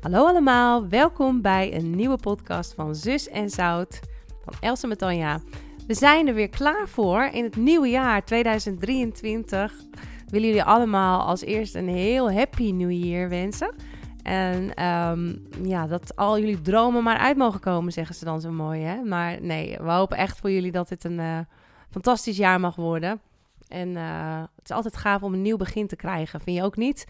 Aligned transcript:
Hallo 0.00 0.26
allemaal, 0.26 0.88
welkom 0.88 1.40
bij 1.40 1.74
een 1.74 1.90
nieuwe 1.90 2.16
podcast 2.16 2.74
van 2.74 2.94
Zus 2.94 3.28
en 3.28 3.50
Zout 3.50 4.00
van 4.44 4.54
Elsa 4.60 4.86
met 4.86 4.98
Tanja. 4.98 5.40
We 5.86 5.94
zijn 5.94 6.28
er 6.28 6.34
weer 6.34 6.48
klaar 6.48 6.88
voor 6.88 7.22
in 7.22 7.44
het 7.44 7.56
nieuwe 7.56 7.88
jaar 7.88 8.24
2023. 8.24 9.72
Willen 10.26 10.46
jullie 10.46 10.62
allemaal 10.62 11.20
als 11.20 11.40
eerst 11.40 11.74
een 11.74 11.88
heel 11.88 12.32
happy 12.32 12.72
new 12.72 12.90
year 12.90 13.28
wensen. 13.28 13.74
En 14.22 14.74
ehm, 14.74 15.36
ja, 15.62 15.86
dat 15.86 16.16
al 16.16 16.38
jullie 16.38 16.60
dromen 16.60 17.02
maar 17.02 17.18
uit 17.18 17.36
mogen 17.36 17.60
komen, 17.60 17.92
zeggen 17.92 18.14
ze 18.14 18.24
dan 18.24 18.40
zo 18.40 18.50
mooi. 18.50 18.82
Hè? 18.82 19.02
Maar 19.02 19.42
nee, 19.42 19.76
we 19.80 19.90
hopen 19.90 20.16
echt 20.16 20.38
voor 20.38 20.50
jullie 20.50 20.72
dat 20.72 20.88
dit 20.88 21.04
een 21.04 21.18
uh, 21.18 21.38
fantastisch 21.90 22.36
jaar 22.36 22.60
mag 22.60 22.76
worden. 22.76 23.20
En 23.68 23.88
uh, 23.88 24.38
het 24.38 24.64
is 24.64 24.76
altijd 24.76 24.96
gaaf 24.96 25.22
om 25.22 25.32
een 25.32 25.42
nieuw 25.42 25.56
begin 25.56 25.86
te 25.86 25.96
krijgen, 25.96 26.40
vind 26.40 26.56
je 26.56 26.62
ook 26.62 26.76
niet? 26.76 27.06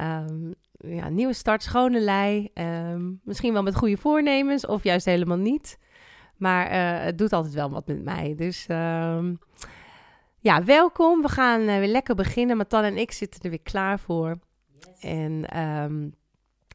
Um, 0.00 0.54
ja, 0.78 1.08
nieuwe 1.08 1.32
start, 1.32 1.62
schone 1.62 2.00
lei. 2.00 2.50
Um, 2.54 3.20
misschien 3.24 3.52
wel 3.52 3.62
met 3.62 3.76
goede 3.76 3.96
voornemens 3.96 4.66
of 4.66 4.82
juist 4.82 5.04
helemaal 5.04 5.36
niet. 5.36 5.78
Maar 6.36 6.66
uh, 6.66 7.04
het 7.04 7.18
doet 7.18 7.32
altijd 7.32 7.54
wel 7.54 7.70
wat 7.70 7.86
met 7.86 8.02
mij. 8.02 8.34
Dus 8.34 8.66
um, 8.68 9.38
ja, 10.40 10.64
welkom. 10.64 11.22
We 11.22 11.28
gaan 11.28 11.60
uh, 11.60 11.78
weer 11.78 11.88
lekker 11.88 12.14
beginnen. 12.14 12.56
Matan 12.56 12.84
en 12.84 12.96
ik 12.96 13.12
zitten 13.12 13.40
er 13.42 13.50
weer 13.50 13.62
klaar 13.62 13.98
voor. 14.00 14.38
Yes. 14.78 15.00
En 15.00 15.58
um, 15.60 16.14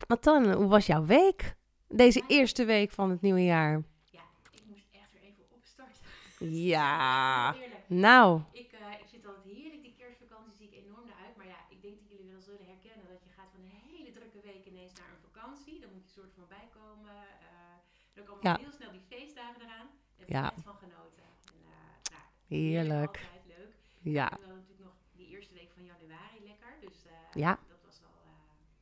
Matan, 0.07 0.51
hoe 0.51 0.67
was 0.67 0.85
jouw 0.85 1.05
week? 1.05 1.55
Deze 1.87 2.23
eerste 2.27 2.65
week 2.65 2.91
van 2.91 3.09
het 3.09 3.21
nieuwe 3.21 3.43
jaar. 3.43 3.83
Ja, 4.17 4.25
ik 4.51 4.63
moest 4.67 4.87
echt 4.91 5.11
weer 5.13 5.23
even 5.29 5.45
opstarten. 5.55 6.01
Ja, 6.49 7.55
nou. 7.87 8.41
Ik, 8.51 8.71
uh, 8.73 9.01
ik 9.03 9.09
zit 9.13 9.25
altijd 9.27 9.45
heerlijk. 9.55 9.83
Die 9.87 9.95
kerstvakantie 9.97 10.55
zie 10.57 10.67
ik 10.71 10.75
enorm 10.83 11.05
naar 11.05 11.21
uit. 11.25 11.35
Maar 11.37 11.49
ja, 11.53 11.59
ik 11.69 11.81
denk 11.81 11.95
dat 11.99 12.07
jullie 12.11 12.31
wel 12.31 12.41
zullen 12.49 12.65
herkennen 12.73 13.05
dat 13.13 13.21
je 13.25 13.31
gaat 13.37 13.49
van 13.53 13.61
een 13.65 13.77
hele 13.89 14.11
drukke 14.17 14.41
week 14.49 14.63
ineens 14.71 14.93
naar 14.99 15.11
een 15.15 15.25
vakantie. 15.29 15.79
Dan 15.83 15.91
moet 15.93 16.05
je 16.07 16.11
soort 16.19 16.33
van 16.37 16.47
bijkomen. 16.57 17.17
Uh, 17.47 17.75
dan 18.15 18.23
komen 18.23 18.30
ja. 18.41 18.57
heel 18.57 18.71
snel 18.71 18.91
die 18.91 19.01
feestdagen 19.07 19.61
eraan. 19.61 19.87
Daar 19.87 20.17
heb 20.17 20.27
ik 20.27 20.33
Ja. 20.33 20.53
van 20.63 20.75
genoten. 20.75 21.23
En, 21.23 21.59
uh, 21.59 21.67
nou, 22.11 22.23
Heerlijk. 22.47 23.15
Altijd 23.17 23.45
leuk. 23.57 23.73
Ja, 24.01 24.31
En 24.31 24.37
dan 24.41 24.49
natuurlijk 24.55 24.79
nog 24.83 24.93
die 25.15 25.27
eerste 25.27 25.53
week 25.53 25.71
van 25.73 25.83
januari 25.83 26.39
lekker. 26.43 26.73
Dus 26.79 27.05
uh, 27.05 27.11
Ja. 27.33 27.59
dat 27.67 27.81
was 27.85 27.99
wel, 27.99 28.09
uh, 28.25 28.31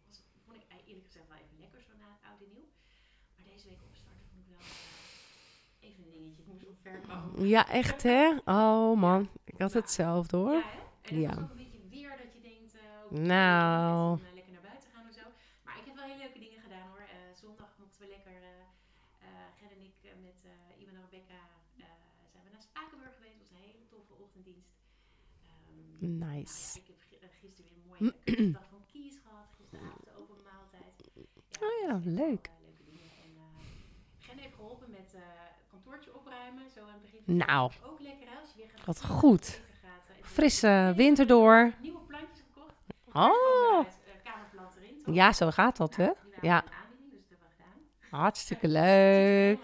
was, 0.07 0.21
vond 0.45 0.57
ik 0.57 0.63
eerlijk 0.87 1.05
gezegd 1.05 1.27
wel 1.27 1.37
even 1.37 1.57
lekker 1.59 1.81
zo 1.81 1.91
na 1.99 2.07
het 2.15 2.23
oud 2.29 2.41
en 2.41 2.49
nieuw. 2.53 2.67
Maar 3.35 3.45
deze 3.53 3.67
week 3.67 3.81
opstarten 3.89 4.25
vond 4.31 4.41
ik 4.45 4.49
wel 4.55 4.65
even 5.89 6.03
een 6.03 6.11
dingetje. 6.11 6.41
Ik 6.41 6.47
moest 6.47 6.67
op 6.67 6.77
ver 6.81 6.99
komen. 7.07 7.47
ja, 7.47 7.67
echt 7.69 8.03
hè? 8.03 8.37
Oh 8.45 8.97
man, 8.99 9.29
ik 9.43 9.57
had 9.57 9.73
hetzelfde 9.73 10.37
hoor. 10.37 10.53
Ja, 10.53 10.61
hè? 10.61 10.77
En 10.79 11.15
het 11.15 11.23
Ja. 11.23 11.29
was 11.35 11.43
ook 11.43 11.49
een 11.49 11.55
beetje 11.65 11.87
weer 11.89 12.17
dat 12.17 12.33
je 12.33 12.41
denkt, 12.41 12.73
Nou. 13.09 14.19
om 14.19 14.25
uh, 14.25 14.33
lekker 14.33 14.51
naar 14.53 14.61
buiten 14.61 14.89
gaan 14.91 15.07
of 15.07 15.13
zo. 15.13 15.25
Maar 15.63 15.77
ik 15.79 15.85
heb 15.85 15.95
wel 15.95 16.05
hele 16.05 16.17
leuke 16.23 16.39
dingen 16.39 16.61
gedaan 16.61 16.87
hoor. 16.89 16.99
Eh, 16.99 17.15
zondag 17.35 17.71
mochten 17.77 18.01
we 18.01 18.07
lekker, 18.07 18.31
eh 18.31 18.67
eh 19.19 19.27
Gert 19.59 19.71
en 19.71 19.81
ik 19.91 19.97
eh, 20.03 20.11
met 20.27 20.39
eh 20.45 20.81
Iwan 20.81 20.95
en 20.95 21.01
Rebecca, 21.09 21.39
eh, 21.77 21.83
zijn 22.31 22.43
we 22.43 22.49
naar 22.51 22.61
Spakenburg 22.61 23.13
geweest. 23.15 23.37
Dat 23.39 23.47
was 23.47 23.57
een 23.57 23.65
hele 23.69 23.85
toffe 23.87 24.13
ochtenddienst. 24.13 24.77
Ehm, 26.01 26.17
nou 26.17 26.31
Nice. 26.33 26.79
ja, 26.79 26.81
ik 26.83 26.87
heb 27.11 27.21
eh, 27.21 27.29
gisteren 27.41 27.71
weer 27.71 27.77
een 27.81 28.13
mooie 28.35 28.51
dag 28.51 28.67
van 28.69 28.81
Kies 28.91 29.15
gehad. 29.23 29.45
Gisteravond 29.57 30.03
de 30.03 30.11
open 30.17 30.35
maaltijd. 30.43 30.93
Oh 31.61 31.87
ja, 31.87 31.95
echt 31.95 32.03
wel, 32.05 32.13
leuk. 32.13 32.45
eh, 32.47 32.53
leuke 32.65 32.83
dingen. 32.85 33.09
En 33.23 33.31
eh 33.37 34.25
Gen 34.27 34.37
heeft 34.37 34.55
geholpen 34.55 34.89
met 34.91 35.13
eh 35.13 35.21
kantoortje 35.69 36.15
opruimen. 36.15 36.69
Zo 36.69 36.81
aan 36.81 36.93
het 36.93 37.01
begin 37.01 37.21
het 37.25 37.47
Nou. 37.47 37.71
Ook 37.83 37.99
lekker 37.99 38.27
als 38.41 38.49
je 38.51 38.57
weer 38.57 38.69
gaat 38.75 38.85
Wat 38.85 39.05
goed. 39.05 39.61
gaat, 39.81 40.25
Frisse 40.25 40.93
winter 40.95 41.27
door. 41.27 41.73
Nieuwe 41.81 41.99
plantjes 41.99 42.39
gekocht. 42.53 42.75
Oh. 43.13 43.85
Kamerplant 44.23 44.75
erin. 44.75 45.01
toch? 45.03 45.15
Ja, 45.15 45.33
zo 45.33 45.49
gaat 45.51 45.77
dat 45.77 45.95
hè? 45.95 46.09
Ja. 46.41 46.63
dus. 47.11 48.09
Hartstikke 48.09 48.67
Het 48.67 48.75
leuk. 48.75 49.59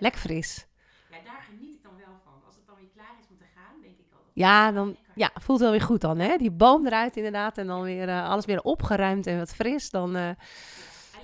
Lekker 0.00 0.20
fris. 0.20 0.66
Ja, 1.10 1.20
daar 1.24 1.42
geniet 1.42 1.74
ik 1.74 1.82
dan 1.82 1.96
wel 1.96 2.16
van. 2.24 2.42
Als 2.46 2.54
het 2.56 2.66
dan 2.66 2.76
weer 2.76 2.88
klaar 2.94 3.14
is 3.20 3.26
om 3.30 3.38
te 3.38 3.44
gaan, 3.54 3.80
denk 3.80 3.98
ik 3.98 4.12
al. 4.12 4.18
dat- 4.18 4.23
Ja, 4.34 4.72
dan 4.72 4.96
ja, 5.14 5.30
voelt 5.34 5.60
wel 5.60 5.70
weer 5.70 5.80
goed 5.80 6.00
dan, 6.00 6.18
hè? 6.18 6.36
Die 6.36 6.50
boom 6.50 6.86
eruit 6.86 7.16
inderdaad 7.16 7.58
en 7.58 7.66
dan 7.66 7.82
weer 7.82 8.08
eh, 8.08 8.28
alles 8.28 8.44
weer 8.44 8.62
opgeruimd 8.62 9.26
en 9.26 9.38
wat 9.38 9.54
fris. 9.54 9.90
Dan, 9.90 10.16
eh, 10.16 10.28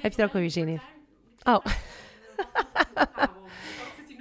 heb 0.00 0.12
je 0.12 0.18
er 0.18 0.26
ook 0.26 0.32
wel 0.32 0.42
weer 0.42 0.50
zin 0.50 0.68
in? 0.68 0.80
Oh. 1.42 1.64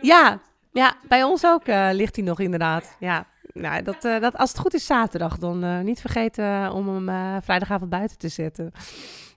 Ja, 0.02 0.40
ja, 0.72 0.96
bij 1.08 1.24
ons 1.24 1.46
ook 1.46 1.64
eh, 1.66 1.90
ligt 1.92 2.16
hij 2.16 2.26
nog 2.26 2.40
inderdaad. 2.40 2.96
Ja, 3.00 3.26
nou, 3.54 3.84
dat, 3.84 4.02
dat, 4.02 4.38
als 4.38 4.50
het 4.50 4.60
goed 4.60 4.74
is 4.74 4.86
zaterdag, 4.86 5.38
dan 5.38 5.84
niet 5.86 6.02
vergeten 6.02 6.72
om 6.72 6.88
hem 6.88 7.42
vrijdagavond 7.42 7.90
buiten 7.90 8.18
te 8.18 8.28
zetten. 8.28 8.72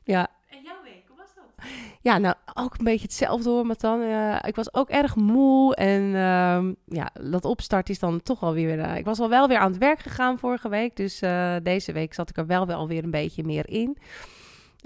Ja, 0.04 0.28
En 0.50 0.62
jouw 0.62 0.82
week, 0.82 1.04
hoe 1.08 1.16
was 1.16 1.34
dat? 1.34 1.66
Ja, 2.02 2.18
nou 2.18 2.34
ook 2.54 2.78
een 2.78 2.84
beetje 2.84 3.06
hetzelfde 3.06 3.50
hoor, 3.50 3.66
maar 3.66 3.76
dan. 3.78 4.00
eh, 4.00 4.38
ik 4.42 4.54
was 4.54 4.74
ook 4.74 4.88
erg 4.88 5.16
moe 5.16 5.74
en 5.74 6.14
ehm, 6.14 6.72
ja, 6.86 7.10
dat 7.30 7.44
opstart 7.44 7.88
is 7.88 7.98
dan 7.98 8.22
toch 8.22 8.40
wel 8.40 8.52
weer... 8.52 8.80
eh, 8.80 8.96
ik 8.96 9.04
was 9.04 9.20
al 9.20 9.28
wel 9.28 9.48
weer 9.48 9.58
aan 9.58 9.70
het 9.70 9.80
werk 9.80 9.98
gegaan 9.98 10.38
vorige 10.38 10.68
week, 10.68 10.96
dus 10.96 11.20
eh, 11.20 11.56
deze 11.62 11.92
week 11.92 12.14
zat 12.14 12.28
ik 12.28 12.36
er 12.36 12.46
wel 12.46 12.66
wel 12.66 12.88
weer 12.88 13.04
een 13.04 13.10
beetje 13.10 13.44
meer 13.44 13.68
in. 13.68 13.96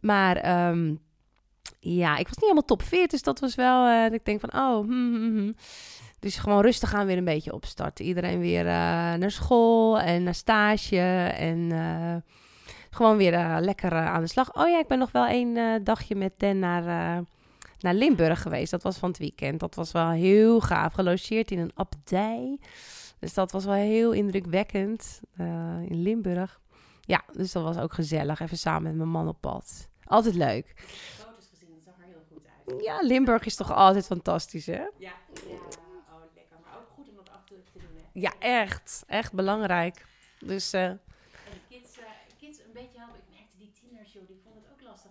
Maar 0.00 0.36
ehm, 0.36 0.94
ja, 1.80 2.10
ik 2.16 2.26
was 2.26 2.34
niet 2.34 2.40
helemaal 2.40 2.64
topfit, 2.64 3.10
dus 3.10 3.22
dat 3.22 3.40
was 3.40 3.54
wel... 3.54 4.02
dat 4.02 4.12
ik 4.12 4.24
denk 4.24 4.40
van, 4.40 4.52
oh, 4.52 4.84
hmm, 4.86 5.14
hmm, 5.14 5.36
hmm. 5.36 5.54
Dus 6.18 6.36
gewoon 6.36 6.62
rustig 6.62 6.90
gaan 6.90 7.06
weer 7.06 7.16
een 7.16 7.24
beetje 7.24 7.52
opstarten. 7.52 8.04
Iedereen 8.04 8.40
weer 8.40 8.64
naar 9.18 9.30
school 9.30 10.00
en 10.00 10.22
naar 10.22 10.34
stage 10.34 11.00
en... 11.38 11.72
gewoon 12.96 13.16
weer 13.16 13.34
eh, 13.34 13.56
lekker 13.60 13.92
eh, 13.92 14.06
aan 14.06 14.20
de 14.20 14.26
slag. 14.26 14.54
Oh 14.54 14.68
ja, 14.68 14.78
ik 14.78 14.86
ben 14.86 14.98
nog 14.98 15.12
wel 15.12 15.28
een 15.28 15.56
eh, 15.56 15.74
dagje 15.82 16.14
met 16.14 16.32
Den 16.36 16.58
naar, 16.58 16.84
naar 17.80 17.94
Limburg 17.94 18.42
geweest. 18.42 18.70
Dat 18.70 18.82
was 18.82 18.98
van 18.98 19.08
het 19.08 19.18
weekend. 19.18 19.60
Dat 19.60 19.74
was 19.74 19.92
wel 19.92 20.10
heel 20.10 20.60
gaaf. 20.60 20.92
Gelogeerd 20.92 21.50
in 21.50 21.58
een 21.58 21.72
abdij. 21.74 22.58
Dus 23.18 23.34
dat 23.34 23.52
was 23.52 23.64
wel 23.64 23.74
heel 23.74 24.12
indrukwekkend 24.12 25.20
in 25.88 26.02
Limburg. 26.02 26.60
Ja, 27.00 27.22
dus 27.32 27.52
dat 27.52 27.62
was 27.62 27.78
ook 27.78 27.92
gezellig. 27.92 28.40
Even 28.40 28.58
samen 28.58 28.82
met 28.82 28.94
mijn 28.94 29.08
man 29.08 29.28
op 29.28 29.40
pad. 29.40 29.88
Altijd 30.04 30.34
leuk. 30.34 30.74
Foto's 30.76 31.48
gezien, 31.50 31.68
dat 31.70 31.82
zag 31.84 31.94
er 31.98 32.04
heel 32.04 32.24
goed 32.32 32.46
uit. 32.66 32.84
Ja, 32.84 33.00
Limburg 33.00 33.44
is 33.44 33.56
toch 33.56 33.72
altijd 33.72 34.06
fantastisch, 34.06 34.66
hè? 34.66 34.72
Ja, 34.72 34.88
ja, 34.98 35.12
oh 36.08 36.22
lekker. 36.34 36.56
Maar 36.64 36.78
ook 36.78 36.88
goed 36.94 37.08
om 37.08 37.16
dat 37.16 37.30
af 37.30 37.44
te 37.44 37.54
doen, 37.72 37.82
hè? 37.96 38.02
Ja, 38.12 38.32
echt. 38.38 39.04
Echt 39.06 39.32
belangrijk. 39.32 40.06
Dus 40.40 40.72
En 40.72 41.00
de 41.50 41.58
kids, 41.68 41.98
eh, 41.98 42.04
kids 42.38 42.58
een 42.58 42.72
beetje 42.72 42.98
helpen. 42.98 43.18
Ik 43.18 43.38
merkte 43.38 43.56
die 43.56 43.70
tieners, 43.80 44.12
joh, 44.12 44.26
die 44.26 44.40
vonden 44.44 44.62
het 44.62 44.72
ook 44.72 44.82
lastig 44.88 45.10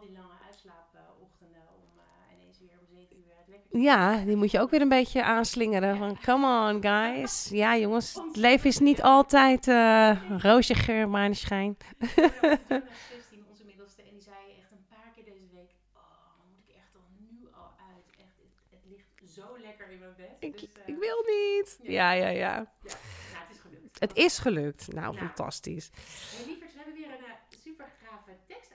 die 0.00 0.12
lange 0.12 0.34
uitslaapochtenden 0.46 1.62
om 1.76 1.98
eh, 1.98 2.38
ineens 2.40 2.58
weer 2.60 2.78
om 2.80 2.86
zeven 2.86 3.16
uur 3.16 3.32
uit 3.38 3.46
wekker 3.48 3.70
te 3.70 3.78
ja, 3.78 4.16
die 4.24 4.36
moet 4.36 4.50
je 4.50 4.60
ook 4.60 4.70
weer 4.70 4.80
een 4.80 4.88
beetje 4.88 5.22
aanslingeren. 5.24 5.96
Van, 5.96 6.18
come 6.20 6.68
on, 6.72 6.82
guys. 6.82 7.48
Ja, 7.62 7.76
jongens. 7.76 8.14
Het 8.14 8.36
leven 8.36 8.68
is 8.68 8.78
niet 8.78 9.02
altijd 9.02 9.68
eh 9.68 10.38
roosje 10.38 10.74
geur, 10.74 11.08
maneschijn. 11.08 11.76
Christine, 11.98 13.42
onze 13.50 13.64
middelste, 13.64 14.02
en 14.02 14.10
die 14.10 14.20
zei 14.22 14.36
echt 14.58 14.70
een 14.70 14.86
paar 14.88 15.10
keer 15.14 15.24
deze 15.24 15.46
week: 15.54 15.70
Oh, 15.94 16.00
moet 16.48 16.68
ik 16.68 16.74
echt 16.76 16.94
al 16.94 17.06
nu 17.18 17.48
al 17.52 17.70
uit. 17.88 18.06
Echt, 18.18 18.36
het, 18.38 18.70
het 18.70 18.84
ligt 18.90 19.32
zo 19.34 19.58
lekker 19.58 19.90
in 19.90 19.98
mijn 19.98 20.14
bed. 20.16 20.30
Ik, 20.38 20.52
dus, 20.60 20.72
eh, 20.72 20.88
ik 20.94 20.98
wil 20.98 21.24
niet. 21.26 21.78
Ja, 21.82 22.12
ja, 22.12 22.28
ja. 22.28 22.54
Nou, 22.54 22.66
het 22.82 23.50
is 23.52 23.58
gelukt. 23.60 24.00
Het 24.00 24.16
is 24.16 24.38
gelukt. 24.38 24.92
Nou, 24.92 25.14
Ja. 25.14 25.18
fantastisch. 25.18 25.90
Hey, 26.36 26.46
lieverd, 26.46 26.72
we 26.72 26.76
hebben 26.78 26.94
weer 26.94 27.10
een 27.10 27.24
uh, 27.24 27.32
super 27.64 27.90
gave 28.04 28.32
tekst 28.46 28.70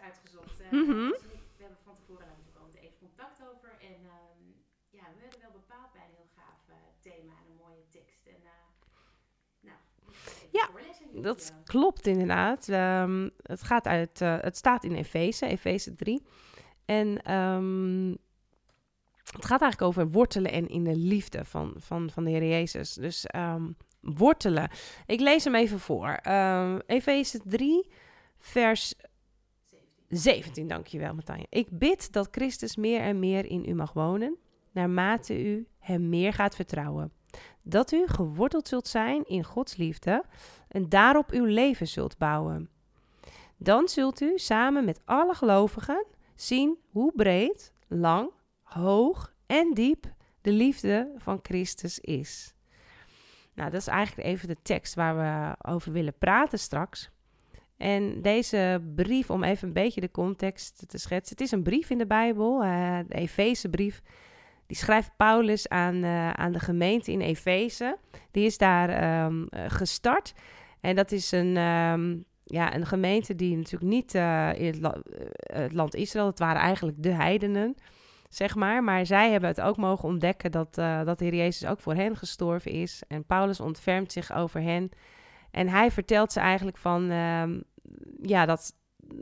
eh, 0.76 0.88
Mhm. 0.88 1.10
We 1.58 1.62
hebben 1.64 1.78
van 1.84 1.96
tevoren 1.96 2.26
daar 2.26 2.36
natuurlijk 2.38 2.66
altijd 2.66 2.84
even 2.84 2.98
contact 3.00 3.38
over. 3.52 3.70
En 3.82 4.00
ehm, 4.16 4.44
ja, 4.90 5.04
we 5.16 5.20
hebben 5.22 5.40
wel 5.42 5.52
bepaald 5.52 5.92
bij 5.94 6.02
een 6.08 6.16
heel 6.20 6.32
gaaf 6.36 6.62
eh, 6.68 6.76
thema 7.00 7.34
en 7.42 7.48
een 7.52 7.62
mooie 7.66 7.86
tekst. 7.90 8.26
En 8.26 8.42
uh, 8.44 8.50
nou, 9.60 9.78
Ja, 10.52 10.70
Dat 11.22 11.42
eh. 11.50 11.64
klopt 11.64 12.08
inderdaad. 12.08 12.70
Ehm, 12.70 13.30
het, 13.42 13.64
gaat 13.64 13.88
uit, 13.88 14.22
eh, 14.22 14.38
het 14.42 14.58
staat 14.58 14.84
in 14.84 14.96
Efeze, 14.96 15.46
Efeze 15.46 15.96
3. 15.96 16.22
En 16.86 17.22
ehm, 17.22 18.10
het 19.36 19.46
gaat 19.46 19.62
eigenlijk 19.62 19.82
over 19.82 20.12
wortelen 20.12 20.52
en 20.52 20.68
in 20.68 20.84
de 20.84 20.96
liefde 20.96 21.46
van, 21.46 21.74
van, 21.78 22.10
van 22.10 22.24
de 22.24 22.30
Heer 22.30 22.48
Jezus. 22.48 22.94
Dus 22.94 23.26
wortelen. 24.00 24.70
Ik 25.06 25.20
lees 25.20 25.44
hem 25.44 25.56
even 25.56 25.80
voor. 25.80 26.20
Efeze 26.86 27.42
3, 27.44 27.92
vers 28.38 28.94
17, 30.10 30.68
dankjewel 30.68 31.14
Martijn. 31.14 31.46
Ik 31.50 31.68
bid 31.72 32.14
dat 32.14 32.28
Christus 32.32 32.76
meer 32.76 33.02
en 33.02 33.20
meer 33.20 33.46
in 33.46 33.66
u 33.68 33.74
mag 33.74 33.94
wonen, 33.94 34.38
naarmate 34.72 35.44
u 35.44 35.68
hem 35.80 36.10
meer 36.10 36.34
gaat 36.34 36.56
vertrouwen. 36.56 37.12
Dat 37.62 37.92
u 37.92 38.08
geworteld 38.08 38.68
zult 38.68 38.88
zijn 38.88 39.24
in 39.24 39.44
Gods 39.44 39.76
liefde 39.76 40.24
en 40.68 40.90
daarop 40.90 41.32
uw 41.32 41.46
leven 41.46 41.88
zult 41.88 42.18
bouwen. 42.18 42.70
Dan 43.58 43.88
zult 43.88 44.22
u 44.22 44.38
samen 44.38 44.86
met 44.86 45.02
alle 45.06 45.34
gelovigen 45.34 46.06
zien 46.36 46.78
hoe 46.90 47.12
breed, 47.16 47.74
lang, 47.88 48.32
hoog 48.64 49.34
en 49.46 49.74
diep 49.74 50.14
de 50.42 50.52
liefde 50.52 51.12
van 51.18 51.40
Christus 51.42 52.00
is. 52.00 52.54
Nou, 53.54 53.70
dat 53.72 53.82
is 53.82 53.88
eigenlijk 53.88 54.28
even 54.28 54.48
de 54.48 54.58
tekst 54.62 54.94
waar 54.94 55.18
we 55.18 55.70
over 55.72 55.92
willen 55.92 56.18
praten 56.18 56.60
straks. 56.60 57.12
En 57.78 58.22
deze 58.22 58.82
brief, 58.96 59.30
om 59.30 59.44
even 59.44 59.68
een 59.68 59.74
beetje 59.74 60.02
de 60.02 60.12
context 60.12 60.84
te 60.88 60.98
schetsen. 60.98 61.36
Het 61.38 61.46
is 61.46 61.52
een 61.52 61.64
brief 61.64 61.90
in 61.90 61.98
de 61.98 62.08
Bijbel, 62.08 62.64
uh, 62.64 63.00
de 63.08 63.16
Efezebrief. 63.16 64.02
Die 64.68 64.78
schrijft 64.78 65.12
Paulus 65.18 65.70
aan, 65.70 65.96
uh, 65.96 66.30
aan 66.30 66.52
de 66.52 66.60
gemeente 66.60 67.12
in 67.12 67.22
Efeze. 67.22 67.98
Die 68.32 68.46
is 68.46 68.58
daar 68.58 69.26
um, 69.26 69.48
gestart. 69.52 70.34
En 70.82 70.96
dat 70.96 71.12
is 71.12 71.32
een, 71.32 71.58
um, 71.58 72.26
ja, 72.44 72.76
een 72.76 72.86
gemeente 72.86 73.36
die 73.36 73.56
natuurlijk 73.56 73.92
niet 73.92 74.14
in 74.60 74.86
het, 75.44 75.74
land 75.74 75.96
Israël... 75.96 76.26
Het 76.26 76.40
waren 76.40 76.62
eigenlijk 76.62 77.04
de 77.04 77.14
heidenen, 77.14 77.76
zeg 78.30 78.56
maar. 78.56 78.84
Maar 78.84 79.06
zij 79.06 79.32
hebben 79.32 79.50
het 79.50 79.62
ook 79.62 79.78
mogen 79.78 80.10
ontdekken 80.10 80.52
dat, 80.52 80.76
dat 80.76 81.20
de 81.20 81.26
Heer 81.26 81.36
Jezus 81.36 81.70
ook 81.70 81.80
voor 81.80 81.94
hen 81.94 82.16
gestorven 82.16 82.72
is. 82.72 83.04
En 83.08 83.26
Paulus 83.26 83.60
ontfermt 83.60 84.12
zich 84.12 84.34
over 84.34 84.62
hen... 84.62 84.92
En 85.56 85.68
hij 85.68 85.92
vertelt 85.92 86.32
ze 86.32 86.40
eigenlijk 86.40 86.78
van, 86.78 87.12
uh, 87.12 87.44
ja, 88.22 88.46
dat, 88.46 88.74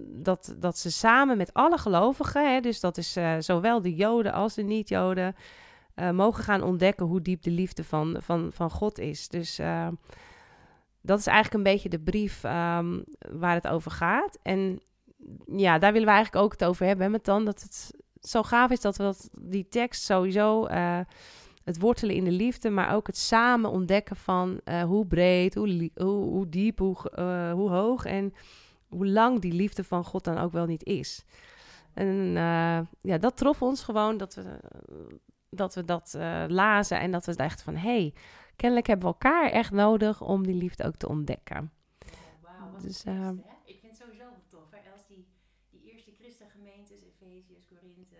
dat, 0.07 0.55
dat 0.57 0.77
ze 0.77 0.91
samen 0.91 1.37
met 1.37 1.53
alle 1.53 1.77
gelovigen, 1.77 2.53
hè, 2.53 2.59
dus 2.59 2.79
dat 2.79 2.97
is 2.97 3.17
uh, 3.17 3.35
zowel 3.39 3.81
de 3.81 3.95
Joden 3.95 4.33
als 4.33 4.53
de 4.53 4.63
niet-Joden, 4.63 5.35
uh, 5.95 6.09
mogen 6.09 6.43
gaan 6.43 6.63
ontdekken 6.63 7.05
hoe 7.05 7.21
diep 7.21 7.41
de 7.41 7.51
liefde 7.51 7.83
van, 7.83 8.17
van, 8.19 8.51
van 8.53 8.69
God 8.69 8.99
is. 8.99 9.27
Dus 9.27 9.59
uh, 9.59 9.87
dat 11.01 11.19
is 11.19 11.27
eigenlijk 11.27 11.55
een 11.55 11.73
beetje 11.73 11.89
de 11.89 11.99
brief 11.99 12.43
um, 12.43 13.03
waar 13.31 13.53
het 13.53 13.67
over 13.67 13.91
gaat. 13.91 14.39
En 14.41 14.81
ja, 15.45 15.79
daar 15.79 15.91
willen 15.91 16.07
we 16.07 16.13
eigenlijk 16.13 16.45
ook 16.45 16.51
het 16.51 16.63
over 16.63 16.85
hebben, 16.85 17.11
met 17.11 17.25
dan 17.25 17.45
dat 17.45 17.61
het 17.61 17.91
zo 18.21 18.43
gaaf 18.43 18.71
is 18.71 18.81
dat 18.81 18.97
we 18.97 19.03
dat, 19.03 19.29
die 19.39 19.67
tekst 19.67 20.03
sowieso 20.03 20.67
het 21.63 21.79
wortelen 21.79 22.15
in 22.15 22.23
de 22.23 22.31
liefde, 22.31 22.69
maar 22.69 22.95
ook 22.95 23.07
het 23.07 23.17
samen 23.17 23.69
ontdekken 23.69 24.15
van 24.15 24.61
uh, 24.65 24.83
hoe 24.83 25.05
breed, 25.05 25.55
hoe, 25.55 25.91
hoe, 25.95 26.07
hoe 26.07 26.49
diep, 26.49 26.79
hoe, 26.79 27.11
uh, 27.15 27.51
hoe, 27.51 27.69
hoog 27.69 28.05
en 28.05 28.33
hoe 28.87 29.07
lang 29.07 29.39
die 29.39 29.53
liefde 29.53 29.83
van 29.83 30.03
God 30.03 30.23
dan 30.23 30.37
ook 30.37 30.51
wel 30.51 30.65
niet 30.65 30.85
is. 30.85 31.25
En 31.93 32.07
uh, 32.07 32.79
ja, 33.01 33.17
dat 33.19 33.37
trof 33.37 33.61
ons 33.61 33.83
gewoon 33.83 34.17
dat 34.17 34.35
we 34.35 34.59
dat, 35.49 35.75
we 35.75 35.85
dat 35.85 36.17
lazen 36.47 36.99
en 36.99 37.11
dat 37.11 37.25
we 37.25 37.35
dachten 37.35 37.63
van 37.63 37.75
hé, 37.75 37.99
hey, 37.99 38.13
kennelijk 38.55 38.87
hebben 38.87 39.07
we 39.07 39.13
elkaar 39.13 39.49
echt 39.49 39.71
nodig 39.71 40.21
om 40.21 40.45
die 40.45 40.55
liefde 40.55 40.83
ook 40.83 40.95
te 40.95 41.07
ontdekken. 41.07 41.71
Wauw, 42.41 42.71
wat 42.71 42.81
dus, 42.81 43.03
hè? 43.03 43.31
Ik 43.65 43.79
vind 43.79 43.97
het 43.97 44.01
sowieso 44.01 44.25
tof, 44.47 44.71
hè? 44.71 44.91
Als 44.91 45.07
die, 45.07 45.27
die 45.69 45.91
eerste 45.91 46.11
christengemeentes, 46.11 47.01
Efeziërs, 47.01 47.65
Korinthe... 47.65 48.15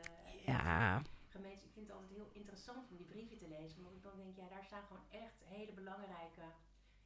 Ja... 0.46 1.02
Gemeentes, 1.28 1.64
ik 1.64 1.72
vind 1.74 1.88
het 1.88 1.96
altijd 1.96 2.14
heel 2.14 2.30
interessant 2.64 2.92
om 2.92 2.98
die 2.98 3.14
brieven 3.14 3.38
te 3.38 3.48
lezen. 3.48 3.78
Omdat 3.78 3.94
ik 3.94 4.04
dan 4.04 4.18
denk, 4.18 4.36
ja, 4.36 4.48
daar 4.56 4.66
staan 4.66 4.88
gewoon 4.88 5.08
echt 5.10 5.38
hele 5.44 5.72
belangrijke, 5.72 6.46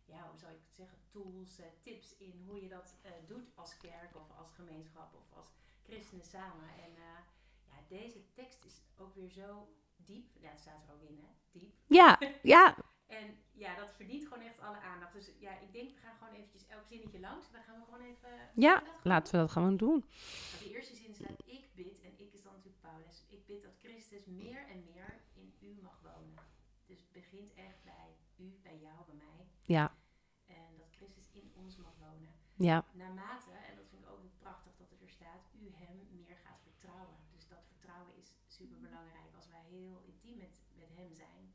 ja, 0.05 0.29
hoe 0.29 0.39
zou 0.39 0.51
ik 0.51 0.61
het 0.65 0.73
zeggen, 0.73 0.97
tools, 1.09 1.59
uh, 1.59 1.65
tips 1.81 2.17
in 2.17 2.43
hoe 2.45 2.61
je 2.61 2.69
dat 2.69 2.95
uh, 3.05 3.11
doet 3.27 3.49
als 3.55 3.77
kerk 3.77 4.15
of 4.15 4.31
als 4.37 4.51
gemeenschap 4.51 5.13
of 5.13 5.37
als 5.37 5.49
christenen 5.83 6.25
samen. 6.25 6.69
En 6.85 6.91
uh, 6.91 7.19
ja, 7.69 7.75
deze 7.87 8.33
tekst 8.33 8.65
is 8.65 8.81
ook 8.97 9.15
weer 9.15 9.29
zo 9.29 9.69
diep. 9.95 10.27
Ja, 10.39 10.49
het 10.49 10.59
staat 10.59 10.83
er 10.87 10.93
ook 10.93 11.09
in, 11.09 11.19
hè? 11.19 11.29
Diep. 11.51 11.73
Ja, 11.87 12.19
ja. 12.53 12.75
en 13.07 13.37
ja, 13.53 13.75
dat 13.75 13.95
verdient 13.95 14.27
gewoon 14.27 14.43
echt 14.43 14.59
alle 14.59 14.79
aandacht. 14.79 15.13
Dus 15.13 15.31
ja, 15.39 15.59
ik 15.59 15.71
denk, 15.71 15.89
we 15.95 16.01
gaan 16.01 16.17
gewoon 16.17 16.33
eventjes 16.33 16.67
elk 16.67 16.85
zinnetje 16.85 17.19
langs. 17.19 17.51
Dan 17.51 17.63
gaan 17.63 17.79
we 17.79 17.85
gewoon 17.85 18.05
even... 18.05 18.49
Ja, 18.53 18.83
laten 19.03 19.31
we 19.33 19.39
dat 19.39 19.51
gewoon 19.51 19.77
doen. 19.77 20.05
Nou, 20.51 20.63
de 20.63 20.73
eerste 20.75 20.95
zin 20.95 21.13
staat, 21.15 21.41
ik 21.45 21.65
bid, 21.75 22.01
en 22.01 22.13
ik 22.17 22.33
is 22.33 22.43
dan 22.43 22.53
natuurlijk 22.53 22.81
Paulus. 22.81 23.25
Ik 23.29 23.45
bid 23.45 23.63
dat 23.63 23.77
Christus 23.81 24.25
meer 24.25 24.67
en 24.67 24.83
meer 24.93 25.21
in 25.33 25.53
u 25.59 25.77
mag 25.81 25.99
wonen. 26.01 26.35
Dus 26.87 26.99
het 26.99 27.11
begint 27.11 27.53
echt 27.53 27.83
bij 27.83 28.09
u, 28.35 28.59
bij 28.63 28.79
jou, 28.79 29.05
bij 29.05 29.15
mij. 29.15 29.47
Ja. 29.61 29.95
En 30.45 30.77
dat 30.77 30.87
Christus 30.91 31.29
in 31.31 31.51
ons 31.55 31.75
mag 31.77 31.95
wonen. 31.99 32.33
Ja. 32.55 32.85
Naarmate, 32.91 33.51
en 33.51 33.75
dat 33.75 33.87
vind 33.89 34.01
ik 34.03 34.09
ook 34.09 34.19
prachtig 34.39 34.75
dat 34.75 34.89
het 34.89 35.01
er 35.01 35.09
staat, 35.09 35.43
u 35.59 35.71
hem 35.73 36.07
meer 36.11 36.37
gaat 36.43 36.61
vertrouwen. 36.61 37.17
Dus 37.35 37.47
dat 37.47 37.63
vertrouwen 37.67 38.15
is 38.15 38.33
super 38.47 38.79
belangrijk. 38.79 39.35
Als 39.35 39.47
wij 39.47 39.63
heel 39.69 40.01
intiem 40.05 40.37
met, 40.37 40.61
met 40.75 40.89
hem 40.95 41.13
zijn, 41.13 41.53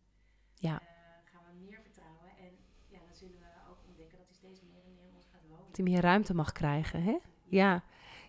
ja. 0.55 0.83
Uh, 0.83 0.89
gaan 1.25 1.45
we 1.49 1.53
meer 1.67 1.81
vertrouwen. 1.83 2.31
En 2.39 2.53
ja, 2.87 2.99
dan 2.99 3.15
zullen 3.15 3.39
we 3.39 3.71
ook 3.71 3.79
ontdekken 3.87 4.19
dat 4.19 4.27
hij 4.27 4.37
steeds 4.37 4.61
meer 4.61 4.85
en 4.85 4.95
meer 4.95 5.05
in 5.09 5.15
ons 5.15 5.27
gaat 5.27 5.47
wonen. 5.49 5.67
Dat 5.67 5.77
hij 5.77 5.85
meer 5.85 6.01
ruimte 6.01 6.35
mag 6.35 6.53
krijgen, 6.53 7.03
hè? 7.03 7.11
Ja. 7.11 7.21
Ja, 7.63 7.83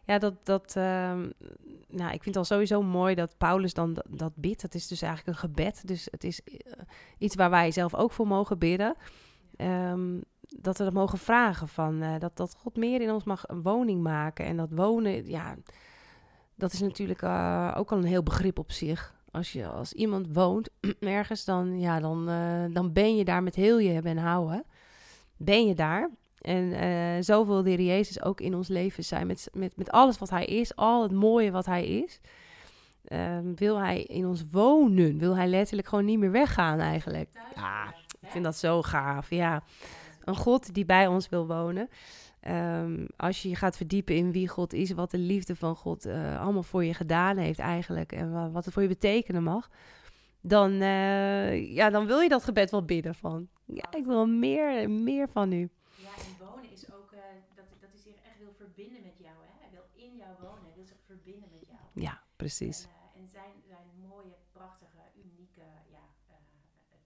dat, 0.05 0.33
dat 0.43 0.75
uh, 0.77 0.83
nou, 1.87 2.11
ik 2.13 2.23
vind 2.23 2.25
het 2.25 2.35
al 2.35 2.43
sowieso 2.43 2.81
mooi 2.81 3.15
dat 3.15 3.37
Paulus 3.37 3.73
dan 3.73 3.93
dat, 3.93 4.05
dat 4.09 4.35
bidt. 4.35 4.61
Het 4.61 4.75
is 4.75 4.87
dus 4.87 5.01
eigenlijk 5.01 5.37
een 5.37 5.49
gebed. 5.49 5.87
Dus 5.87 6.07
het 6.11 6.23
is 6.23 6.41
uh, 6.45 6.57
iets 7.17 7.35
waar 7.35 7.49
wij 7.49 7.71
zelf 7.71 7.95
ook 7.95 8.11
voor 8.11 8.27
mogen 8.27 8.57
bidden. 8.57 8.95
Um, 9.57 10.21
dat 10.47 10.77
we 10.77 10.83
dat 10.83 10.93
mogen 10.93 11.17
vragen 11.17 11.67
van 11.67 12.03
uh, 12.03 12.19
dat, 12.19 12.37
dat 12.37 12.55
God 12.55 12.77
meer 12.77 13.01
in 13.01 13.11
ons 13.11 13.23
mag 13.23 13.47
een 13.47 13.61
woning 13.61 14.01
maken. 14.01 14.45
En 14.45 14.57
dat 14.57 14.69
wonen, 14.71 15.29
ja, 15.29 15.55
dat 16.55 16.73
is 16.73 16.79
natuurlijk 16.79 17.21
uh, 17.21 17.73
ook 17.77 17.91
al 17.91 17.97
een 17.97 18.03
heel 18.03 18.23
begrip 18.23 18.59
op 18.59 18.71
zich. 18.71 19.15
Als, 19.31 19.53
je, 19.53 19.67
als 19.67 19.93
iemand 19.93 20.27
woont 20.33 20.69
ergens, 20.99 21.45
dan, 21.45 21.79
ja, 21.79 21.99
dan, 21.99 22.25
dan 22.73 22.93
ben 22.93 23.15
je 23.15 23.25
daar 23.25 23.43
met 23.43 23.55
heel 23.55 23.79
je 23.79 23.89
hebben 23.89 24.11
en 24.11 24.23
houden. 24.23 24.63
Ben 25.37 25.67
je 25.67 25.75
daar. 25.75 26.09
En 26.43 26.63
uh, 26.63 27.21
zo 27.21 27.45
wil 27.45 27.63
de 27.63 27.85
Jezus 27.85 28.21
ook 28.23 28.41
in 28.41 28.55
ons 28.55 28.67
leven 28.67 29.03
zijn. 29.03 29.27
Met, 29.27 29.49
met, 29.53 29.77
met 29.77 29.91
alles 29.91 30.17
wat 30.17 30.29
Hij 30.29 30.45
is, 30.45 30.75
al 30.75 31.03
het 31.03 31.11
mooie 31.11 31.51
wat 31.51 31.65
Hij 31.65 31.85
is. 31.85 32.19
Uh, 33.07 33.37
wil 33.55 33.79
Hij 33.79 34.03
in 34.03 34.25
ons 34.25 34.43
wonen. 34.51 35.17
Wil 35.17 35.35
Hij 35.35 35.47
letterlijk 35.47 35.87
gewoon 35.87 36.05
niet 36.05 36.19
meer 36.19 36.31
weggaan 36.31 36.79
eigenlijk. 36.79 37.29
Ja, 37.55 37.93
ik 38.19 38.29
vind 38.29 38.43
dat 38.43 38.55
zo 38.55 38.81
gaaf. 38.81 39.29
Ja, 39.29 39.63
een 40.23 40.35
God 40.35 40.73
die 40.73 40.85
bij 40.85 41.07
ons 41.07 41.29
wil 41.29 41.47
wonen. 41.47 41.89
Um, 42.47 43.07
als 43.17 43.41
je 43.41 43.49
je 43.49 43.55
gaat 43.55 43.77
verdiepen 43.77 44.15
in 44.15 44.31
wie 44.31 44.47
God 44.47 44.73
is, 44.73 44.91
wat 44.91 45.11
de 45.11 45.17
liefde 45.17 45.55
van 45.55 45.75
God 45.75 46.05
uh, 46.05 46.41
allemaal 46.41 46.63
voor 46.63 46.83
je 46.83 46.93
gedaan 46.93 47.37
heeft 47.37 47.59
eigenlijk. 47.59 48.11
En 48.11 48.51
wat 48.51 48.65
het 48.65 48.73
voor 48.73 48.81
je 48.81 48.87
betekenen 48.87 49.43
mag. 49.43 49.69
Dan, 50.41 50.71
uh, 50.71 51.75
ja, 51.75 51.89
dan 51.89 52.05
wil 52.05 52.19
je 52.19 52.29
dat 52.29 52.43
gebed 52.43 52.71
wel 52.71 52.85
bidden 52.85 53.15
van. 53.15 53.47
Ja, 53.65 53.83
ik 53.91 54.05
wil 54.05 54.25
meer, 54.27 54.89
meer 54.89 55.29
van 55.29 55.51
u. 55.51 55.69
Ja, 55.95 56.09
en 56.09 56.45
wonen 56.45 56.71
is 56.71 56.91
ook 56.91 57.11
uh, 57.13 57.19
dat, 57.55 57.65
dat 57.79 57.89
hij 57.91 57.99
zich 57.99 58.15
echt 58.15 58.39
wil 58.39 58.53
verbinden 58.57 59.01
met 59.03 59.17
jou. 59.17 59.35
Hè? 59.41 59.51
Hij 59.59 59.69
wil 59.71 60.05
in 60.05 60.15
jou 60.17 60.31
wonen, 60.41 60.63
hij 60.63 60.73
wil 60.75 60.85
zich 60.85 61.01
verbinden 61.05 61.49
met 61.51 61.67
jou. 61.67 61.79
Ja, 61.93 62.21
precies. 62.43 62.83
En, 62.83 62.89
uh, 62.91 63.21
en 63.21 63.27
zijn, 63.29 63.55
zijn 63.67 63.87
mooie, 64.07 64.37
prachtige, 64.51 65.01
unieke, 65.15 65.65
ja, 65.89 66.05
uh, 66.29 66.35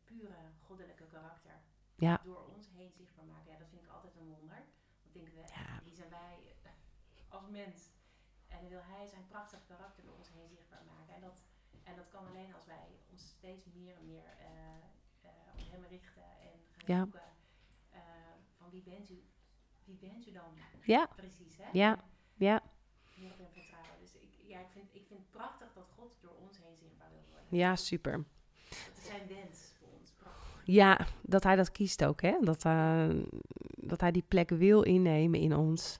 pure 0.03 0.35
goddelijke 0.59 1.07
karakter 1.07 1.59
ja. 1.95 2.21
door 2.23 2.45
ons 2.55 2.69
heen 2.69 2.91
zichtbaar 2.91 3.25
maken. 3.25 3.51
Ja, 3.51 3.57
dat 3.57 3.69
vind 3.69 3.81
ik 3.81 3.89
altijd 3.89 4.15
een 4.15 4.27
wonder. 4.27 4.61
Want 5.03 5.13
denken 5.13 5.33
we, 5.33 5.39
ja. 5.39 5.81
wie 5.83 5.95
zijn 5.95 6.09
wij 6.09 6.55
als 7.29 7.47
mens? 7.47 7.91
En 8.47 8.67
wil 8.67 8.83
hij 8.83 9.07
zijn 9.07 9.27
prachtige 9.27 9.63
karakter 9.63 10.03
door 10.03 10.15
ons 10.15 10.29
heen 10.29 10.49
zichtbaar 10.49 10.83
maken. 10.85 11.13
En 11.13 11.21
dat, 11.21 11.43
en 11.83 11.95
dat 11.95 12.07
kan 12.07 12.27
alleen 12.27 12.53
als 12.53 12.65
wij 12.65 12.99
ons 13.11 13.27
steeds 13.27 13.65
meer 13.73 13.95
en 13.95 14.05
meer 14.05 14.33
op 15.53 15.71
hem 15.71 15.83
richten 15.83 16.23
en 16.23 16.59
gaan 16.75 16.95
ja. 16.95 17.03
zoeken 17.03 17.35
van 18.57 18.69
wie 18.69 18.81
bent 18.81 19.09
u, 19.09 19.23
wie 19.83 19.95
bent 19.95 20.27
u 20.27 20.31
dan 20.31 20.57
ja. 20.83 21.05
precies, 21.15 21.57
hè? 21.57 21.69
Ja, 21.71 21.99
ja. 22.35 22.61
Meer 23.15 23.31
op 23.31 23.37
hem 23.37 23.51
vertrouwen. 23.51 23.86
Ja, 24.47 24.59
ik, 24.59 24.67
vind, 24.73 24.85
ik 24.91 25.05
vind 25.07 25.19
het 25.19 25.31
prachtig 25.31 25.67
dat 25.75 25.89
God 25.95 26.11
door 26.21 26.33
ons 26.41 26.57
heen 26.57 26.75
zichtbaar 26.81 27.09
wil 27.09 27.23
worden. 27.31 27.57
Ja, 27.57 27.75
super. 27.75 28.11
Dat 28.69 28.97
is 28.97 29.05
zijn 29.05 29.27
wens 29.27 29.59
voor 29.79 29.87
ons. 29.99 30.11
Prachtig. 30.11 30.61
Ja, 30.65 31.07
dat 31.21 31.43
hij 31.43 31.55
dat 31.55 31.71
kiest 31.71 32.05
ook, 32.05 32.21
hè? 32.21 32.37
Dat, 32.41 32.65
uh, 32.65 33.09
dat 33.75 34.01
hij 34.01 34.11
die 34.11 34.25
plek 34.27 34.49
wil 34.49 34.81
innemen 34.81 35.39
in 35.39 35.55
ons. 35.55 35.99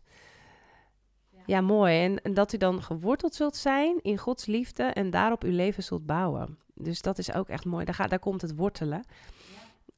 Ja, 1.29 1.41
ja 1.45 1.61
mooi. 1.61 2.03
En, 2.03 2.21
en 2.21 2.33
dat 2.33 2.53
u 2.53 2.57
dan 2.57 2.83
geworteld 2.83 3.35
zult 3.35 3.55
zijn 3.55 3.99
in 4.01 4.17
Gods 4.17 4.45
liefde 4.45 4.83
en 4.83 5.09
daarop 5.09 5.43
uw 5.43 5.51
leven 5.51 5.83
zult 5.83 6.05
bouwen. 6.05 6.57
Dus 6.73 7.01
dat 7.01 7.17
is 7.17 7.33
ook 7.33 7.49
echt 7.49 7.65
mooi. 7.65 7.85
Daar, 7.85 7.93
gaat, 7.93 8.09
daar 8.09 8.19
komt 8.19 8.41
het 8.41 8.55
wortelen. 8.55 9.03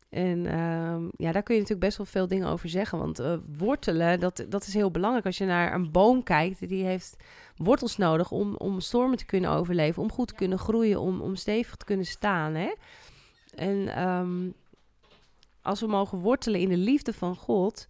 En 0.09 0.37
uh, 0.45 1.09
ja, 1.17 1.31
daar 1.31 1.43
kun 1.43 1.55
je 1.55 1.61
natuurlijk 1.61 1.79
best 1.79 1.97
wel 1.97 2.05
veel 2.05 2.27
dingen 2.27 2.47
over 2.47 2.69
zeggen. 2.69 2.97
Want 2.97 3.19
uh, 3.19 3.37
wortelen, 3.57 4.19
dat, 4.19 4.45
dat 4.49 4.67
is 4.67 4.73
heel 4.73 4.91
belangrijk. 4.91 5.25
Als 5.25 5.37
je 5.37 5.45
naar 5.45 5.73
een 5.73 5.91
boom 5.91 6.23
kijkt, 6.23 6.67
die 6.69 6.83
heeft 6.83 7.15
wortels 7.55 7.97
nodig 7.97 8.31
om, 8.31 8.55
om 8.55 8.79
stormen 8.79 9.17
te 9.17 9.25
kunnen 9.25 9.49
overleven. 9.49 10.01
Om 10.01 10.11
goed 10.11 10.27
te 10.27 10.35
kunnen 10.35 10.59
groeien, 10.59 10.99
om, 10.99 11.21
om 11.21 11.35
stevig 11.35 11.75
te 11.75 11.85
kunnen 11.85 12.05
staan. 12.05 12.53
Hè? 12.53 12.73
En 13.55 14.07
um, 14.09 14.53
als 15.61 15.79
we 15.79 15.87
mogen 15.87 16.17
wortelen 16.17 16.59
in 16.59 16.69
de 16.69 16.77
liefde 16.77 17.13
van 17.13 17.35
God, 17.35 17.87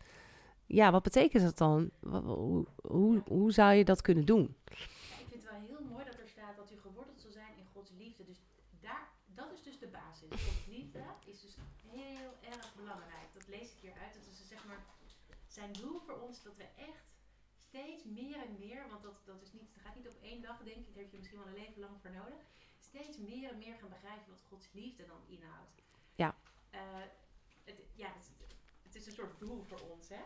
ja, 0.66 0.92
wat 0.92 1.04
betekent 1.04 1.44
dat 1.44 1.58
dan? 1.58 1.90
Hoe, 2.10 2.66
hoe, 2.82 3.22
hoe 3.28 3.52
zou 3.52 3.74
je 3.74 3.86
dat 3.86 4.02
kunnen 4.02 4.26
doen? 4.26 4.56
Ja, 4.66 4.76
ik 5.20 5.26
vind 5.30 5.42
het 5.42 5.52
wel 5.52 5.60
heel 5.68 5.88
mooi 5.92 6.04
dat 6.06 6.20
er 6.20 6.28
staat 6.28 6.56
dat 6.58 6.72
u 6.72 6.76
geworteld 6.82 7.22
zal 7.22 7.32
zijn 7.32 7.54
in 7.58 7.66
Gods 7.74 7.92
liefde. 8.28 8.64
Dus 8.72 8.82
daar, 8.82 9.10
dat 9.26 9.52
is 9.52 9.64
dus 9.64 9.80
de 9.80 9.88
basis. 9.88 10.30
Gods 10.30 10.66
liefde 10.66 11.04
is 11.26 11.42
dus 11.42 11.56
heel 11.90 12.38
erg 12.42 12.76
belangrijk. 12.76 13.34
Dat 13.34 13.48
lees 13.48 13.72
ik 13.72 13.80
hieruit. 13.80 14.14
Dat 14.14 14.28
is 14.28 14.48
zeg 14.48 14.66
maar 14.66 14.86
zijn 15.48 15.74
doel 15.74 16.00
voor 16.00 16.20
ons 16.20 16.44
dat 16.44 16.56
we 16.56 16.64
echt 16.64 17.08
steeds 17.68 18.04
meer 18.04 18.38
en 18.38 18.56
meer, 18.60 18.90
want 18.90 19.04
dat, 19.04 19.22
dat, 19.26 19.42
is 19.42 19.52
niet, 19.52 19.74
dat 19.74 19.84
gaat 19.84 19.96
niet 19.96 20.08
op 20.08 20.18
één 20.22 20.42
dag, 20.42 20.58
denk 20.64 20.88
ik, 20.88 20.94
daar 20.94 21.04
heb 21.04 21.12
je 21.12 21.18
misschien 21.18 21.40
wel 21.40 21.48
een 21.48 21.54
leven 21.54 21.80
lang 21.80 22.02
voor 22.02 22.12
nodig. 22.12 22.42
Steeds 22.80 23.18
meer 23.18 23.50
en 23.52 23.58
meer 23.58 23.76
gaan 23.78 23.90
begrijpen 23.90 24.30
wat 24.30 24.44
Gods 24.48 24.72
liefde 24.72 25.06
dan 25.06 25.22
inhoudt. 25.28 25.82
Ja. 26.16 26.36
Uh, 26.74 26.80
het, 27.64 27.82
ja, 27.94 28.08
het, 28.14 28.32
het, 28.84 28.96
is 28.96 29.06
een 29.06 29.12
soort 29.12 29.40
doel 29.40 29.64
voor 29.64 29.80
ons, 29.80 30.10
hè? 30.10 30.22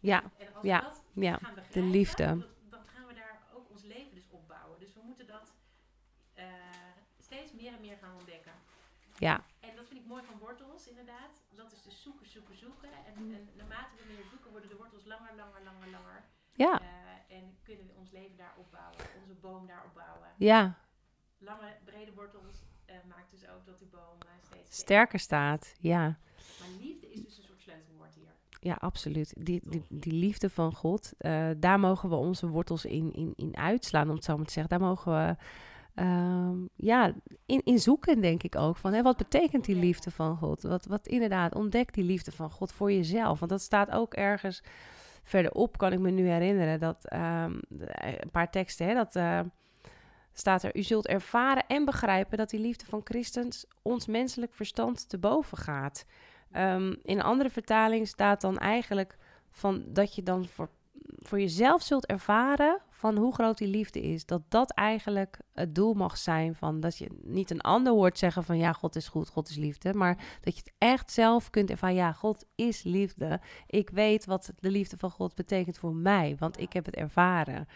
Ja, 0.00 0.32
En 0.36 0.54
als 0.54 0.64
ja, 0.64 0.78
we 0.78 0.84
dat 0.84 1.02
ja. 1.14 1.38
gaan 1.38 1.54
begrijpen, 1.54 1.90
liefde. 1.90 2.24
Dan, 2.24 2.44
dan 2.68 2.86
gaan 2.86 3.06
we 3.06 3.14
daar 3.14 3.42
ook 3.54 3.70
ons 3.70 3.82
leven 3.82 4.14
dus 4.14 4.28
opbouwen. 4.30 4.78
Dus 4.78 4.92
we 4.92 5.00
moeten 5.00 5.26
dat 5.26 5.52
eh, 6.34 6.46
steeds 7.28 7.52
meer 7.60 7.72
en 7.76 7.80
meer 7.86 7.98
gaan 8.02 8.14
ontdekken. 8.20 8.52
Ja, 9.18 9.36
En 9.68 9.72
dat 9.78 9.86
vind 9.88 10.00
ik 10.02 10.06
mooi 10.06 10.22
van 10.30 10.38
wortels, 10.38 10.82
inderdaad. 10.92 11.32
Dat 11.60 11.72
is 11.72 11.82
dus 11.82 12.02
zoeken, 12.02 12.26
zoeken, 12.34 12.56
zoeken. 12.64 12.90
En, 13.08 13.14
Mm. 13.22 13.34
en 13.34 13.42
naarmate 13.60 13.92
we 13.98 14.04
meer 14.12 14.24
zoeken, 14.30 14.50
worden 14.50 14.68
de 14.68 14.76
wortels 14.76 15.04
langer, 15.04 15.32
langer, 15.36 15.62
langer, 15.68 15.88
langer. 15.96 16.18
ja, 16.64 16.80
Eh, 16.80 17.36
en 17.36 17.44
kunnen 17.62 17.86
we 17.86 17.92
ons 18.02 18.10
leven 18.10 18.36
daar 18.36 18.54
opbouwen, 18.58 18.96
onze 19.20 19.34
boom 19.34 19.66
daar 19.66 19.84
opbouwen. 19.84 20.28
ja. 20.36 20.78
Lange, 21.38 21.76
brede 21.84 22.12
wortels 22.14 22.56
eh, 22.84 22.96
maakt 23.08 23.30
dus 23.30 23.48
ook 23.48 23.66
dat 23.66 23.78
die 23.78 23.88
boom 23.88 24.18
eh, 24.20 24.28
steeds 24.44 24.76
Sterker 24.78 25.18
staat. 25.18 25.74
Ja, 25.80 26.00
Maar 26.60 26.68
liefde 26.80 27.06
is 27.12 27.22
dus 27.24 27.36
een 27.38 27.44
soort 27.44 27.60
sleutelwoord 27.60 28.14
hier. 28.14 28.32
ja 28.60 28.74
absoluut. 28.74 29.32
Die, 29.46 29.60
die, 29.70 29.82
die 29.88 30.12
liefde 30.12 30.50
van 30.50 30.74
God, 30.74 31.12
daar 31.56 31.80
mogen 31.80 32.08
we 32.08 32.14
onze 32.14 32.46
wortels 32.48 32.84
in, 32.84 33.12
in, 33.12 33.32
in 33.36 33.56
uitslaan, 33.56 34.08
om 34.08 34.14
het 34.14 34.24
zo 34.24 34.36
maar 34.36 34.46
te 34.46 34.52
zeggen. 34.52 34.78
Daar 34.78 34.88
mogen 34.88 35.12
we 35.12 35.36
ehm, 35.96 36.56
ja, 36.76 37.12
in, 37.46 37.60
in 37.64 37.78
zoeken, 37.78 38.20
denk 38.20 38.42
ik 38.42 38.56
ook. 38.56 38.76
Van, 38.76 38.92
hè, 38.92 39.02
wat 39.02 39.16
betekent 39.16 39.64
die 39.64 39.76
liefde 39.76 40.10
van 40.10 40.36
God? 40.36 40.62
Wat, 40.62 40.86
wat 40.86 41.06
inderdaad, 41.06 41.54
ontdek 41.54 41.94
die 41.94 42.04
liefde 42.04 42.32
van 42.32 42.50
God 42.50 42.72
voor 42.72 42.92
jezelf. 42.92 43.38
Want 43.38 43.50
dat 43.50 43.60
staat 43.60 43.90
ook 43.90 44.14
ergens 44.14 44.62
verderop, 45.22 45.78
kan 45.78 45.92
ik 45.92 45.98
me 45.98 46.10
nu 46.10 46.28
herinneren. 46.28 46.80
Dat 46.80 47.04
ehm, 47.08 47.52
een 48.20 48.30
paar 48.30 48.50
teksten, 48.50 48.86
hè, 48.86 48.94
dat 48.94 49.16
eh, 49.16 49.40
staat 50.32 50.62
er. 50.62 50.76
U 50.76 50.82
zult 50.82 51.06
ervaren 51.06 51.66
en 51.66 51.84
begrijpen 51.84 52.38
dat 52.38 52.50
die 52.50 52.60
liefde 52.60 52.84
van 52.84 53.00
Christus 53.04 53.66
ons 53.82 54.06
menselijk 54.06 54.54
verstand 54.54 55.08
te 55.08 55.18
boven 55.18 55.58
gaat. 55.58 56.04
Ehm, 56.50 56.94
in 57.02 57.22
andere 57.22 57.50
vertaling 57.50 58.08
staat 58.08 58.40
dan 58.40 58.58
eigenlijk 58.58 59.16
van 59.50 59.84
dat 59.86 60.14
je 60.14 60.22
dan 60.22 60.46
voor, 60.46 60.68
voor 61.18 61.40
jezelf 61.40 61.82
zult 61.82 62.06
ervaren 62.06 62.80
van 62.96 63.16
hoe 63.16 63.34
groot 63.34 63.58
die 63.58 63.68
liefde 63.68 64.00
is. 64.00 64.26
Dat 64.26 64.42
dat 64.48 64.70
eigenlijk 64.70 65.40
het 65.52 65.74
doel 65.74 65.94
mag 65.94 66.16
zijn 66.16 66.54
van 66.54 66.80
dat 66.80 66.98
je 66.98 67.08
niet 67.22 67.50
een 67.50 67.60
ander 67.60 67.92
hoort 67.92 68.18
zeggen 68.18 68.44
van 68.44 68.58
ja, 68.58 68.72
God 68.72 68.96
is 68.96 69.08
goed, 69.08 69.28
God 69.28 69.48
is 69.48 69.56
liefde. 69.56 69.94
Maar 69.94 70.38
dat 70.40 70.54
je 70.54 70.60
het 70.64 70.72
echt 70.78 71.12
zelf 71.12 71.50
kunt 71.50 71.70
ervaren, 71.70 71.96
ja, 71.96 72.12
God 72.12 72.44
is 72.54 72.82
liefde. 72.82 73.40
Ik 73.66 73.90
weet 73.90 74.24
wat 74.24 74.52
de 74.58 74.70
liefde 74.70 74.96
van 74.96 75.10
God 75.10 75.34
betekent 75.34 75.78
voor 75.78 75.94
mij, 75.94 76.36
want 76.38 76.60
ik 76.60 76.72
heb 76.72 76.84
het 76.84 76.94
ervaren. 76.94 77.68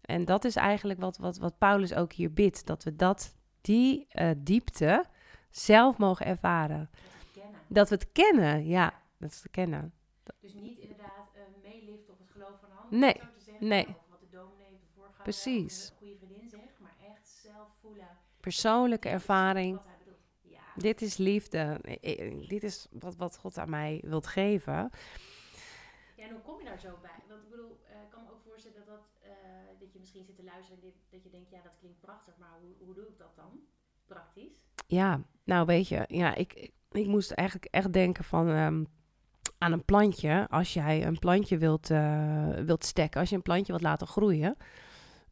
En 0.00 0.24
dat 0.24 0.44
is 0.44 0.56
eigenlijk 0.56 1.00
wat, 1.00 1.16
wat, 1.16 1.38
wat 1.38 1.58
Paulus 1.58 1.94
ook 1.94 2.12
hier 2.12 2.32
bidt. 2.32 2.66
Dat 2.66 2.84
we 2.84 2.96
dat, 2.96 3.36
die 3.60 4.06
eh, 4.08 4.30
diepte 4.36 5.04
zelf 5.50 5.98
mogen 5.98 6.26
ervaren. 6.26 6.90
Dat 6.92 7.02
we 7.24 7.40
kennen. 7.40 7.60
Dat 7.68 7.88
we 7.88 7.94
het 7.94 8.12
kennen, 8.12 8.66
ja, 8.66 9.02
dat 9.18 9.30
is 9.30 9.40
te 9.40 9.48
kennen. 9.48 9.92
Dus 10.40 10.54
niet 10.54 10.78
inderdaad 10.78 11.28
uh, 11.36 11.42
meelift 11.62 12.10
op 12.10 12.18
het 12.18 12.30
geloof 12.30 12.60
van 12.60 12.70
een 12.70 12.76
ander. 12.76 12.98
Nee, 12.98 13.20
nee. 13.60 13.86
Of 13.88 14.08
wat 14.10 14.20
de 14.20 14.36
dominee 14.36 14.74
of 14.74 14.80
de 14.80 14.88
voorganger 14.94 15.19
Precies. 15.30 15.92
goede 15.98 16.16
vriendin 16.16 16.48
zegt. 16.48 16.78
Maar 16.78 16.96
echt 17.08 17.28
zelf 17.28 17.68
voelen. 17.80 18.08
Persoonlijke 18.40 19.08
ervaring. 19.08 19.80
Ja. 20.42 20.60
Dit 20.76 21.02
is 21.02 21.16
liefde. 21.16 21.80
Dit 22.48 22.62
is 22.62 22.86
wat, 22.90 23.16
wat 23.16 23.36
God 23.36 23.58
aan 23.58 23.70
mij 23.70 24.00
wilt 24.04 24.26
geven. 24.26 24.72
ja, 26.16 26.24
en 26.24 26.30
hoe 26.30 26.40
kom 26.40 26.58
je 26.58 26.64
daar 26.64 26.80
zo 26.80 26.98
bij? 27.02 27.20
Want 27.28 27.42
ik 27.42 27.50
bedoel, 27.50 27.80
eh, 27.88 28.02
ik 28.02 28.10
kan 28.10 28.22
me 28.22 28.30
ook 28.30 28.42
voorstellen 28.48 28.76
dat, 28.76 28.86
dat, 28.86 29.06
eh, 29.20 29.30
dat 29.78 29.92
je 29.92 29.98
misschien 29.98 30.24
zit 30.24 30.36
te 30.36 30.44
luisteren 30.44 30.82
en 30.82 30.88
dit, 30.88 30.94
dat 31.10 31.22
je 31.22 31.30
denkt, 31.30 31.50
ja, 31.50 31.62
dat 31.62 31.72
klinkt 31.80 32.00
prachtig. 32.00 32.34
Maar 32.38 32.58
hoe, 32.60 32.86
hoe 32.86 32.94
doe 32.94 33.06
ik 33.08 33.18
dat 33.18 33.36
dan? 33.36 33.60
Praktisch. 34.06 34.68
Ja, 34.86 35.22
nou 35.44 35.66
weet 35.66 35.88
je, 35.88 36.04
ja, 36.08 36.34
ik, 36.34 36.52
ik, 36.52 36.72
ik 36.90 37.06
moest 37.06 37.30
eigenlijk 37.30 37.74
echt 37.74 37.92
denken 37.92 38.24
van 38.24 38.48
ehm, 38.48 38.84
aan 39.58 39.72
een 39.72 39.84
plantje. 39.84 40.46
Als 40.48 40.72
jij 40.74 41.06
een 41.06 41.18
plantje 41.18 41.58
wilt, 41.58 41.90
eh, 41.90 42.54
wilt 42.54 42.84
stekken, 42.84 43.20
als 43.20 43.30
je 43.30 43.36
een 43.36 43.42
plantje 43.42 43.72
wilt 43.72 43.84
laten 43.84 44.06
groeien, 44.06 44.56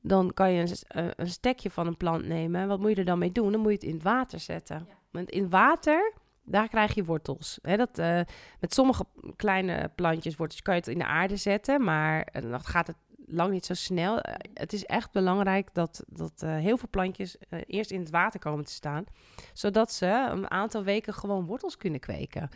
dan 0.00 0.34
kan 0.34 0.52
je 0.52 0.60
een, 0.60 0.76
eh, 0.88 1.10
een 1.16 1.30
stekje 1.30 1.70
van 1.70 1.86
een 1.86 1.96
plant 1.96 2.26
nemen. 2.26 2.60
En 2.60 2.68
wat 2.68 2.80
moet 2.80 2.90
je 2.90 2.96
er 2.96 3.04
dan 3.04 3.18
mee 3.18 3.32
doen? 3.32 3.52
Dan 3.52 3.60
moet 3.60 3.70
je 3.70 3.76
het 3.76 3.86
in 3.86 3.94
het 3.94 4.02
water 4.02 4.40
zetten. 4.40 4.84
Ja. 4.88 4.94
Want 5.10 5.30
in 5.30 5.50
water, 5.50 6.12
daar 6.44 6.68
krijg 6.68 6.94
je 6.94 7.04
wortels. 7.04 7.58
Dat, 7.62 7.98
eh, 7.98 8.20
met 8.60 8.74
sommige 8.74 9.04
kleine 9.36 9.90
plantjes 9.94 10.36
wortels 10.36 10.62
kan 10.62 10.74
je 10.74 10.80
het 10.80 10.88
in 10.88 10.98
de 10.98 11.06
aarde 11.06 11.36
zetten, 11.36 11.84
maar 11.84 12.22
eh, 12.22 12.42
dan 12.42 12.60
gaat 12.60 12.86
het 12.86 12.96
lang 13.26 13.52
niet 13.52 13.66
zo 13.66 13.74
snel. 13.74 14.18
Het 14.54 14.72
is 14.72 14.84
echt 14.84 15.12
belangrijk 15.12 15.74
dat, 15.74 16.04
dat 16.06 16.40
heel 16.40 16.76
veel 16.76 16.88
plantjes 16.90 17.36
eerst 17.66 17.90
in 17.90 18.00
het 18.00 18.10
water 18.10 18.40
komen 18.40 18.64
te 18.64 18.72
staan 18.72 19.04
zodat 19.52 19.92
ze 19.92 20.06
een 20.06 20.50
aantal 20.50 20.82
weken 20.82 21.14
gewoon 21.14 21.46
wortels 21.46 21.76
kunnen 21.76 22.00
kweken. 22.00 22.48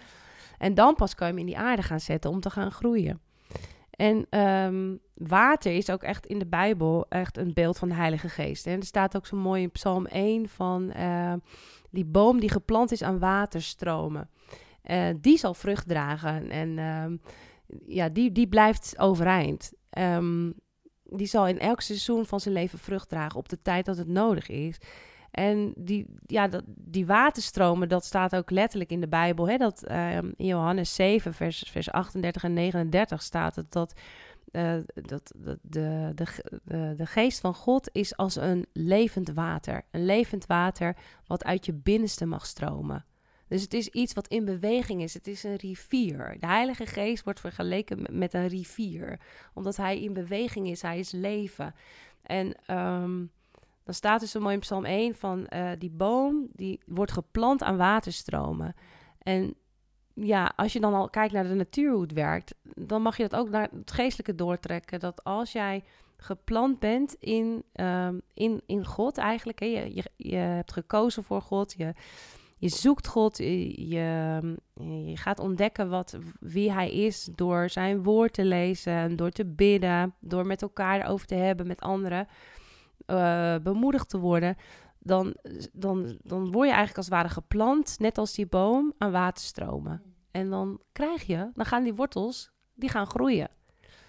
En 0.58 0.74
dan 0.74 0.94
pas 0.94 1.14
kan 1.14 1.26
je 1.26 1.32
hem 1.32 1.42
in 1.42 1.48
die 1.48 1.58
aarde 1.58 1.82
gaan 1.82 2.00
zetten 2.00 2.30
om 2.30 2.40
te 2.40 2.50
gaan 2.50 2.70
groeien. 2.70 3.20
En 4.02 4.26
ehm, 4.30 4.96
water 5.14 5.72
is 5.72 5.90
ook 5.90 6.02
echt 6.02 6.26
in 6.26 6.38
de 6.38 6.46
Bijbel 6.46 7.06
echt 7.08 7.36
een 7.36 7.52
beeld 7.52 7.78
van 7.78 7.88
de 7.88 7.94
Heilige 7.94 8.28
Geest. 8.28 8.66
En 8.66 8.78
er 8.78 8.86
staat 8.86 9.16
ook 9.16 9.26
zo 9.26 9.36
mooi 9.36 9.62
in 9.62 9.70
Psalm 9.70 10.06
1 10.06 10.48
van 10.48 10.92
eh, 10.92 11.34
die 11.90 12.04
boom 12.04 12.40
die 12.40 12.50
geplant 12.50 12.92
is 12.92 13.02
aan 13.02 13.18
waterstromen. 13.18 14.30
Eh, 14.82 15.06
die 15.20 15.38
zal 15.38 15.54
vrucht 15.54 15.88
dragen 15.88 16.50
en 16.50 16.78
ehm, 16.78 17.16
ja, 17.86 18.08
die, 18.08 18.32
die 18.32 18.48
blijft 18.48 18.98
overeind. 18.98 19.72
Ehm, 19.90 20.50
die 21.02 21.26
zal 21.26 21.46
in 21.46 21.58
elk 21.58 21.80
seizoen 21.80 22.26
van 22.26 22.40
zijn 22.40 22.54
leven 22.54 22.78
vrucht 22.78 23.08
dragen 23.08 23.38
op 23.38 23.48
de 23.48 23.62
tijd 23.62 23.84
dat 23.84 23.96
het 23.96 24.08
nodig 24.08 24.48
is. 24.48 24.78
En 25.32 25.72
die, 25.76 26.06
ja, 26.26 26.48
die 26.66 27.06
waterstromen, 27.06 27.88
dat 27.88 28.04
staat 28.04 28.36
ook 28.36 28.50
letterlijk 28.50 28.90
in 28.90 29.00
de 29.00 29.08
Bijbel. 29.08 29.48
Hè? 29.48 29.56
Dat, 29.56 29.82
ehm, 29.84 30.30
in 30.36 30.46
Johannes 30.46 30.94
7, 30.94 31.34
vers, 31.34 31.64
vers 31.70 31.90
38 31.90 32.44
en 32.44 32.52
39 32.52 33.22
staat 33.22 33.56
het 33.56 33.72
dat, 33.72 33.94
eh, 34.50 34.74
dat, 34.94 35.32
dat 35.36 35.58
de, 35.62 36.12
de, 36.14 36.24
de, 36.64 36.94
de 36.96 37.06
geest 37.06 37.40
van 37.40 37.54
God 37.54 37.88
is 37.92 38.16
als 38.16 38.36
een 38.36 38.66
levend 38.72 39.28
water. 39.32 39.82
Een 39.90 40.04
levend 40.04 40.46
water 40.46 40.96
wat 41.26 41.44
uit 41.44 41.66
je 41.66 41.72
binnenste 41.72 42.26
mag 42.26 42.46
stromen. 42.46 43.04
Dus 43.48 43.62
het 43.62 43.74
is 43.74 43.88
iets 43.88 44.12
wat 44.12 44.28
in 44.28 44.44
beweging 44.44 45.02
is. 45.02 45.14
Het 45.14 45.26
is 45.26 45.44
een 45.44 45.56
rivier. 45.56 46.36
De 46.40 46.46
Heilige 46.46 46.86
Geest 46.86 47.24
wordt 47.24 47.40
vergeleken 47.40 48.02
met- 48.02 48.12
met 48.12 48.34
een 48.34 48.48
rivier. 48.48 49.20
Omdat 49.54 49.76
hij 49.76 50.02
in 50.02 50.12
beweging 50.12 50.68
is. 50.68 50.82
Hij 50.82 50.98
is 50.98 51.10
leven. 51.10 51.74
En 52.22 52.54
ehm, 52.66 53.24
dan 53.92 54.00
staat 54.00 54.20
dus 54.20 54.30
zo 54.30 54.40
mooi 54.40 54.54
in 54.54 54.60
Psalm 54.60 54.84
1 54.84 55.14
van 55.14 55.46
eh, 55.46 55.70
die 55.78 55.90
boom 55.90 56.48
die 56.52 56.80
wordt 56.86 57.12
geplant 57.12 57.62
aan 57.62 57.76
waterstromen. 57.76 58.74
En 59.18 59.54
ja, 60.14 60.52
als 60.56 60.72
je 60.72 60.80
dan 60.80 60.94
al 60.94 61.10
kijkt 61.10 61.32
naar 61.32 61.48
de 61.48 61.54
natuur 61.54 61.92
hoe 61.92 62.02
het 62.02 62.12
werkt, 62.12 62.54
dan 62.74 63.02
mag 63.02 63.16
je 63.16 63.28
dat 63.28 63.40
ook 63.40 63.48
naar 63.48 63.68
het 63.74 63.90
geestelijke 63.90 64.34
doortrekken. 64.34 65.00
Dat 65.00 65.24
als 65.24 65.52
jij 65.52 65.84
geplant 66.16 66.78
bent 66.78 67.14
in, 67.14 67.62
ehm, 67.72 68.18
in, 68.34 68.62
in 68.66 68.86
God 68.86 69.18
eigenlijk, 69.18 69.58
hè, 69.58 69.66
je, 69.66 69.94
je, 69.94 70.10
je 70.16 70.36
hebt 70.36 70.72
gekozen 70.72 71.22
voor 71.22 71.40
God, 71.40 71.74
je, 71.76 71.94
je 72.56 72.68
zoekt 72.68 73.06
God, 73.06 73.38
je, 73.38 73.88
je, 73.88 74.40
je 75.06 75.16
gaat 75.16 75.38
ontdekken 75.38 75.88
wat, 75.88 76.18
wie 76.40 76.72
Hij 76.72 76.92
is 76.92 77.28
door 77.34 77.68
zijn 77.68 78.02
woord 78.02 78.32
te 78.32 78.44
lezen, 78.44 79.16
door 79.16 79.30
te 79.30 79.46
bidden, 79.46 80.14
door 80.20 80.46
met 80.46 80.62
elkaar 80.62 81.00
erover 81.00 81.26
te 81.26 81.34
hebben, 81.34 81.66
met 81.66 81.80
anderen 81.80 82.28
eh, 83.18 83.56
bemoedigd 83.62 84.08
te 84.08 84.18
worden, 84.18 84.56
dan, 84.98 85.36
dan, 85.72 86.18
dan 86.22 86.40
word 86.50 86.66
je 86.66 86.74
eigenlijk 86.74 86.96
als 86.96 87.06
het 87.06 87.14
ware 87.14 87.28
geplant, 87.28 87.98
net 87.98 88.18
als 88.18 88.32
die 88.34 88.46
boom, 88.46 88.92
aan 88.98 89.10
waterstromen. 89.12 90.02
En 90.30 90.50
dan 90.50 90.80
krijg 90.92 91.22
je, 91.22 91.50
dan 91.54 91.66
gaan 91.66 91.82
die 91.84 91.94
wortels, 91.94 92.50
die 92.74 92.88
gaan 92.88 93.06
groeien. 93.06 93.48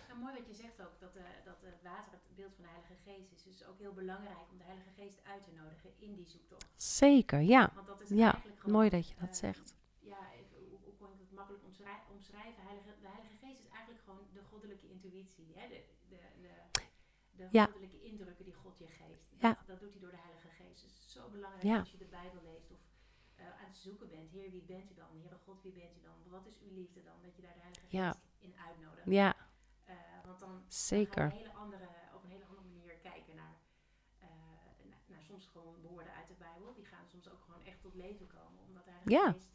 Nou, 0.07 0.19
mooi 0.19 0.33
wat 0.37 0.47
je 0.47 0.53
zegt 0.53 0.81
ook, 0.81 0.95
dat, 0.99 1.15
eh, 1.15 1.23
dat 1.45 1.55
het 1.61 1.81
water 1.83 2.11
het 2.11 2.35
beeld 2.35 2.53
van 2.55 2.63
de 2.63 2.69
Heilige 2.69 2.95
Geest 3.05 3.31
is. 3.31 3.43
Dus 3.43 3.65
ook 3.67 3.79
heel 3.79 3.93
belangrijk 3.93 4.37
om 4.51 4.57
de 4.57 4.63
Heilige 4.63 4.89
Geest 4.97 5.19
uit 5.33 5.43
te 5.43 5.51
nodigen 5.61 5.89
in 5.99 6.13
die 6.15 6.25
zoektocht. 6.25 6.65
Zeker, 6.75 7.39
ja. 7.39 7.71
Want 7.75 7.87
dat 7.87 8.01
is 8.01 8.09
Ja, 8.09 8.31
eigenlijk 8.31 8.59
gewoon... 8.59 8.75
Mooi 8.77 8.89
dat 8.89 9.07
je 9.09 9.15
dat 9.19 9.29
eh, 9.29 9.35
zegt. 9.35 9.75
Ja, 9.99 10.17
hoe, 10.69 10.77
hoe 10.83 10.93
kon 10.99 11.07
ik 11.13 11.19
dat 11.19 11.31
makkelijk 11.39 11.63
omschrij- 11.69 12.03
omschrijven? 12.15 12.61
Heilige, 12.69 12.91
de 13.01 13.07
Heilige 13.15 13.37
Geest 13.43 13.59
is 13.65 13.69
eigenlijk 13.77 14.01
gewoon 14.05 14.23
de 14.33 14.43
goddelijke 14.51 14.87
intuïtie. 14.95 15.47
Hè? 15.59 15.67
De, 15.73 15.79
de 17.51 17.57
Ja. 17.57 17.63
goddelijke 17.65 18.01
indrukken 18.01 18.45
die 18.45 18.53
God 18.53 18.77
je 18.77 18.87
geeft. 18.87 19.25
Ja. 19.37 19.49
Dat, 19.49 19.67
dat 19.67 19.79
doet 19.79 19.91
hij 19.91 20.01
door 20.01 20.11
de 20.11 20.23
Heilige 20.27 20.47
Geest. 20.49 20.81
Dus 20.83 20.91
het 20.93 21.03
is 21.05 21.11
zo 21.11 21.29
belangrijk 21.29 21.79
als 21.79 21.91
je 21.91 21.97
de 21.97 22.05
Bijbel 22.19 22.41
leest 22.43 22.71
of 22.71 22.79
eh, 23.35 23.45
aan 23.61 23.67
het 23.73 23.77
zoeken 23.77 24.09
bent. 24.09 24.29
Heer, 24.31 24.49
wie 24.51 24.61
bent 24.63 24.91
u 24.91 24.93
dan? 24.93 25.07
Heere 25.21 25.37
God, 25.45 25.61
wie 25.61 25.71
bent 25.71 25.95
u 25.97 26.01
dan? 26.01 26.17
Wat 26.35 26.45
is 26.45 26.57
uw 26.65 26.73
liefde 26.73 27.03
dan? 27.03 27.17
Dat 27.21 27.35
je 27.35 27.41
daar 27.41 27.53
de 27.53 27.59
Heilige 27.67 27.85
Geest 27.89 28.19
in 28.39 28.53
uitnodigt. 28.67 29.05
Ja, 29.21 29.35
Eh, 29.85 29.95
want 30.25 30.39
dan 30.39 30.63
zeker. 30.67 31.23
een 31.23 31.31
hele 31.31 31.53
andere, 31.53 31.87
op 32.15 32.23
een 32.23 32.29
hele 32.29 32.45
andere 32.45 32.67
manier 32.67 32.93
kijken 33.09 33.35
naar, 33.35 33.55
eh, 34.19 34.27
naar, 34.89 35.01
naar 35.05 35.21
soms 35.21 35.47
gewoon 35.47 35.75
woorden 35.81 36.13
uit 36.13 36.27
de 36.27 36.33
Bijbel. 36.39 36.73
Die 36.73 36.85
gaan 36.85 37.07
soms 37.07 37.29
ook 37.29 37.41
gewoon 37.45 37.63
echt 37.65 37.81
tot 37.81 37.93
leven 37.95 38.27
komen. 38.27 38.59
Omdat 38.67 38.85
hij 38.85 39.01
Ja. 39.05 39.31
Geest 39.31 39.51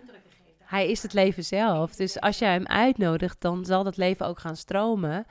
indrukken 0.00 0.30
geeft. 0.30 0.58
Hij 0.64 0.90
is 0.90 1.02
het 1.02 1.12
leven 1.12 1.44
zelf. 1.44 1.94
Dus 1.96 2.20
als 2.20 2.38
jij 2.38 2.52
hem 2.52 2.66
uitnodigt, 2.66 3.40
dan 3.40 3.64
zal 3.64 3.84
dat 3.84 3.96
leven 3.96 4.26
ook 4.26 4.38
gaan 4.38 4.56
stromen. 4.56 5.26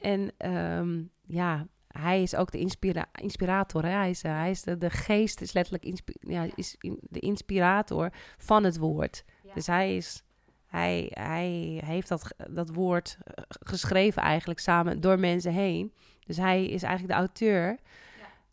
En 0.00 0.32
ehm, 0.36 1.02
ja, 1.26 1.66
hij 1.88 2.22
is 2.22 2.34
ook 2.34 2.50
de 2.50 2.58
inspira 2.58 3.04
inspirator. 3.20 3.82
Hè? 3.84 3.90
Hij 3.90 4.10
is, 4.10 4.22
eh, 4.22 4.32
hij 4.32 4.50
is 4.50 4.62
de, 4.62 4.78
de 4.78 4.90
geest, 4.90 5.40
is 5.40 5.52
letterlijk 5.52 5.84
inspi- 5.84 6.16
ja, 6.20 6.46
is 6.54 6.76
in- 6.80 6.98
de 7.02 7.20
inspirator 7.20 8.10
van 8.38 8.64
het 8.64 8.78
woord. 8.78 9.24
Ja. 9.42 9.54
Dus 9.54 9.66
hij 9.66 9.96
is, 9.96 10.20
Hij, 10.66 11.10
hij 11.14 11.80
heeft 11.84 12.08
dat, 12.08 12.34
dat 12.50 12.68
woord 12.74 13.18
eh, 13.24 13.44
geschreven 13.48 14.22
eigenlijk 14.22 14.58
samen 14.60 15.00
door 15.00 15.18
mensen 15.18 15.52
heen. 15.52 15.92
Dus 16.26 16.36
hij 16.36 16.64
is 16.66 16.82
eigenlijk 16.82 17.12
de 17.14 17.18
auteur. 17.18 17.78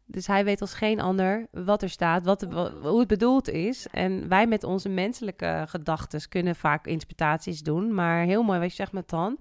Dus 0.06 0.28
hij 0.28 0.44
weet 0.46 0.62
als 0.62 0.74
geen 0.74 1.00
ander 1.00 1.48
wat 1.52 1.82
er 1.82 1.90
staat, 1.90 2.24
wat, 2.24 2.42
wa- 2.42 2.72
hoe 2.72 3.00
het 3.00 3.08
bedoeld 3.08 3.50
is. 3.50 3.88
En 3.88 4.28
wij 4.28 4.48
met 4.48 4.64
onze 4.64 4.90
menselijke 4.90 5.64
gedachten 5.68 6.30
kunnen 6.30 6.56
vaak 6.56 6.88
interpretaties 6.88 7.62
doen. 7.62 7.94
Maar 7.94 8.24
heel 8.26 8.44
mooi 8.44 8.60
wat 8.60 8.70
je 8.70 8.76
zegt 8.76 8.92
met 8.92 9.10
dan. 9.10 9.38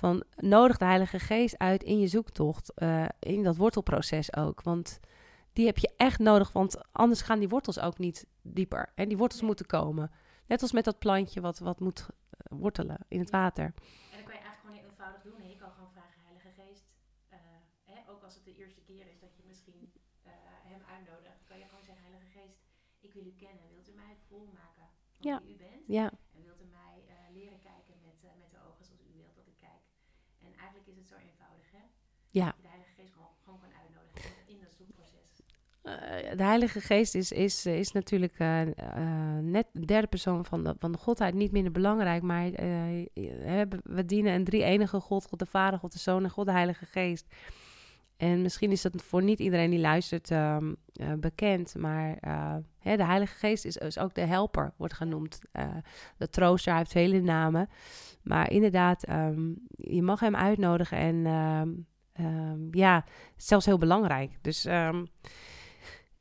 Van 0.00 0.24
nodig 0.36 0.76
de 0.76 0.84
Heilige 0.84 1.18
Geest 1.18 1.58
uit 1.58 1.82
in 1.82 1.98
je 2.00 2.06
zoektocht. 2.06 2.72
eh, 2.74 3.08
in 3.18 3.42
dat 3.42 3.56
wortelproces 3.56 4.36
ook. 4.36 4.62
Want 4.62 5.00
die 5.52 5.66
heb 5.66 5.78
je 5.78 5.92
echt 5.96 6.18
nodig. 6.18 6.52
Want 6.52 6.92
anders 6.92 7.20
gaan 7.22 7.38
die 7.38 7.48
wortels 7.48 7.80
ook 7.80 7.98
niet 7.98 8.26
dieper. 8.42 8.92
En 8.94 9.08
die 9.08 9.16
wortels 9.16 9.42
moeten 9.42 9.66
komen. 9.66 10.10
Net 10.46 10.62
als 10.62 10.72
met 10.72 10.84
dat 10.84 10.98
plantje 10.98 11.40
wat, 11.40 11.58
wat 11.58 11.80
moet 11.80 12.00
eh, 12.08 12.58
wortelen 12.58 12.98
in 13.08 13.18
het 13.18 13.30
water. 13.30 13.64
En 13.64 13.72
dan 14.10 14.22
kan 14.24 14.34
je 14.34 14.40
eigenlijk 14.46 14.60
gewoon 14.60 14.76
heel 14.76 14.88
eenvoudig 14.90 15.22
doen. 15.22 15.48
Je 15.54 15.56
kan 15.56 15.72
gewoon 15.72 15.90
vragen, 15.92 16.20
Heilige 16.28 16.50
Geest. 16.60 16.84
eh, 17.28 17.38
hè, 17.84 18.10
ook 18.10 18.22
als 18.22 18.34
het 18.34 18.44
de 18.44 18.54
eerste 18.56 18.80
keer 18.80 19.06
is 19.12 19.20
dat 19.20 19.36
je 19.36 19.42
misschien 19.46 19.92
hem 20.72 20.82
uitnodigt. 20.94 21.40
Kan 21.48 21.58
je 21.58 21.64
gewoon 21.70 21.84
zeggen, 21.84 22.04
Heilige 22.08 22.30
Geest, 22.38 22.58
ik 23.06 23.12
wil 23.12 23.24
u 23.32 23.34
kennen. 23.44 23.64
Wilt 23.74 23.88
u 23.92 23.94
mij 24.04 24.14
volmaken 24.28 24.88
van 25.16 25.30
Ja. 25.30 25.40
wie 25.42 25.54
u 25.54 25.56
bent? 25.56 25.82
Ja, 25.86 26.06
En 26.36 26.42
wilt 26.48 26.60
u 26.66 26.68
mij 26.80 26.96
eh, 27.08 27.14
leren 27.38 27.58
kijken 27.70 27.94
met, 28.08 28.18
eh, 28.28 28.30
met 28.42 28.50
de 28.54 28.60
ogen 28.68 28.84
zoals 28.88 29.02
u 29.10 29.12
wilt 29.20 29.34
dat 29.40 29.46
ik 29.52 29.58
kijk? 29.68 29.82
En 30.46 30.52
eigenlijk 30.62 30.86
is 30.92 30.96
het 31.00 31.08
zo 31.12 31.16
eenvoudig, 31.28 31.68
hè? 31.78 31.84
Ja. 32.30 32.54
De 32.62 32.68
Heilige 32.68 32.90
Geest 32.96 33.12
gewoon, 33.12 33.28
gewoon 33.44 33.58
kan 33.60 33.70
uitnodigen 33.82 34.30
in, 34.46 34.58
dat 34.60 34.72
zoekproces. 34.78 35.42
Eh, 35.82 36.36
de 36.36 36.42
Heilige 36.44 36.80
Geest 36.80 37.14
is, 37.14 37.32
is, 37.32 37.66
is 37.66 37.92
natuurlijk 37.92 38.34
eh, 38.38 38.60
eh, 38.62 39.42
net 39.42 39.66
de 39.72 39.86
derde 39.86 40.06
persoon 40.06 40.44
van 40.44 40.64
de, 40.64 40.74
van 40.78 40.92
de 40.92 40.98
Godheid, 40.98 41.34
niet 41.34 41.52
minder 41.52 41.72
belangrijk. 41.72 42.22
Maar 42.22 42.50
we 43.82 44.04
dienen 44.06 44.34
een 44.34 44.44
drie-enige 44.44 45.00
God, 45.00 45.26
God 45.26 45.38
de 45.38 45.46
Vader, 45.46 45.78
God 45.78 45.92
de 45.92 45.98
Zoon 45.98 46.24
en 46.24 46.30
God 46.30 46.46
de 46.46 46.52
Heilige 46.52 46.86
Geest. 46.86 47.26
En 48.20 48.42
misschien 48.42 48.70
is 48.70 48.82
dat 48.82 49.02
voor 49.02 49.22
niet 49.22 49.38
iedereen 49.38 49.70
die 49.70 49.78
luistert 49.78 50.30
ehm, 50.30 50.74
eh, 50.92 51.12
bekend, 51.12 51.74
maar 51.74 52.18
hè, 52.78 52.96
de 52.96 53.04
Heilige 53.04 53.36
Geest 53.36 53.64
is, 53.64 53.76
is 53.76 53.98
ook 53.98 54.14
de 54.14 54.20
helper, 54.20 54.72
wordt 54.76 54.94
genoemd. 54.94 55.40
Eh, 55.52 55.76
de 56.16 56.30
trooster, 56.30 56.70
hij 56.70 56.80
heeft 56.80 56.92
vele 56.92 57.20
namen. 57.20 57.68
Maar 58.22 58.50
inderdaad, 58.50 59.04
ehm, 59.04 59.52
je 59.70 60.02
mag 60.02 60.20
hem 60.20 60.36
uitnodigen 60.36 60.98
en 60.98 61.26
ehm, 61.26 61.70
ehm, 62.24 62.58
ja, 62.78 63.04
zelfs 63.36 63.66
heel 63.66 63.78
belangrijk. 63.78 64.30
Dus 64.42 64.64
ehm, 64.64 65.04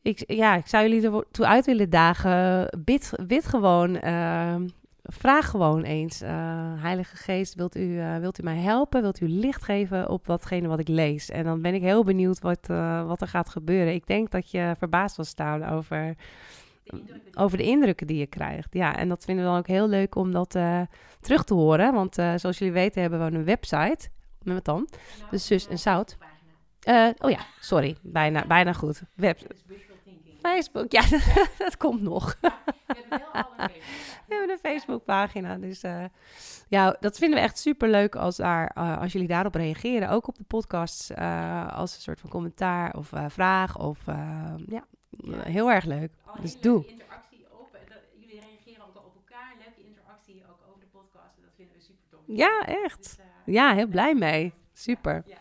ik, 0.01 0.23
ja, 0.31 0.55
ik 0.55 0.67
zou 0.67 0.87
jullie 0.89 1.11
ertoe 1.11 1.45
uit 1.45 1.65
willen 1.65 1.89
dagen. 1.89 2.67
Bid, 2.83 3.11
bid 3.27 3.45
gewoon. 3.45 3.95
ehm, 3.99 4.67
vraag 5.03 5.49
gewoon 5.49 5.81
eens. 5.83 6.21
eh, 6.21 6.29
Heilige 6.81 7.15
Geest, 7.15 7.55
wilt 7.55 7.75
u, 7.75 7.99
eh, 7.99 8.17
wilt 8.17 8.39
u 8.39 8.43
mij 8.43 8.57
helpen? 8.57 9.01
Wilt 9.01 9.21
u 9.21 9.27
licht 9.29 9.63
geven 9.63 10.09
op 10.09 10.27
watgene 10.27 10.67
wat 10.67 10.79
ik 10.79 10.87
lees? 10.87 11.29
En 11.29 11.43
dan 11.43 11.61
ben 11.61 11.73
ik 11.73 11.81
heel 11.81 12.03
benieuwd 12.03 12.39
wat, 12.39 12.69
eh, 12.69 13.07
wat 13.07 13.21
er 13.21 13.27
gaat 13.27 13.49
gebeuren. 13.49 13.93
Ik 13.93 14.07
denk 14.07 14.31
dat 14.31 14.51
je 14.51 14.73
verbaasd 14.77 15.15
zal 15.15 15.23
staan 15.25 15.63
over, 15.63 16.15
De 16.83 16.91
indrukken 16.97 17.21
die- 17.31 17.37
over 17.43 17.57
de 17.57 17.63
indrukken 17.63 18.07
die 18.07 18.17
je 18.17 18.27
krijgt. 18.27 18.73
Ja, 18.73 18.95
en 18.97 19.09
dat 19.09 19.25
vinden 19.25 19.43
we 19.45 19.49
dan 19.49 19.59
ook 19.59 19.67
heel 19.67 19.87
leuk 19.87 20.15
om 20.15 20.31
dat 20.31 20.49
terug 21.19 21.43
te 21.43 21.53
horen. 21.53 21.93
Want 21.93 22.13
zoals 22.15 22.57
jullie 22.57 22.73
weten 22.73 23.01
hebben 23.01 23.19
we 23.31 23.37
een 23.37 23.43
website. 23.45 24.09
Met 24.53 24.65
dan? 24.65 24.87
Nou, 25.19 25.29
de 25.31 25.37
zus 25.37 25.67
en 25.67 25.79
zout. 25.79 26.17
Eh, 26.79 27.09
oh 27.17 27.29
ja, 27.29 27.39
sorry. 27.59 27.97
Bijna, 28.01 28.45
bijna 28.45 28.73
goed. 28.73 29.01
Web. 29.15 29.39
Facebook, 30.41 30.91
ja, 30.91 31.01
dat 31.57 31.77
komt 31.77 32.01
nog. 32.01 32.37
We 32.41 32.51
hebben 32.87 33.11
een 33.11 33.19
Facebook. 33.19 33.57
We 34.27 34.35
hebben 34.35 34.49
een 34.49 34.59
Facebookpagina. 34.71 35.57
Dus 35.57 35.83
eh, 35.83 36.03
ja, 36.67 36.97
dat 36.99 37.17
vinden 37.17 37.37
we 37.39 37.43
echt 37.45 37.57
super 37.59 37.89
leuk 37.89 38.15
als, 38.15 38.35
daar, 38.35 38.71
eh, 38.75 38.97
als 39.01 39.11
jullie 39.11 39.27
daarop 39.27 39.55
reageren. 39.55 40.09
Ook 40.09 40.27
op 40.27 40.37
de 40.37 40.43
podcasts 40.43 41.09
eh, 41.09 41.73
als 41.77 41.95
een 41.95 42.01
soort 42.01 42.19
van 42.19 42.29
commentaar 42.29 42.93
of 42.95 43.11
vraag. 43.27 43.77
Of 43.79 43.99
ja, 44.67 44.83
heel 45.43 45.71
erg 45.71 45.85
leuk. 45.85 46.11
Dus 46.41 46.59
doe. 46.59 46.73
leuke 46.73 46.89
interactie 46.91 47.45
op. 47.51 47.73
En 47.73 47.81
dat- 47.89 47.97
jullie 48.19 48.39
reageren 48.39 48.85
ook 48.87 48.95
al 48.95 49.03
op 49.03 49.15
elkaar. 49.15 49.53
Leuke 49.65 49.83
interactie 49.87 50.43
ook 50.49 50.59
over 50.67 50.79
de 50.79 50.87
podcast. 50.91 51.35
En 51.37 51.41
dat 51.43 51.51
vinden 51.55 51.75
we 51.75 51.81
super 51.81 52.05
tof. 52.09 52.18
Ja, 52.37 52.65
echt. 52.65 52.97
Dus, 53.03 53.17
eh, 53.17 53.25
Ja, 53.45 53.73
heel 53.73 53.87
blij 53.87 54.15
mee. 54.15 54.53
Super. 54.73 55.23
Ja, 55.25 55.37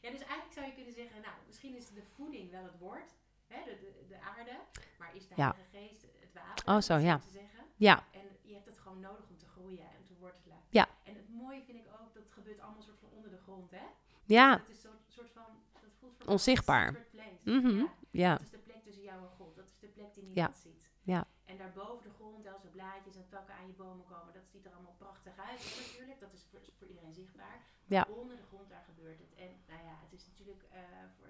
ja, 0.00 0.10
dus 0.10 0.20
eigenlijk 0.20 0.52
zou 0.52 0.66
je 0.66 0.72
kunnen 0.74 0.92
zeggen, 0.92 1.20
nou, 1.20 1.34
misschien 1.46 1.76
is 1.76 1.88
de 1.88 2.02
voeding 2.14 2.50
wel 2.50 2.62
het 2.62 2.78
woord, 2.78 3.10
hè, 3.46 3.64
de, 3.64 3.78
de, 3.80 4.06
de 4.08 4.20
aarde, 4.20 4.58
maar 4.98 5.14
is 5.14 5.28
de 5.28 5.34
Ja. 5.36 5.56
Geest 5.72 6.02
het 6.20 6.32
water? 6.34 6.74
Oh, 6.74 6.80
zo, 6.80 6.94
om 6.94 7.00
ja. 7.00 7.18
te 7.18 7.28
zeggen. 7.30 7.64
Ja, 7.76 8.04
En 8.12 8.20
je 8.42 8.54
hebt 8.54 8.66
het 8.66 8.78
gewoon 8.78 9.00
nodig 9.00 9.28
om 9.28 9.36
te 9.36 9.46
groeien 9.46 9.80
en 9.96 10.04
te 10.06 10.14
wortelen. 10.18 10.56
Ja. 10.68 10.88
En 11.04 11.14
het 11.14 11.28
mooie 11.28 11.62
vind 11.62 11.78
ik 11.78 11.86
ook, 12.00 12.14
dat 12.14 12.22
gebeurt 12.30 12.60
allemaal 12.60 12.82
soort 12.82 12.98
van 12.98 13.08
onder 13.10 13.30
de 13.30 13.38
grond, 13.38 13.70
hè? 13.70 13.84
ja. 14.24 14.56
Dat 14.56 14.68
is 14.68 14.84
een 14.84 14.90
soort 15.08 15.30
van, 15.30 15.44
dat 15.80 15.90
voelt 15.98 16.16
voor 16.18 16.26
Onzichtbaar. 16.26 16.88
een 16.88 17.04
place. 17.10 17.58
Mhm. 17.60 17.76
Ja. 17.76 17.88
Ja, 18.10 18.32
Dat 18.32 18.42
is 18.42 18.50
de 18.50 18.58
plek 18.58 18.82
tussen 18.82 19.02
jou 19.02 19.22
en 19.22 19.28
God. 19.28 19.56
Dat 19.56 19.64
is 19.66 19.78
de 19.80 19.86
plek 19.86 20.14
die 20.14 20.24
niemand 20.24 20.56
ziet. 20.56 20.90
Ja. 21.02 21.24
En 21.50 21.56
daarboven 21.58 22.02
de 22.08 22.14
grond, 22.14 22.46
als 22.46 22.64
er 22.64 22.70
blaadjes 22.70 23.16
en 23.16 23.28
takken 23.28 23.54
aan 23.54 23.66
je 23.66 23.72
bomen 23.72 24.06
komen, 24.06 24.34
dat 24.34 24.48
ziet 24.52 24.64
er 24.64 24.72
allemaal 24.72 24.94
prachtig 24.98 25.38
uit 25.38 25.60
natuurlijk. 25.86 26.20
Dat 26.20 26.32
is 26.32 26.44
voor, 26.50 26.60
voor 26.78 26.86
iedereen 26.86 27.12
zichtbaar. 27.14 27.58
Maar 27.58 27.98
Ja. 27.98 28.06
onder 28.14 28.36
de 28.36 28.42
grond, 28.42 28.68
daar 28.68 28.82
gebeurt 28.84 29.18
het. 29.18 29.34
En 29.34 29.50
nou 29.68 29.82
ja, 29.84 29.94
het 30.04 30.12
is 30.12 30.26
natuurlijk 30.26 30.62
eh, 30.70 30.80
voor, 31.16 31.28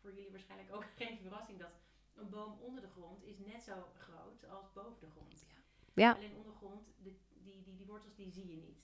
voor 0.00 0.12
jullie 0.12 0.30
waarschijnlijk 0.30 0.74
ook 0.74 0.84
geen 1.00 1.18
verrassing 1.18 1.58
dat 1.58 1.72
een 2.14 2.28
boom 2.30 2.58
onder 2.60 2.80
de 2.82 2.88
grond 2.90 3.22
is 3.22 3.38
net 3.38 3.62
zo 3.62 3.88
groot 3.98 4.48
als 4.48 4.72
boven 4.72 5.00
de 5.00 5.10
grond. 5.10 5.44
Ja. 5.94 6.12
Alleen 6.12 6.36
ondergrond, 6.36 6.86
de, 7.02 7.14
die, 7.42 7.62
die, 7.62 7.74
die 7.76 7.86
wortels 7.86 8.14
die 8.14 8.30
zie 8.30 8.46
je 8.48 8.56
niet. 8.56 8.82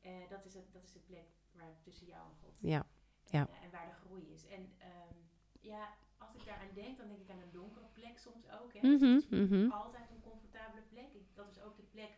Eh, 0.00 0.28
dat, 0.28 0.44
is 0.44 0.54
het, 0.54 0.72
dat 0.72 0.82
is 0.84 0.92
de 0.92 0.98
plek 1.00 1.28
waar 1.52 1.80
tussen 1.82 2.06
jou 2.06 2.28
en 2.30 2.36
God. 2.42 2.54
ja, 2.60 2.86
En, 3.30 3.38
Ja. 3.38 3.48
eh, 3.48 3.62
en 3.62 3.70
waar 3.70 3.86
de 3.86 4.06
groei 4.06 4.32
is. 4.32 4.46
En 4.46 4.72
ehm, 4.78 5.14
ja, 5.60 5.94
als 6.22 6.34
ik 6.34 6.44
daaraan 6.44 6.74
denk, 6.74 6.98
dan 6.98 7.08
denk 7.08 7.20
ik 7.20 7.30
aan 7.30 7.42
een 7.42 7.50
donkere 7.60 7.86
plek 7.92 8.18
soms 8.18 8.44
ook. 8.60 8.72
Hè. 8.74 8.80
Dus 8.80 9.00
Mhm, 9.00 9.14
het 9.14 9.22
is 9.22 9.28
niet 9.30 9.50
mhm. 9.50 9.70
altijd 9.70 10.10
een 10.10 10.20
comfortabele 10.30 10.82
plek. 10.82 11.12
Ik- 11.12 11.34
dat 11.34 11.50
is 11.50 11.60
ook 11.60 11.76
de 11.76 11.82
plek 11.82 12.12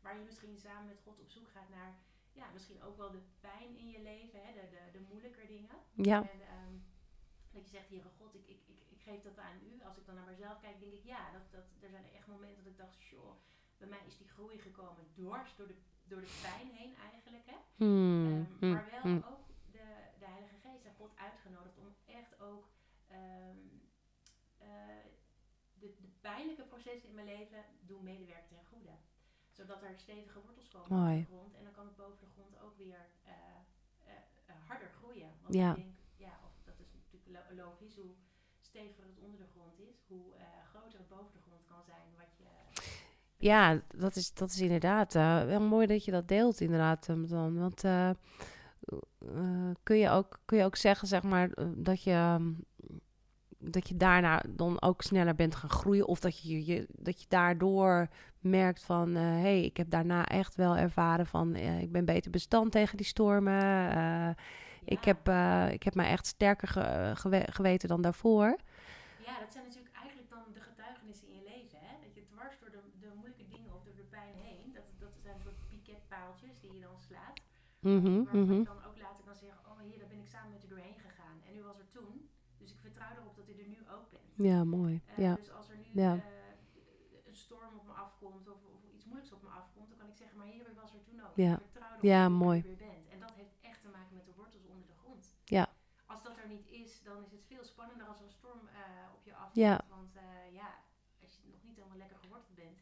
waar 0.00 0.16
je 0.18 0.24
misschien 0.24 0.58
samen 0.58 0.86
met 0.86 1.00
God 1.04 1.18
op 1.20 1.30
zoek 1.30 1.48
gaat 1.48 1.68
naar, 1.68 1.92
ja, 2.32 2.46
misschien 2.52 2.82
ook 2.82 2.96
wel 2.96 3.10
de 3.10 3.22
pijn 3.40 3.76
in 3.76 3.88
je 3.90 4.00
leven, 4.02 4.40
hè, 4.46 4.52
de, 4.52 4.68
de, 4.70 4.98
de 4.98 5.04
moeilijker 5.10 5.46
dingen. 5.46 5.76
ja, 5.92 6.22
En 6.30 6.40
ehm, 6.40 6.74
dat 7.50 7.64
je 7.64 7.70
zegt, 7.70 7.88
Heere 7.88 8.08
God, 8.18 8.34
ik, 8.34 8.46
ik, 8.46 8.60
ik, 8.66 8.80
ik 8.88 9.00
geef 9.02 9.22
dat 9.22 9.38
aan 9.38 9.58
u. 9.62 9.82
Als 9.84 9.96
ik 9.98 10.06
dan 10.06 10.14
naar 10.14 10.26
mezelf 10.26 10.60
kijk, 10.60 10.80
denk 10.80 10.92
ik, 10.92 11.04
ja, 11.04 11.30
dat, 11.32 11.42
dat, 11.50 11.64
er 11.80 11.90
zijn 11.90 12.04
echt 12.14 12.26
momenten 12.26 12.62
dat 12.64 12.72
ik 12.72 12.78
dacht, 12.78 13.02
joh, 13.02 13.32
bij 13.78 13.88
mij 13.88 14.02
is 14.06 14.16
die 14.18 14.28
groei 14.28 14.58
gekomen 14.58 15.06
dwars 15.14 15.56
door 15.56 15.66
de, 15.66 15.76
door 16.04 16.20
de 16.20 16.38
pijn 16.42 16.70
heen 16.70 16.94
eigenlijk. 16.96 17.46
Hè. 17.46 17.56
Hmm, 17.76 18.26
Ehm, 18.32 18.58
hmm, 18.58 18.72
maar 18.72 18.88
wel 18.90 19.00
hmm. 19.00 19.24
ook 19.30 19.46
de, 19.70 19.86
de 20.18 20.24
Heilige 20.26 20.56
Geest 20.56 20.84
en 20.84 20.94
God 20.94 21.16
uitgenodigd 21.16 21.78
om 21.78 21.94
echt 22.06 22.40
ook 22.40 22.68
ehm, 23.06 23.56
eh, 24.58 24.68
de, 25.78 25.94
de 26.00 26.07
pijnlijke 26.20 26.62
processen 26.62 27.08
in 27.08 27.14
mijn 27.14 27.26
leven 27.26 27.64
doen 27.80 28.02
medewerken 28.02 28.48
ten 28.48 28.64
goede. 28.72 28.90
Zodat 29.50 29.82
er 29.82 29.98
stevige 29.98 30.40
wortels 30.40 30.68
komen 30.68 30.98
Mooi. 30.98 31.14
op 31.20 31.20
de 31.26 31.26
grond 31.34 31.54
en 31.54 31.64
dan 31.64 31.72
kan 31.72 31.86
het 31.86 31.96
boven 31.96 32.18
de 32.20 32.26
grond 32.34 32.60
ook 32.64 32.76
weer 32.76 33.02
eh, 33.24 33.32
eh, 33.32 34.12
eh, 34.46 34.54
harder 34.68 34.90
groeien. 34.98 35.30
Want 35.42 35.54
Ja. 35.54 35.70
ik 35.70 35.76
denk, 35.76 35.94
ja, 36.16 36.32
of 36.46 36.52
dat 36.64 36.78
is 36.78 36.90
natuurlijk 36.92 37.26
lo- 37.36 37.56
logisch, 37.64 37.96
hoe 37.96 38.14
steviger 38.60 39.04
het 39.04 39.18
onder 39.18 39.38
de 39.38 39.46
grond 39.54 39.78
is, 39.78 40.04
hoe 40.06 40.24
groter 40.72 40.98
het 40.98 41.08
boven 41.08 41.32
de 41.32 41.40
grond 41.46 41.64
kan 41.66 41.82
zijn. 41.84 42.06
Wat 42.16 42.36
je, 42.36 42.44
Ja, 43.36 43.82
dat 43.96 44.16
is, 44.16 44.34
dat 44.34 44.50
is 44.50 44.60
inderdaad 44.60 45.12
wel 45.52 45.60
mooi 45.60 45.86
dat 45.86 46.04
je 46.04 46.10
dat 46.10 46.28
deelt, 46.28 46.60
inderdaad. 46.60 47.06
dan. 47.06 47.58
Want 47.58 47.80
kun, 49.82 49.96
je 49.96 50.10
ook, 50.10 50.38
kun 50.44 50.58
je 50.58 50.64
ook 50.64 50.76
zeggen, 50.76 51.08
zeg 51.08 51.22
maar, 51.22 51.50
dat 51.76 52.02
je, 52.02 52.10
ehm, 52.10 52.52
dat 53.58 53.88
je 53.88 53.96
daarna 53.96 54.42
dan 54.48 54.82
ook 54.82 55.02
sneller 55.02 55.34
bent 55.34 55.54
gaan 55.54 55.70
groeien? 55.70 56.06
Of 56.06 56.20
dat 56.20 56.42
je, 56.42 56.64
je, 56.66 56.86
dat 56.88 57.20
je 57.20 57.26
daardoor 57.28 58.08
merkt 58.40 58.82
van, 58.82 59.14
hé, 59.14 59.40
hey, 59.40 59.62
ik 59.64 59.76
heb 59.76 59.90
daarna 59.90 60.26
echt 60.26 60.54
wel 60.54 60.76
ervaren 60.76 61.26
van, 61.26 61.54
eh, 61.54 61.80
ik 61.80 61.92
ben 61.92 62.04
beter 62.04 62.30
bestand 62.30 62.72
tegen 62.72 62.96
die 62.96 63.06
stormen. 63.06 63.90
eh, 63.90 64.30
ik, 64.84 65.04
heb, 65.04 65.28
eh, 65.28 65.72
ik 65.72 65.82
heb 65.82 65.94
mij 65.94 66.08
echt 66.10 66.26
sterker 66.26 66.68
ge- 66.68 67.12
gewe- 67.14 67.52
geweten 67.52 67.88
dan 67.88 68.02
daarvoor. 68.02 68.56
Ja, 69.26 69.34
dat 69.40 69.52
zijn 69.52 69.64
natuurlijk 69.64 69.94
eigenlijk 70.02 70.30
dan 70.30 70.44
de 70.54 70.60
getuigenissen 70.60 71.28
in 71.28 71.34
je 71.34 71.42
leven. 71.54 71.78
Hè? 71.88 71.94
Dat 72.04 72.14
je 72.14 72.22
dwars 72.32 72.54
door 72.60 72.70
de, 72.70 72.82
de 73.00 73.10
moeilijke 73.18 73.46
dingen 73.54 73.70
of 73.76 73.82
door 73.86 73.96
de 74.02 74.08
pijn 74.16 74.34
heen, 74.46 74.72
dat, 74.74 74.86
dat 74.98 75.12
zijn 75.22 75.38
soort 75.44 75.58
piketpaaltjes 75.68 76.54
die 76.60 76.72
je 76.72 76.80
dan 76.80 76.98
slaat. 77.08 77.36
Waarvan 78.24 78.56
je 78.58 78.70
dan 78.74 78.84
ook 78.88 78.98
later 79.06 79.24
kan 79.28 79.36
zeggen, 79.44 79.58
oh 79.70 79.78
hier, 79.88 79.98
daar 79.98 80.08
ben 80.14 80.18
ik 80.24 80.28
samen 80.34 80.50
met 80.54 80.64
u 80.64 80.68
doorheen 80.68 80.98
gegaan. 81.06 81.36
En 81.48 81.52
u 81.58 81.62
was 81.70 81.78
er 81.78 81.88
toen, 81.96 82.14
dus 82.60 82.70
ik 82.74 82.78
vertrouw 82.86 83.12
erop 83.18 83.36
dat 83.36 83.48
u 83.52 83.54
er 83.62 83.68
nu 83.76 83.80
ook 83.96 84.06
bent. 84.16 84.27
Ja, 84.38 84.64
mooi. 84.64 85.02
Eh, 85.06 85.18
Ja. 85.24 85.34
Dus 85.34 85.50
als 85.50 85.68
er 85.68 85.76
nu 85.76 85.84
Ja. 86.02 86.14
eh, 86.14 86.20
een 87.26 87.36
storm 87.36 87.76
op 87.78 87.84
me 87.86 87.92
afkomt 87.92 88.48
of, 88.48 88.64
of 88.74 88.82
iets 88.94 89.04
moeilijks 89.04 89.32
op 89.32 89.42
me 89.42 89.48
afkomt, 89.48 89.88
dan 89.88 89.98
kan 89.98 90.08
ik 90.08 90.14
zeggen, 90.16 90.36
maar 90.38 90.46
hier, 90.46 90.70
u 90.70 90.74
was 90.74 90.92
er 90.94 91.02
toen 91.02 91.20
ook. 91.26 91.36
Ja. 91.36 91.52
Ik 91.54 91.60
vertrouw 91.62 91.88
erop 91.90 92.02
Ja, 92.02 92.28
mooi. 92.28 92.62
bent. 92.62 93.08
En 93.10 93.20
dat 93.20 93.32
heeft 93.32 93.54
echt 93.60 93.82
te 93.82 93.88
maken 93.88 94.14
met 94.14 94.24
de 94.24 94.34
wortels 94.34 94.66
onder 94.66 94.86
de 94.86 94.94
grond. 95.02 95.36
Ja. 95.44 95.66
Als 96.06 96.22
dat 96.22 96.36
er 96.38 96.48
niet 96.48 96.66
is, 96.66 97.02
dan 97.02 97.24
is 97.24 97.32
het 97.32 97.44
veel 97.44 97.64
spannender 97.64 98.06
als 98.06 98.18
er 98.18 98.24
een 98.24 98.30
storm 98.30 98.66
eh, 98.68 99.14
op 99.14 99.24
je 99.24 99.34
afkomt. 99.34 99.56
Ja. 99.56 99.80
Want 99.88 100.12
ja, 100.52 100.74
als 101.22 101.32
je 101.42 101.48
nog 101.50 101.62
niet 101.62 101.76
helemaal 101.76 101.96
lekker 101.98 102.16
geworteld 102.18 102.54
bent, 102.54 102.78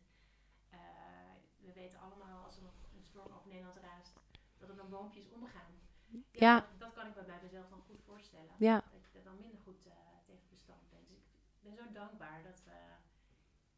we 1.66 1.72
weten 1.72 1.98
allemaal 2.00 2.44
als 2.44 2.56
er 2.56 2.62
nog 2.62 2.72
een 2.96 3.04
storm 3.04 3.32
over 3.32 3.48
Nederland 3.48 3.76
raast, 3.76 4.12
dat 4.58 4.68
er 4.68 4.76
dan 4.76 4.88
boompjes 4.88 5.28
omgaan. 5.28 5.72
Ja. 6.30 6.54
Dat, 6.60 6.78
dat 6.78 6.92
kan 6.94 7.06
ik 7.06 7.14
me 7.16 7.24
bij 7.24 7.38
mezelf 7.42 7.68
dan 7.68 7.80
goed 7.80 8.02
voorstellen. 8.02 8.54
Ja. 8.58 8.82
Dat 8.92 9.02
je 9.12 9.18
er 9.18 9.24
dan 9.24 9.36
minder 9.40 9.58
goed 9.64 9.86
eh, 9.86 9.92
tegen 10.26 10.48
bestand 10.50 10.90
bent. 10.90 11.08
Dus 11.08 11.22
ik 11.56 11.62
ben 11.62 11.74
zo 11.74 11.82
dankbaar 11.98 12.40
dat 12.44 12.62
we 12.64 12.70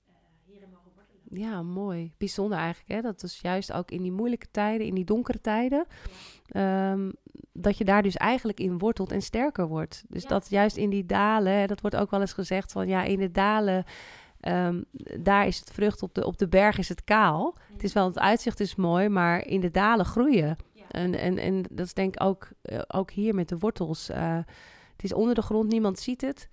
eh, 0.06 0.12
hierin 0.44 0.68
mogen 0.70 0.90
wortelen. 0.94 1.40
Ja, 1.50 1.62
mooi. 1.62 2.12
Bijzonder 2.18 2.58
eigenlijk, 2.58 2.92
hè? 2.94 3.00
Dat 3.00 3.22
is 3.22 3.40
juist 3.40 3.72
ook 3.72 3.90
in 3.90 4.02
die 4.02 4.12
moeilijke 4.12 4.50
tijden, 4.50 4.86
in 4.86 4.94
die 4.94 5.04
donkere 5.04 5.40
tijden, 5.40 5.86
ehm, 6.48 7.10
dat 7.52 7.78
je 7.78 7.84
daar 7.84 8.02
dus 8.02 8.16
eigenlijk 8.16 8.60
in 8.60 8.78
wortelt 8.78 9.12
en 9.12 9.22
sterker 9.22 9.66
wordt. 9.66 10.04
Dus 10.08 10.22
Ja. 10.22 10.28
dat 10.28 10.50
juist 10.50 10.76
in 10.76 10.90
die 10.90 11.06
dalen, 11.06 11.52
hè, 11.52 11.66
dat 11.66 11.80
wordt 11.80 11.96
ook 11.96 12.10
wel 12.10 12.20
eens 12.20 12.32
gezegd 12.32 12.72
van 12.72 12.88
ja, 12.88 13.02
in 13.02 13.18
de 13.18 13.30
dalen, 13.30 13.84
ehm, 14.40 14.82
daar 15.20 15.46
is 15.46 15.58
het 15.58 15.70
vrucht, 15.72 16.02
op 16.02 16.14
de, 16.14 16.26
op 16.26 16.38
de 16.38 16.48
berg 16.48 16.78
is 16.78 16.88
het 16.88 17.04
kaal. 17.04 17.56
Het 17.72 17.84
is 17.84 17.92
wel, 17.92 18.06
het 18.06 18.18
uitzicht 18.18 18.60
is 18.60 18.74
mooi, 18.74 19.08
maar 19.08 19.46
in 19.46 19.60
de 19.60 19.70
dalen 19.70 20.04
groeien. 20.06 20.56
En, 20.88 21.14
en, 21.14 21.38
en 21.38 21.62
dat 21.70 21.86
is 21.86 21.94
denk 21.94 22.14
ik 22.14 22.22
ook, 22.22 22.48
eh, 22.62 22.78
ook 22.86 23.10
hier 23.10 23.34
met 23.34 23.48
de 23.48 23.58
wortels. 23.58 24.08
eh, 24.08 24.36
het 24.92 25.02
is 25.02 25.12
onder 25.12 25.34
de 25.34 25.42
grond, 25.42 25.68
niemand 25.70 25.98
ziet 25.98 26.20
het. 26.20 26.48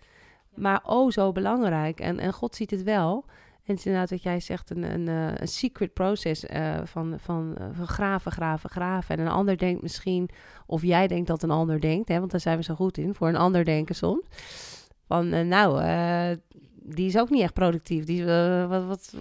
Maar 0.56 0.82
oh, 0.84 1.12
zo 1.12 1.32
belangrijk. 1.32 2.00
En, 2.00 2.20
en 2.20 2.34
God 2.34 2.56
ziet 2.56 2.72
het 2.72 2.84
wel. 2.84 3.26
En 3.66 3.72
het 3.72 3.80
is 3.80 3.86
inderdaad 3.86 4.10
wat 4.10 4.24
jij 4.24 4.40
zegt, 4.40 4.70
een, 4.70 4.84
een, 4.84 5.08
eh, 5.08 5.42
een 5.42 5.48
secret 5.48 5.94
process 5.94 6.46
eh, 6.46 6.80
van, 6.84 7.16
van, 7.20 7.56
eh, 7.58 7.66
van 7.74 7.88
graven, 7.88 8.32
graven, 8.32 8.70
graven. 8.70 9.18
En 9.18 9.26
een 9.26 9.32
ander 9.32 9.58
denkt 9.58 9.82
misschien, 9.82 10.30
of 10.66 10.82
jij 10.82 11.08
denkt 11.08 11.28
dat 11.28 11.44
een 11.44 11.52
ander 11.52 11.80
denkt, 11.82 12.10
hè, 12.10 12.20
want 12.20 12.32
daar 12.32 12.40
zijn 12.40 12.58
we 12.58 12.64
zo 12.64 12.76
goed 12.76 12.98
in, 12.98 13.16
voor 13.16 13.28
een 13.28 13.36
ander 13.36 13.66
denken 13.66 13.96
soms. 13.96 14.22
Van, 15.08 15.48
nou, 15.48 15.84
die 16.74 17.08
is 17.08 17.18
ook 17.18 17.30
niet 17.30 17.42
echt 17.42 17.54
productief. 17.54 18.04
Die, 18.04 18.26
wat, 18.68 18.84
wat, 18.86 19.14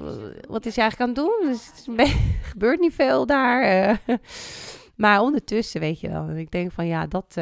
wat 0.49 0.67
is 0.67 0.75
je 0.75 0.81
eigenlijk 0.81 1.01
aan 1.01 1.07
het 1.09 1.17
doen? 1.17 1.51
Dus 1.51 1.89
beetje- 1.97 2.19
gebeurt 2.53 2.81
niet 2.81 2.95
veel 2.95 3.27
daar. 3.27 4.01
maar 4.97 5.21
ondertussen, 5.21 5.81
weet 5.81 6.01
je 6.01 6.09
wel. 6.09 6.31
Ik 6.31 6.51
denk 6.51 6.73
van, 6.73 6.87
ja, 6.87 7.07
dat... 7.07 7.37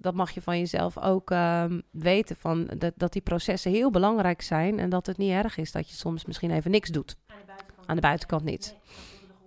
dat 0.00 0.14
mag 0.14 0.30
je 0.30 0.42
van 0.42 0.58
jezelf 0.58 0.98
ook 0.98 1.30
ehm, 1.30 1.80
weten. 1.90 2.36
Van 2.36 2.66
dat, 2.66 2.92
dat 2.96 3.12
die 3.12 3.22
processen 3.22 3.70
heel 3.72 3.90
belangrijk 3.90 4.42
zijn. 4.42 4.78
En 4.78 4.90
dat 4.90 5.06
het 5.06 5.16
niet 5.16 5.30
erg 5.30 5.56
is 5.56 5.72
dat 5.72 5.88
je 5.90 5.94
soms 5.96 6.24
misschien 6.24 6.50
even 6.50 6.70
niks 6.70 6.90
doet. 6.90 7.16
Aan 7.26 7.38
de 7.38 7.44
buitenkant, 7.46 7.88
Aan 7.88 7.94
de 7.96 8.00
buitenkant 8.02 8.44
niet. 8.44 8.76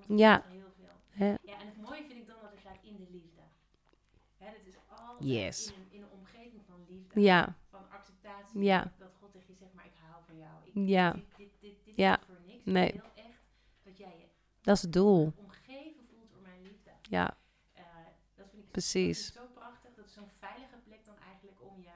Nee, 0.08 0.18
Ja. 0.18 0.44
Ja, 1.16 1.26
en 1.26 1.38
het 1.44 1.82
mooie 1.82 2.04
vind 2.08 2.20
ik 2.20 2.28
dan 2.28 2.36
dat 2.42 2.52
er 2.54 2.60
staat 2.60 2.78
in 2.84 2.96
de 2.96 3.08
liefde. 3.12 3.42
Hè, 4.38 4.46
dat 4.46 4.66
is 4.68 4.76
altijd 4.90 5.30
Yes. 5.32 5.68
in, 5.68 5.74
een, 5.74 5.88
in 5.92 6.02
een 6.02 6.10
omgeving 6.20 6.62
van 6.68 6.76
liefde. 6.90 7.22
Ja, 7.22 7.56
Van 7.70 7.82
acceptatie. 7.90 8.62
Ja. 8.62 8.92
Dat, 9.00 9.10
God 9.22 9.32
tegen 9.32 9.48
je 9.50 9.56
zegt, 9.56 9.74
maar 9.74 9.86
ik 9.86 9.98
hou 10.10 10.24
van 10.28 10.38
jou. 10.38 10.52
Ik, 10.64 10.90
Ja. 10.90 11.12
Dit, 11.12 11.24
dit, 11.38 11.50
dit, 11.62 11.86
dit 11.86 11.96
Ja. 11.96 12.18
is 12.20 12.26
voor 12.26 12.36
niks. 12.46 12.66
Nee. 12.66 12.88
Ik 12.88 12.94
wil 12.94 13.10
echt 13.16 13.42
dat 13.84 13.98
jij 13.98 14.16
je 14.20 14.26
dat 14.62 14.76
is 14.76 14.82
het 14.82 14.94
doel. 14.94 15.34
omgeven 15.38 16.02
voelt 16.10 16.30
door 16.32 16.42
mijn 16.42 16.62
liefde. 16.62 16.92
Ja, 17.10 17.38
Eh, 17.74 17.84
dat 18.36 18.46
vind 18.52 18.64
ik 18.64 18.72
Precies. 18.72 19.34
zo 19.34 19.42
zo'n 20.14 20.30
veilige 20.40 20.78
plek 20.84 21.06
dan 21.06 21.16
eigenlijk 21.28 21.62
om 21.62 21.82
je, 21.82 21.90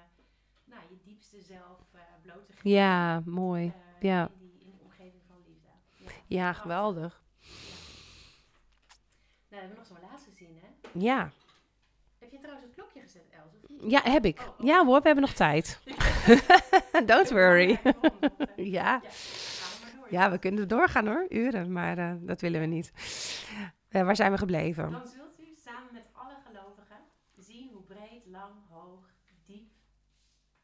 nou, 0.65 0.81
je 0.89 0.97
diepste 1.03 1.41
zelf 1.41 1.79
eh, 1.93 2.01
bloot 2.21 2.45
te 2.45 2.53
geven. 2.53 2.69
ja 2.69 3.21
mooi. 3.25 3.65
eh, 3.95 4.01
ja. 4.01 4.29
In, 4.39 4.39
die, 4.39 4.59
in 4.65 4.71
de 4.77 4.83
omgeving 4.83 5.21
van 5.27 5.35
liefde. 5.45 6.13
Ja, 6.27 6.53
geweldig. 6.53 7.21
Nou, 7.41 7.49
we 9.49 9.55
hebben 9.55 9.77
nog 9.77 9.85
zo'n 9.85 10.09
laatste 10.09 10.31
zin, 10.31 10.57
hè? 10.61 10.89
Ja. 10.99 11.31
Heb 12.19 12.31
je 12.31 12.37
trouwens 12.37 12.65
het 12.65 12.75
klokje 12.75 13.01
gezet, 13.01 13.29
Els? 13.29 13.53
Ja, 13.91 14.01
heb 14.11 14.25
ik. 14.25 14.39
Oh, 14.39 14.47
oh. 14.59 14.65
Ja 14.65 14.85
hoor, 14.85 14.99
we 15.01 15.05
hebben 15.07 15.23
nog 15.23 15.33
tijd. 15.33 15.79
Don't 17.05 17.29
worry. 17.29 17.79
Ja, 18.55 19.01
Ja. 20.09 20.31
we 20.31 20.37
kunnen 20.39 20.67
doorgaan 20.67 21.07
hoor, 21.07 21.25
uren. 21.29 21.71
Maar 21.71 21.97
eh, 21.97 22.13
dat 22.19 22.41
willen 22.41 22.59
we 22.59 22.65
niet. 22.65 22.91
Waar 23.91 24.15
zijn 24.15 24.31
we 24.31 24.37
gebleven? 24.37 24.91
Dan 24.91 25.07
zult 25.07 25.39
u 25.39 25.55
samen 25.55 25.93
met 25.93 26.09
alle 26.13 26.35
gelovigen 26.45 26.97
zien 27.35 27.69
hoe 27.73 27.81
breed, 27.81 28.25
lang, 28.25 28.53
hoog, 28.69 29.05
diep 29.45 29.71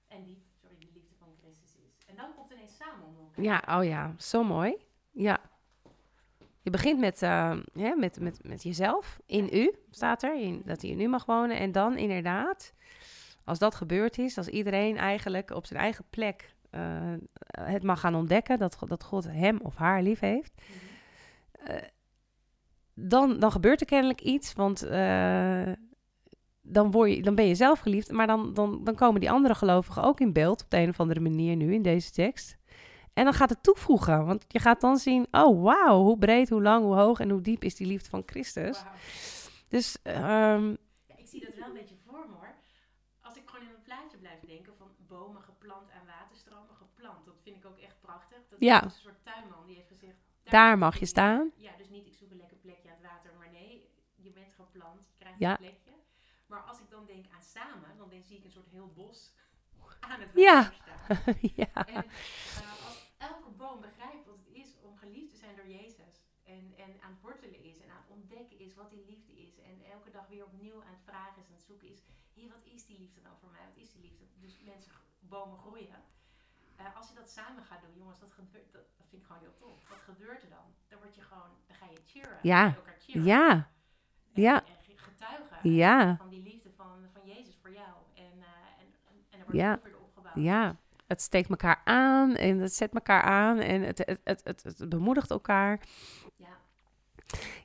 en 0.08 0.24
diep, 0.24 0.44
sorry, 0.62 0.76
de 0.80 0.88
liefde 0.94 1.16
van 1.20 1.28
Christus 1.42 1.76
is. 1.76 2.06
En 2.08 2.16
dan 2.16 2.34
komt 2.36 2.50
het 2.50 2.58
ineens 2.58 2.76
samen 2.78 3.06
om 3.08 3.16
elkaar. 3.16 3.23
Ja, 3.36 3.64
oh 3.70 3.84
ja, 3.84 4.14
zo 4.18 4.44
mooi. 4.44 4.76
Ja. 5.12 5.40
Je 6.62 6.70
begint 6.70 7.00
met, 7.00 7.22
eh, 7.22 7.58
hè, 7.74 7.96
met, 7.96 8.20
met, 8.20 8.40
met 8.44 8.64
jezelf, 8.64 9.20
in 9.26 9.50
u, 9.52 9.76
staat 9.90 10.24
er, 10.24 10.42
in, 10.42 10.62
dat 10.66 10.82
hij 10.82 10.92
in 10.92 11.00
u 11.00 11.08
mag 11.08 11.26
wonen. 11.26 11.60
En 11.60 11.72
dan 11.72 11.98
inderdaad, 11.98 12.74
als 13.44 13.60
dat 13.60 13.76
gebeurd 13.76 14.18
is, 14.18 14.38
als 14.38 14.48
iedereen 14.48 14.98
eigenlijk 14.98 15.52
op 15.52 15.66
zijn 15.66 15.80
eigen 15.80 16.06
plek 16.10 16.54
eh, 16.74 17.14
het 17.60 17.84
mag 17.84 18.00
gaan 18.00 18.16
ontdekken, 18.16 18.60
dat, 18.60 18.78
dat 18.88 19.04
God 19.04 19.24
hem 19.24 19.60
of 19.62 19.76
haar 19.76 20.02
lief 20.02 20.20
heeft, 20.20 20.62
eh, 21.52 21.76
dan, 22.94 23.40
dan 23.40 23.52
gebeurt 23.52 23.82
er 23.82 23.88
kennelijk 23.88 24.22
iets, 24.22 24.54
want 24.54 24.84
eh, 24.84 25.72
dan, 26.62 26.92
word 26.92 27.16
je, 27.16 27.22
dan 27.22 27.36
ben 27.36 27.48
je 27.48 27.56
zelf 27.56 27.80
geliefd, 27.80 28.12
maar 28.12 28.28
dan, 28.28 28.54
dan, 28.54 28.84
dan 28.84 28.96
komen 28.96 29.20
die 29.20 29.32
andere 29.32 29.56
gelovigen 29.56 30.04
ook 30.04 30.20
in 30.20 30.34
beeld 30.34 30.64
op 30.64 30.70
de 30.70 30.78
een 30.78 30.90
of 30.90 31.00
andere 31.00 31.20
manier 31.20 31.56
nu 31.56 31.74
in 31.74 31.82
deze 31.82 32.12
tekst. 32.12 32.58
En 33.14 33.24
dan 33.24 33.34
gaat 33.34 33.50
het 33.50 33.64
toevoegen, 33.64 34.26
want 34.26 34.46
je 34.48 34.60
gaat 34.60 34.82
dan 34.82 34.98
zien, 34.98 35.28
oh 35.32 35.64
wauw, 35.64 36.02
hoe 36.02 36.18
breed, 36.18 36.50
hoe 36.50 36.62
lang, 36.62 36.84
hoe 36.84 36.96
hoog 36.96 37.20
en 37.20 37.30
hoe 37.30 37.42
diep 37.42 37.64
is 37.64 37.76
die 37.76 37.88
liefde 37.88 38.10
van 38.10 38.24
Christus. 38.26 38.84
Dus 39.68 40.02
ehm, 40.02 40.70
Ja, 41.08 41.16
ik 41.16 41.28
zie 41.28 41.46
dat 41.46 41.56
wel 41.56 41.68
een 41.68 41.74
beetje 41.74 41.96
voor 42.06 42.26
me 42.30 42.34
hoor. 42.36 42.56
Als 43.22 43.36
ik 43.38 43.44
gewoon 43.50 43.66
in 43.68 43.74
een 43.74 43.82
plaatje 43.82 44.18
blijf 44.18 44.40
denken 44.40 44.74
van 44.78 44.88
bomen 45.08 45.42
geplant 45.42 45.92
aan 45.92 46.06
waterstromen 46.06 46.76
geplant. 46.76 47.26
Dat 47.26 47.36
vind 47.44 47.56
ik 47.58 47.66
ook 47.66 47.78
echt 47.78 48.00
prachtig. 48.02 48.38
Dat 48.50 48.60
Ja. 48.60 48.78
is 48.78 48.84
een 48.94 49.00
soort 49.00 49.24
tuinman 49.24 49.66
die 49.66 49.76
heeft 49.76 49.88
gezegd. 49.88 50.16
Daar 50.44 50.78
mag 50.78 51.00
je 51.00 51.06
staan. 51.06 51.52
Ja, 51.56 51.72
dus 51.78 51.90
niet 51.90 52.06
ik 52.08 52.16
zoek 52.16 52.32
een 52.32 52.38
lekker 52.38 52.58
plekje 52.58 52.90
aan 52.90 52.96
het 53.02 53.06
water. 53.12 53.32
Maar 53.38 53.50
nee, 53.52 53.90
je 54.16 54.32
bent 54.32 54.54
geplant. 54.54 55.00
Je 55.10 55.16
krijgt 55.18 55.40
Ja. 55.40 55.52
een 55.52 55.58
plekje. 55.58 55.92
Maar 56.46 56.62
als 56.62 56.80
ik 56.80 56.90
dan 56.90 57.06
denk 57.06 57.26
aan 57.36 57.42
samen, 57.42 57.98
dan 57.98 58.10
zie 58.24 58.38
ik 58.38 58.44
een 58.44 58.52
soort 58.52 58.70
heel 58.70 58.92
bos 58.96 59.34
aan 60.10 60.20
het 60.20 60.28
water 60.34 60.42
Ja. 60.42 60.62
staan. 60.64 61.34
ja, 61.62 61.88
En 61.88 61.94
eh, 62.06 62.86
als 62.88 63.12
elke 63.18 63.50
boom 63.58 63.82
begrijpt 63.82 64.26
wat 64.26 64.36
het 64.38 64.56
is 64.56 64.76
om 64.82 64.98
geliefd 64.98 65.30
te 65.32 65.38
zijn 65.38 65.56
door 65.56 65.68
Jezus. 65.68 66.22
En, 66.44 66.74
en 66.78 67.02
aan 67.02 67.12
het 67.12 67.22
wortelen 67.22 67.64
is 67.64 67.80
en 67.82 67.90
aan 67.90 68.02
het 68.06 68.10
ontdekken 68.10 68.60
is 68.60 68.74
wat 68.74 68.90
die 68.90 69.06
liefde 69.06 69.34
is. 69.34 69.60
En 69.60 69.84
elke 69.92 70.12
dag 70.12 70.28
weer 70.28 70.44
opnieuw 70.46 70.82
aan 70.84 70.92
het 70.93 70.93
vragen 71.10 71.38
is, 71.42 71.48
aan 71.48 71.54
het 71.60 71.64
zoeken 71.72 71.90
is. 71.94 72.02
Hé, 72.36 72.42
wat 72.56 72.64
is 72.76 72.86
die 72.86 73.00
liefde 73.00 73.22
nou 73.22 73.36
voor 73.42 73.52
mij? 73.56 73.66
Wat 73.70 73.78
is 73.84 73.92
die 73.92 74.02
liefde? 74.02 74.26
Dus 74.46 74.54
mensen, 74.72 74.92
bomen 75.20 75.58
groeien. 75.58 76.02
Eh, 76.76 76.96
als 76.98 77.08
je 77.10 77.16
dat 77.16 77.30
samen 77.30 77.64
gaat 77.64 77.82
doen, 77.82 77.94
jongens, 78.02 78.20
dat, 78.20 78.32
gebeurt, 78.32 78.72
dat, 78.72 78.82
dat 78.98 79.08
vind 79.10 79.22
ik 79.22 79.28
gewoon 79.28 79.42
heel 79.42 79.58
tof. 79.58 79.90
Wat 79.90 80.02
gebeurt 80.10 80.44
er 80.44 80.50
dan? 80.50 80.68
Dan 80.90 81.00
word 81.00 81.16
je 81.16 81.22
gewoon, 81.22 81.52
dan 81.68 81.76
ga 81.76 81.86
je 81.86 82.00
cheeren. 82.06 82.38
Ja. 82.42 82.64
Dan 82.64 82.76
elkaar 82.76 83.00
cheeren. 83.00 83.24
ja, 83.24 83.50
En, 84.34 84.42
ja. 84.42 84.64
en 84.66 84.98
getuigen 84.98 85.70
Ja. 85.70 86.16
van 86.18 86.30
die 86.30 86.44
liefde 86.44 86.70
van, 86.76 87.10
van 87.14 87.22
Jezus 87.26 87.56
voor 87.62 87.72
jou. 87.72 87.94
En, 88.14 88.34
eh, 88.42 88.82
en, 88.82 88.88
en, 89.10 89.16
en 89.30 89.40
er 89.40 89.46
wordt 89.46 89.60
Ja. 89.60 89.74
ook 89.74 89.84
weer 89.84 90.00
opgebouwd. 90.00 90.36
ja. 90.36 90.76
Het 91.08 91.22
steekt 91.22 91.50
elkaar 91.50 91.82
aan 91.84 92.36
en 92.36 92.60
het 92.60 92.74
zet 92.74 92.94
elkaar 92.94 93.22
aan 93.22 93.60
en 93.60 93.82
het, 93.82 93.98
het, 93.98 94.20
het, 94.24 94.42
het, 94.44 94.64
het 94.64 94.90
bemoedigt 94.90 95.30
elkaar. 95.30 95.80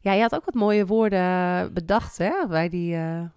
Ja. 0.00 0.12
Je 0.12 0.20
had 0.22 0.34
ook 0.34 0.44
wat 0.44 0.54
mooie 0.54 0.86
woorden 0.86 1.72
bedacht 1.74 2.18
hè, 2.18 2.46
bij 2.46 2.68
die... 2.68 2.94
eh, 2.94 3.00
Nou, 3.00 3.30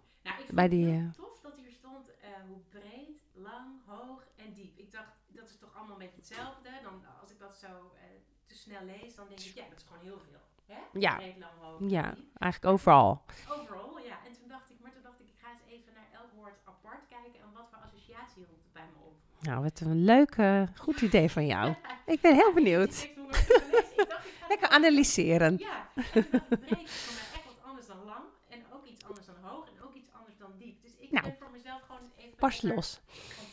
Bij 0.54 0.64
het 0.64 0.72
die, 0.72 0.86
heel 0.86 1.00
eh, 1.08 1.14
tof 1.14 1.40
dat 1.42 1.54
hier 1.56 1.72
stond 1.72 2.10
eh, 2.22 2.30
hoe 2.48 2.60
breed, 2.70 3.22
lang, 3.34 3.68
hoog 3.86 4.24
en 4.36 4.54
diep. 4.54 4.78
Ik 4.78 4.92
dacht, 4.92 5.12
dat 5.28 5.48
is 5.50 5.58
toch 5.58 5.76
allemaal 5.76 5.94
een 5.94 6.00
beetje 6.06 6.18
hetzelfde. 6.26 6.70
Dan, 6.84 7.04
als 7.22 7.32
ik 7.32 7.40
dat 7.40 7.56
zo 7.56 7.68
eh, 7.68 8.02
te 8.46 8.56
snel 8.56 8.84
lees, 8.86 9.16
dan 9.16 9.28
denk 9.28 9.40
ik, 9.40 9.54
ja, 9.56 9.64
dat 9.70 9.78
is 9.80 9.86
gewoon 9.88 10.04
heel 10.04 10.20
veel. 10.20 10.40
Hè? 10.66 10.80
Ja. 11.00 11.16
Breed, 11.16 11.38
lang, 11.38 11.52
hoog 11.60 11.80
ja, 11.90 12.10
diep. 12.12 12.26
eigenlijk 12.40 12.74
overal. 12.74 13.24
Overal, 13.50 14.00
ja. 14.00 14.18
En 14.26 14.32
toen 14.34 14.48
dacht 14.48 14.70
ik, 14.70 14.78
maar 14.82 14.92
toen 14.94 15.02
dacht 15.04 15.20
ik, 15.20 15.28
ik 15.28 15.40
ga 15.44 15.50
eens 15.52 15.66
even 15.76 15.94
naar 15.94 16.10
elk 16.20 16.32
woord 16.40 16.58
apart 16.64 17.04
kijken 17.10 17.40
en 17.44 17.50
wat 17.54 17.68
voor 17.70 17.80
associatie 17.88 18.46
roept 18.50 18.64
het 18.64 18.74
bij 18.74 18.88
me 18.94 19.00
op. 19.10 19.18
Nou, 19.42 19.64
wat 19.64 19.80
een 19.80 20.04
leuk, 20.04 20.36
goed 20.78 21.02
idee 21.02 21.30
van 21.30 21.46
jou. 21.46 21.76
Ik 22.06 22.22
ben 22.22 22.34
heel 22.36 22.54
benieuwd. 22.54 23.04
Ik 23.04 24.06
dacht, 24.10 24.26
ik 24.26 24.46
Lekker 24.50 24.70
analyseren. 24.70 25.58
Ja, 25.58 25.88
dacht 25.96 26.12
breed 26.14 26.82
is 26.82 26.92
voor 26.92 27.14
mij 27.14 27.28
echt 27.34 27.46
wat 27.46 27.62
anders 27.64 27.88
dan 27.88 28.04
lang. 28.06 28.24
En 28.50 28.60
ook 28.74 28.86
iets 28.86 29.06
anders 29.06 29.26
dan 29.26 29.36
hoog 29.42 29.68
en 29.68 29.82
ook 29.84 29.94
iets 29.94 30.12
anders 30.14 30.38
dan 30.38 30.52
diep. 30.58 30.82
Dus 30.82 30.92
ik 31.00 31.12
Nou, 31.12 31.26
ben 31.26 31.36
voor 31.40 31.52
mezelf 31.52 31.82
gewoon 31.82 32.12
even 32.18 32.36
Pas 32.36 32.62
los. 32.62 33.00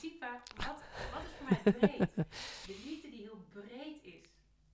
typen. 0.01 0.29
Wat, 0.57 0.67
wat 1.13 1.23
is 1.23 1.31
voor 1.39 1.47
mij 1.49 1.73
breed? 1.73 2.15
De 2.67 2.77
liefde 2.85 3.11
die 3.11 3.21
heel 3.21 3.45
breed 3.53 3.99
is. 4.03 4.25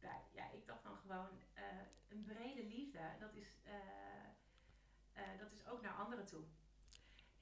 Ja, 0.01 0.15
ja 0.35 0.45
ik 0.53 0.67
dacht 0.67 0.83
dan 0.85 0.97
gewoon, 1.07 1.29
eh, 1.55 1.63
een 2.11 2.25
brede 2.25 2.65
liefde, 2.77 2.99
dat 3.21 3.35
is, 3.35 3.49
eh, 3.65 3.73
eh, 5.13 5.39
dat 5.39 5.53
is 5.53 5.67
ook 5.73 5.83
naar 5.83 5.93
anderen 6.05 6.27
toe. 6.27 6.43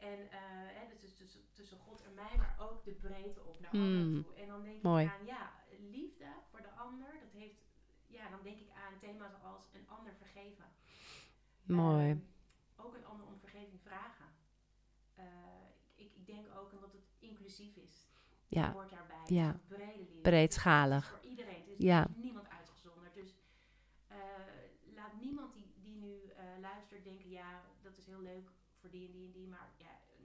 En 0.03 0.19
uh, 0.19 0.31
hè, 0.79 0.97
dus 1.01 1.15
tussen, 1.15 1.41
tussen 1.53 1.79
God 1.79 2.03
en 2.03 2.15
mij, 2.15 2.37
maar 2.37 2.57
ook 2.59 2.85
de 2.85 2.93
breedte 2.93 3.45
op 3.45 3.61
naar 3.61 3.77
mm. 3.77 4.23
toe. 4.23 4.35
En 4.35 4.47
dan 4.47 4.63
denk 4.63 4.77
ik 4.77 4.85
aan, 4.85 5.27
ja, 5.27 5.53
liefde 5.79 6.27
voor 6.51 6.63
de 6.63 6.71
ander, 6.71 7.13
dat 7.21 7.33
heeft, 7.33 7.65
ja, 8.07 8.29
dan 8.31 8.43
denk 8.43 8.59
ik 8.59 8.71
aan 8.71 8.99
thema's 8.99 9.33
als 9.43 9.71
een 9.75 9.89
ander 9.89 10.15
vergeven. 10.15 10.65
Mooi. 11.63 12.11
Ehm, 12.11 12.19
ook 12.77 12.95
een 12.95 13.05
ander 13.05 13.27
om 13.27 13.39
vergeving 13.39 13.81
vragen. 13.81 14.27
Eh, 15.15 15.25
ik, 15.95 16.15
ik 16.15 16.27
denk 16.27 16.47
ook 16.57 16.71
dat 16.81 16.93
het 16.93 17.09
inclusief 17.19 17.77
is. 17.77 18.11
Ja. 18.49 18.73
Hoort 18.73 18.91
daarbij. 18.91 19.25
Ja. 19.27 19.61
Brede. 19.69 20.21
Breedschalig. 20.23 21.09
voor 21.09 21.31
iedereen. 21.31 21.65
Dus 21.67 22.07
niemand 22.17 22.49
uitgezonderd. 22.49 23.15
Dus 23.15 23.35
laat 24.95 25.21
niemand 25.21 25.55
die, 25.55 25.73
die 25.83 25.97
nu 25.97 26.33
luistert 26.61 27.05
denken, 27.05 27.31
ja, 27.31 27.63
dat 27.83 27.97
is 27.97 28.07
heel 28.07 28.21
leuk 28.21 28.51
voor 28.83 28.91
die 28.91 29.07
en 29.07 29.13
die 29.13 29.27
en 29.27 29.33
die, 29.33 29.49
maar 29.49 29.71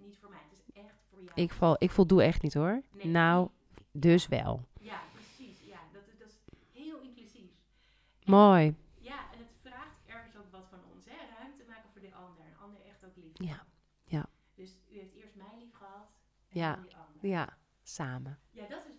niet 0.07 0.17
voor 0.17 0.29
mij. 0.29 0.39
Het 0.49 0.57
is 0.59 0.73
echt 0.83 0.95
voor 1.09 1.21
jou. 1.23 1.31
Ik, 1.41 1.51
val, 1.51 1.75
ik 1.79 1.91
voldoe 1.91 2.23
echt 2.23 2.41
niet 2.41 2.53
hoor. 2.53 2.81
Nee, 2.91 3.05
nou, 3.07 3.49
dus 3.91 4.27
wel. 4.27 4.65
Ja, 4.81 5.01
precies. 5.13 5.59
Ja, 5.65 5.79
dat, 5.93 6.01
is- 6.07 6.17
dat 6.17 6.27
is 6.27 6.37
heel 6.73 6.99
inclusief. 7.01 7.51
Mooi. 8.25 8.75
Ja, 8.99 9.31
en 9.33 9.37
het 9.39 9.51
vraagt 9.61 9.97
ergens 10.05 10.35
ook 10.35 10.51
wat 10.51 10.67
van 10.69 10.79
ons. 10.93 11.05
Hè? 11.05 11.15
Ruimte 11.37 11.63
maken 11.67 11.89
voor 11.91 12.01
de 12.01 12.13
ander. 12.13 12.45
Een 12.45 12.57
ander 12.57 12.81
echt 12.85 13.05
ook 13.05 13.15
lief. 13.15 13.31
Ja, 13.49 13.65
ja. 14.05 14.25
Dus 14.55 14.71
u 14.91 14.97
heeft 14.97 15.13
eerst 15.13 15.35
mij 15.35 15.53
lief 15.59 15.73
gehad. 15.73 16.07
En 16.49 16.59
Ja, 16.59 16.75
die 16.75 16.95
ander. 16.95 17.29
Ja, 17.29 17.57
samen. 17.83 18.39
Ja, 18.51 18.67
dat 18.67 18.85
is 18.89 18.96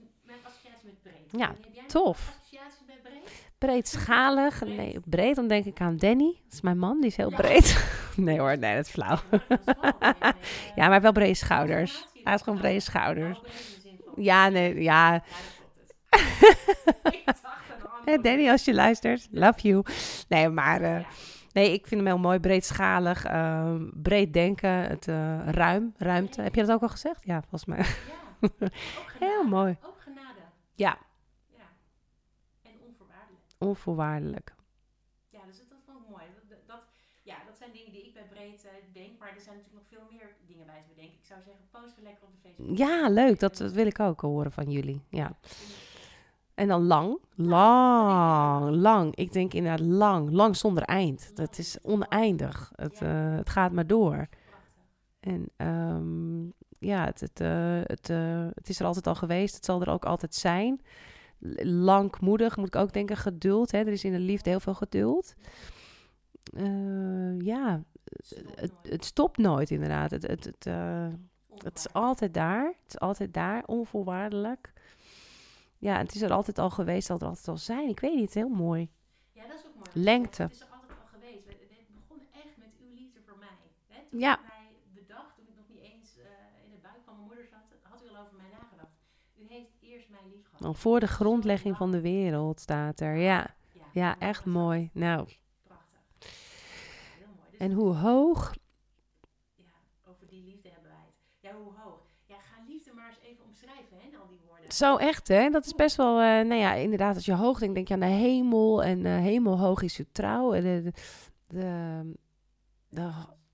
met 0.88 1.02
breed. 1.02 1.40
Ja, 1.40 1.52
tof. 1.86 2.38
met 2.86 3.02
breed? 3.02 3.46
Breedschalig. 3.58 4.64
Nee, 4.64 5.00
breed, 5.04 5.34
dan 5.36 5.48
denk 5.48 5.64
ik 5.64 5.80
aan 5.80 5.96
Danny. 5.96 6.40
Dat 6.44 6.52
is 6.52 6.60
mijn 6.60 6.78
man, 6.78 7.00
die 7.00 7.10
is 7.10 7.16
heel 7.16 7.30
Ja. 7.30 7.36
breed. 7.36 7.76
Nee 8.16 8.38
hoor, 8.38 8.58
nee, 8.58 8.76
dat 8.76 8.84
is 8.84 8.90
flauw. 8.90 9.18
Ja, 10.74 10.82
is 10.84 10.88
maar 10.88 11.00
wel 11.00 11.12
brede 11.12 11.34
schouders. 11.34 12.06
Hij 12.12 12.32
heeft 12.32 12.42
gewoon 12.42 12.58
brede 12.58 12.74
Oh, 12.74 12.80
schouders. 12.80 13.38
van- 13.38 14.22
Ja, 14.24 14.48
nee, 14.48 14.82
ja. 14.82 15.22
Hé, 18.04 18.16
Danny, 18.22 18.48
als 18.50 18.64
je 18.64 18.74
luistert, 18.74 19.28
love 19.30 19.60
you. 19.60 19.82
Nee, 20.28 20.48
maar 20.48 20.80
eh, 20.82 21.04
nee, 21.52 21.72
ik 21.72 21.86
vind 21.86 22.00
hem 22.00 22.06
heel 22.10 22.18
mooi. 22.18 22.38
Breedschalig, 22.38 23.24
ehm, 23.24 23.84
breed 23.94 24.32
denken, 24.32 24.70
het 24.70 25.08
eh, 25.08 25.48
ruim, 25.48 25.94
ruimte. 25.96 26.42
Heb 26.42 26.54
je 26.54 26.60
dat 26.64 26.70
ook 26.74 26.82
al 26.82 26.88
gezegd? 26.88 27.20
Ja, 27.24 27.40
volgens 27.40 27.64
mij. 27.64 27.84
Heel 29.18 29.44
mooi. 29.44 29.76
Ja. 30.78 30.98
Ja. 31.56 31.68
En 32.62 32.74
onvoorwaardelijk. 32.86 33.42
Onvoorwaardelijk. 33.58 34.54
Ja, 35.28 35.44
dus 35.46 35.58
dat, 35.58 35.70
dat 35.70 35.78
vond 35.84 35.98
ik 36.02 36.08
mooi. 36.08 36.24
Dat, 36.48 36.58
dat, 36.66 36.82
ja, 37.22 37.36
dat 37.46 37.56
zijn 37.56 37.72
dingen 37.72 37.92
die 37.92 38.06
ik 38.06 38.14
bij 38.14 38.26
breed 38.28 38.68
denk, 38.92 39.18
maar 39.18 39.34
er 39.34 39.40
zijn 39.40 39.56
natuurlijk 39.56 39.82
nog 39.82 39.98
veel 39.98 40.16
meer 40.16 40.36
dingen 40.46 40.66
bij 40.66 40.82
te 40.82 40.88
bedenken. 40.88 41.18
Ik 41.18 41.26
zou 41.26 41.40
zeggen, 41.42 41.64
post 41.70 41.96
we 41.96 42.02
lekker 42.02 42.24
op 42.24 42.32
de 42.32 42.48
Facebook. 42.48 42.76
Ja, 42.76 43.08
leuk. 43.08 43.38
Dat, 43.38 43.56
dat 43.56 43.72
wil 43.72 43.86
ik 43.86 44.00
ook 44.00 44.20
horen 44.20 44.52
van 44.52 44.70
jullie. 44.70 45.02
Ja. 45.10 45.38
En 46.54 46.68
dan 46.68 46.86
lang. 46.86 47.18
Lang, 47.34 48.70
lang. 48.70 49.16
Ik 49.16 49.32
denk 49.32 49.52
inderdaad 49.54 49.86
lang. 49.86 50.30
Lang 50.30 50.56
zonder 50.56 50.82
eind. 50.82 51.36
Dat 51.36 51.58
is 51.58 51.78
oneindig. 51.82 52.72
Het, 52.74 53.02
eh, 53.02 53.34
het 53.34 53.50
gaat 53.50 53.72
maar 53.72 53.86
door. 53.86 54.28
En 55.20 55.48
ehm, 55.56 56.48
ja, 56.78 57.04
het, 57.04 57.20
het, 57.20 57.40
eh, 57.40 57.80
het, 57.82 58.10
eh, 58.10 58.46
het 58.54 58.68
is 58.68 58.80
er 58.80 58.86
altijd 58.86 59.06
al 59.06 59.14
geweest. 59.14 59.54
Het 59.54 59.64
zal 59.64 59.80
er 59.80 59.90
ook 59.90 60.04
altijd 60.04 60.34
zijn. 60.34 60.80
Langmoedig 61.62 62.56
moet 62.56 62.66
ik 62.66 62.76
ook 62.76 62.92
denken. 62.92 63.16
Geduld. 63.16 63.70
Hè? 63.70 63.78
Er 63.78 63.88
is 63.88 64.04
in 64.04 64.12
de 64.12 64.18
liefde 64.18 64.50
heel 64.50 64.60
veel 64.60 64.74
geduld. 64.74 65.34
Eh, 66.56 67.40
ja, 67.40 67.82
Stopt 68.04 68.60
het, 68.60 68.72
het 68.82 69.04
stopt 69.04 69.38
nooit 69.38 69.70
inderdaad. 69.70 70.10
Het, 70.10 70.26
het, 70.26 70.44
het, 70.44 70.64
het 71.64 71.78
is 71.78 71.92
altijd 71.92 72.34
daar. 72.34 72.66
Het 72.66 72.94
is 72.94 72.98
altijd 72.98 73.34
daar. 73.34 73.62
Onvoorwaardelijk. 73.66 74.72
Ja, 75.78 75.98
het 75.98 76.14
is 76.14 76.22
er 76.22 76.32
altijd 76.32 76.58
al 76.58 76.70
geweest. 76.70 77.06
Zal 77.06 77.18
er 77.18 77.26
altijd 77.26 77.48
al 77.48 77.56
zijn. 77.56 77.88
Ik 77.88 78.00
weet 78.00 78.14
niet. 78.14 78.34
Heel 78.34 78.48
mooi. 78.48 78.90
Ja, 79.32 79.46
dat 79.46 79.58
is 79.58 79.66
ook 79.66 79.74
mooi. 79.74 79.90
Lengte. 79.92 80.42
Het 80.42 80.52
is 80.52 80.60
er 80.60 80.66
altijd 80.72 80.98
al 81.00 81.06
geweest. 81.06 81.46
Het 81.48 81.94
begon 81.94 82.20
echt 82.32 82.56
met 82.56 82.72
uw 82.80 82.94
liefde 82.94 83.20
voor 83.26 83.38
mij. 83.38 83.58
Hè? 83.86 84.00
Ja. 84.10 84.40
mij 84.46 84.68
bedacht, 84.94 85.36
toen 85.36 85.46
ik 85.48 85.56
nog 85.56 85.68
niet 85.68 85.82
eens 85.92 86.08
eh, 86.16 86.64
in 86.64 86.70
de 86.70 86.80
buik 86.82 87.00
van 87.04 87.14
mijn 87.16 87.26
moeder 87.26 87.46
zat, 87.46 87.66
had 87.82 88.02
u 88.04 88.08
al 88.08 88.20
over 88.22 88.36
mij 88.36 88.50
nagedacht. 88.58 88.96
U 89.38 89.46
heeft 89.48 89.76
eerst 89.80 90.08
mij 90.08 90.20
lief 90.32 90.44
gehad. 90.44 90.62
Dan 90.62 90.74
voor 90.74 91.00
de 91.00 91.06
grondlegging 91.06 91.76
van 91.76 91.90
de 91.90 92.00
wereld 92.00 92.60
staat 92.60 93.00
er. 93.00 93.16
Ja, 93.16 93.56
ja 93.92 94.18
echt 94.18 94.44
mooi. 94.44 94.90
Nou? 94.92 95.28
Prachtig. 95.62 96.00
Heel 97.18 97.26
mooi. 97.26 97.50
Dus 97.50 97.60
en 97.60 97.72
hoe 97.72 97.94
hoog? 97.94 98.54
ja, 99.56 99.64
over 100.10 100.26
die 100.26 100.42
liefde 100.44 100.68
hebben 100.68 100.90
wij 100.90 101.00
het. 101.06 101.14
Ja, 101.40 101.52
hoe 101.52 101.72
hoog? 101.76 102.00
Ja, 102.26 102.36
ga 102.38 102.62
liefde 102.66 102.92
maar 102.94 103.08
eens 103.08 103.20
even 103.22 103.44
omschrijven, 103.44 103.96
hè, 103.96 104.18
al 104.18 104.28
die 104.28 104.40
woorden. 104.46 104.72
Zo 104.72 104.96
echt, 104.96 105.28
hè? 105.28 105.50
Dat 105.50 105.66
is 105.66 105.74
best 105.74 105.96
wel, 105.96 106.20
eh, 106.20 106.46
nou 106.46 106.54
ja, 106.54 106.74
inderdaad, 106.74 107.14
als 107.14 107.24
je 107.24 107.34
hoog 107.34 107.58
denkt, 107.58 107.74
denk 107.74 107.88
je 107.88 107.94
aan 107.94 108.00
de 108.00 108.06
hemel. 108.06 108.82
En 108.82 109.06
eh, 109.06 109.16
hemelhoog 109.16 109.82
is 109.82 109.98
uw 109.98 110.06
trouw. 110.12 110.52
En 110.52 110.62
de, 110.62 110.82
de, 110.82 110.92
de, 111.46 112.14
de 112.88 113.10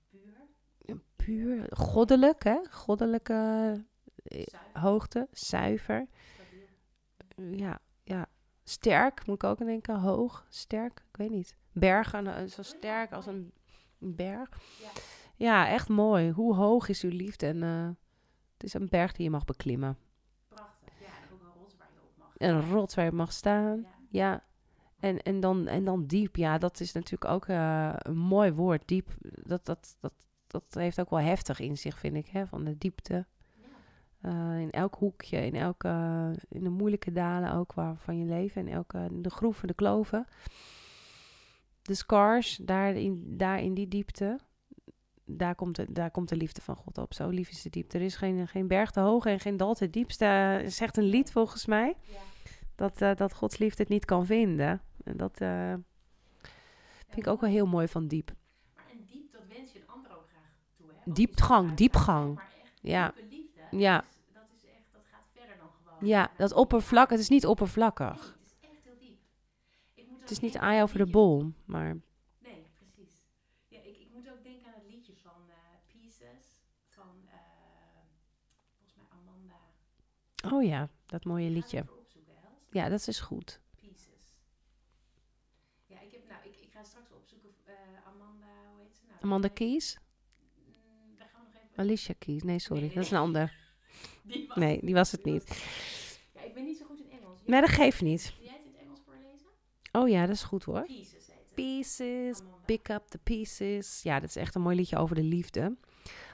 Puur, 0.09 0.99
puur, 1.15 1.67
goddelijk, 1.69 2.43
hè? 2.43 2.57
Goddelijke 2.69 3.33
eh, 3.33 3.81
zuiver, 4.43 4.81
hoogte, 4.81 5.27
zuiver. 5.31 6.07
stabiel. 6.33 7.57
Ja, 7.57 7.79
ja. 8.03 8.25
Sterk, 8.63 9.25
moet 9.25 9.35
ik 9.35 9.43
ook 9.43 9.59
aan 9.59 9.67
denken. 9.67 9.99
Hoog, 9.99 10.45
sterk, 10.49 11.03
ik 11.11 11.17
weet 11.17 11.29
niet. 11.29 11.55
Bergen, 11.71 12.49
zo 12.49 12.61
sterk 12.61 13.11
als 13.11 13.25
een 13.25 13.51
berg. 13.97 14.49
Ja. 14.81 14.89
Ja, 15.35 15.67
echt 15.67 15.89
mooi. 15.89 16.31
Hoe 16.31 16.55
hoog 16.55 16.87
is 16.87 17.03
uw 17.03 17.09
liefde? 17.09 17.45
En 17.45 17.63
eh, 17.63 17.87
het 18.53 18.63
is 18.63 18.73
een 18.73 18.89
berg 18.89 19.11
die 19.11 19.23
je 19.23 19.29
mag 19.29 19.45
beklimmen. 19.45 19.97
Prachtig. 20.47 20.93
Ja, 20.99 21.05
en 21.05 21.33
ook 21.33 21.41
een 21.41 21.59
rots 21.59 21.75
waar 21.77 21.87
je 21.93 21.99
op 22.01 22.17
mag. 22.17 22.33
Een 22.37 22.71
rots 22.71 22.95
waar 22.95 23.05
je 23.05 23.11
mag 23.11 23.31
staan. 23.33 23.79
Ja. 23.79 24.31
Ja. 24.31 24.43
En, 24.99 25.21
en, 25.21 25.39
dan, 25.39 25.67
en 25.67 25.83
dan 25.83 26.05
diep. 26.05 26.35
Ja, 26.35 26.57
dat 26.57 26.79
is 26.79 26.91
natuurlijk 26.91 27.31
ook 27.31 27.47
eh, 27.47 27.93
een 27.95 28.17
mooi 28.17 28.51
woord. 28.51 28.87
Diep, 28.87 29.15
dat, 29.21 29.65
dat, 29.65 29.97
dat, 29.99 30.13
dat 30.47 30.65
heeft 30.69 30.99
ook 30.99 31.09
wel 31.09 31.19
heftig 31.19 31.59
in 31.59 31.77
zich, 31.77 31.99
vind 31.99 32.15
ik. 32.15 32.27
Hè? 32.27 32.47
Van 32.47 32.63
de 32.63 32.77
diepte. 32.77 33.25
Eh, 34.25 34.59
in 34.59 34.71
elk 34.71 34.95
hoekje, 34.95 35.37
in, 35.45 35.55
elke, 35.55 35.87
in 36.49 36.63
de 36.63 36.69
moeilijke 36.69 37.11
dalen 37.11 37.53
ook 37.53 37.73
waar, 37.73 37.95
van 37.97 38.17
je 38.17 38.25
leven. 38.25 38.67
In 38.67 38.73
elke, 38.73 39.07
de 39.11 39.29
groeven, 39.29 39.67
de 39.67 39.73
kloven. 39.73 40.27
De 41.81 41.93
scars, 41.93 42.57
daar 42.57 42.95
in, 42.95 43.23
daar 43.37 43.59
in 43.61 43.73
die 43.73 43.87
diepte. 43.87 44.39
Daar 45.25 45.55
komt, 45.55 45.75
de, 45.75 45.85
daar 45.91 46.11
komt 46.11 46.29
de 46.29 46.35
liefde 46.35 46.61
van 46.61 46.75
God 46.75 46.97
op. 46.97 47.13
Zo 47.13 47.29
lief 47.29 47.49
is 47.49 47.61
de 47.61 47.69
diepte. 47.69 47.97
Er 47.97 48.03
is 48.03 48.15
geen, 48.15 48.47
geen 48.47 48.67
berg 48.67 48.91
te 48.91 48.99
hoog 48.99 49.25
en 49.25 49.39
geen 49.39 49.57
dal 49.57 49.73
te 49.73 49.89
diep. 49.89 50.11
Sta- 50.11 50.69
zegt 50.69 50.97
een 50.97 51.03
lied 51.03 51.31
volgens 51.31 51.65
mij. 51.65 51.95
Ja. 52.01 52.17
Dat, 52.75 53.01
eh, 53.01 53.15
dat 53.15 53.33
Gods 53.33 53.57
liefde 53.57 53.81
het 53.81 53.91
niet 53.91 54.05
kan 54.05 54.25
vinden. 54.25 54.81
En 55.03 55.17
dat 55.17 55.41
eh, 55.41 55.73
vind 57.07 57.17
ik 57.17 57.27
ook 57.27 57.41
wel 57.41 57.49
heel 57.49 57.65
mooi 57.65 57.87
van 57.87 58.07
diep. 58.07 58.31
Maar 58.75 58.85
en 58.91 59.05
diep, 59.11 59.31
dat 59.31 59.41
wens 59.57 59.71
je 59.71 59.79
een 59.79 59.87
ander 59.87 60.11
ook 60.11 60.27
graag 60.29 60.51
toe. 60.77 60.85
Hè? 61.03 61.11
Diepgang, 61.13 61.73
diepgang. 61.73 62.35
Maar 62.35 62.51
echt 62.63 62.71
Ja. 62.81 63.13
liefde. 63.29 63.77
Ja. 63.77 63.95
Dat, 63.95 64.05
is, 64.05 64.33
dat 64.33 64.43
is 64.55 64.63
echt, 64.69 64.85
dat 64.93 65.01
gaat 65.11 65.25
verder 65.33 65.55
dan 65.57 65.67
gewoon. 65.83 65.94
Ja, 66.05 66.31
dat 66.37 66.53
oppervlak, 66.53 67.09
het 67.09 67.19
is 67.19 67.29
niet 67.29 67.41
Nee, 67.41 67.51
oppervlakkig. 67.51 68.37
het 68.39 68.45
is 68.45 68.69
echt 68.69 68.83
heel 68.83 68.97
diep. 68.99 69.19
Ik 69.93 70.07
moet 70.09 70.19
Het 70.19 70.31
is 70.31 70.39
niet 70.39 70.57
aan 70.57 70.81
over 70.81 70.97
de 70.97 71.05
bol, 71.05 71.51
maar 71.65 71.97
Nee, 72.39 72.69
precies. 72.77 73.23
Ja, 73.67 73.79
ik, 73.79 73.97
ik 73.97 74.09
moet 74.13 74.29
ook 74.29 74.43
denken 74.43 74.67
aan 74.67 74.73
het 74.79 74.89
liedje 74.91 75.13
van 75.15 75.41
eh, 75.49 75.55
Pieces. 75.87 76.61
Van, 76.87 77.09
eh, 77.27 77.37
volgens 78.77 78.95
mij 78.95 79.05
Amanda. 79.19 80.55
oh 80.55 80.63
ja, 80.63 80.89
dat 81.05 81.25
mooie 81.25 81.49
liedje. 81.49 81.85
Ja, 82.69 82.89
dat 82.89 83.07
is 83.07 83.19
goed. 83.19 83.59
Pieces. 83.75 84.35
Ja, 85.85 85.99
ik, 86.01 86.11
heb, 86.11 86.27
nou, 86.29 86.39
ik, 86.43 86.55
ik 86.61 86.71
ga 86.71 86.83
straks 86.83 87.11
opzoeken. 87.11 87.49
eh, 87.65 87.73
Amanda, 88.07 88.45
hoe 88.73 88.81
heet 88.83 88.95
ze 88.95 89.01
nou? 89.07 89.19
Amanda 89.21 89.47
Keys? 89.47 89.97
mm, 89.97 91.17
daar 91.17 91.27
gaan 91.29 91.41
we 91.41 91.47
nog 91.53 91.61
even... 91.63 91.77
Alicia 91.83 92.13
Keys? 92.19 92.43
Nee, 92.43 92.59
sorry, 92.59 92.79
Nee, 92.81 92.87
nee, 92.87 92.97
dat 92.97 93.05
is 93.05 93.11
een 93.11 93.17
ander. 93.17 93.63
Die 94.27 94.47
was 94.47 94.57
Nee, 94.57 94.79
die 94.81 94.93
was 94.93 95.11
het 95.11 95.25
niet. 95.25 95.43
Ja, 96.33 96.41
ik 96.41 96.53
ben 96.53 96.63
niet 96.63 96.77
zo 96.77 96.85
goed 96.85 96.99
in 96.99 97.09
Engels. 97.09 97.39
Nee, 97.45 97.61
dat 97.61 97.69
geeft 97.69 98.01
niet. 98.01 98.33
Wil 98.37 98.45
jij 98.47 98.53
het 98.55 98.65
in 98.65 98.71
het 98.71 98.81
Engels 98.81 98.99
voorlezen? 99.05 99.47
Oh 99.91 100.09
ja, 100.09 100.25
dat 100.25 100.35
is 100.35 100.43
goed 100.43 100.63
hoor. 100.63 100.83
Pieces 100.85 101.27
heet 101.27 101.35
het. 101.37 101.53
Pieces, 101.53 102.39
pick 102.65 102.89
up 102.89 103.07
the 103.07 103.17
pieces. 103.17 104.03
Ja, 104.03 104.19
dat 104.19 104.29
is 104.29 104.35
echt 104.35 104.55
een 104.55 104.61
mooi 104.61 104.75
liedje 104.75 104.97
over 104.97 105.15
de 105.15 105.23
liefde. 105.23 105.77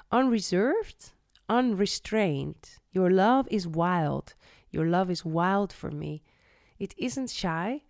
Unreserved, 0.09 1.15
unrestrained. 1.47 2.79
Your 2.89 3.11
love 3.11 3.49
is 3.49 3.65
wild. 3.65 4.35
Your 4.69 4.87
love 4.89 5.11
is 5.11 5.23
wild 5.23 5.73
for 5.73 5.95
me. 5.95 6.21
It 6.77 6.93
isn't 6.97 7.29
shy, 7.29 7.83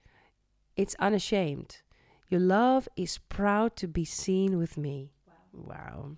it's 0.74 0.96
unashamed. 0.98 1.84
Your 2.28 2.44
love 2.44 2.90
is 2.94 3.20
proud 3.28 3.76
to 3.76 3.88
be 3.88 4.06
seen 4.06 4.58
with 4.58 4.78
me. 4.78 5.12
Wow. 5.52 6.18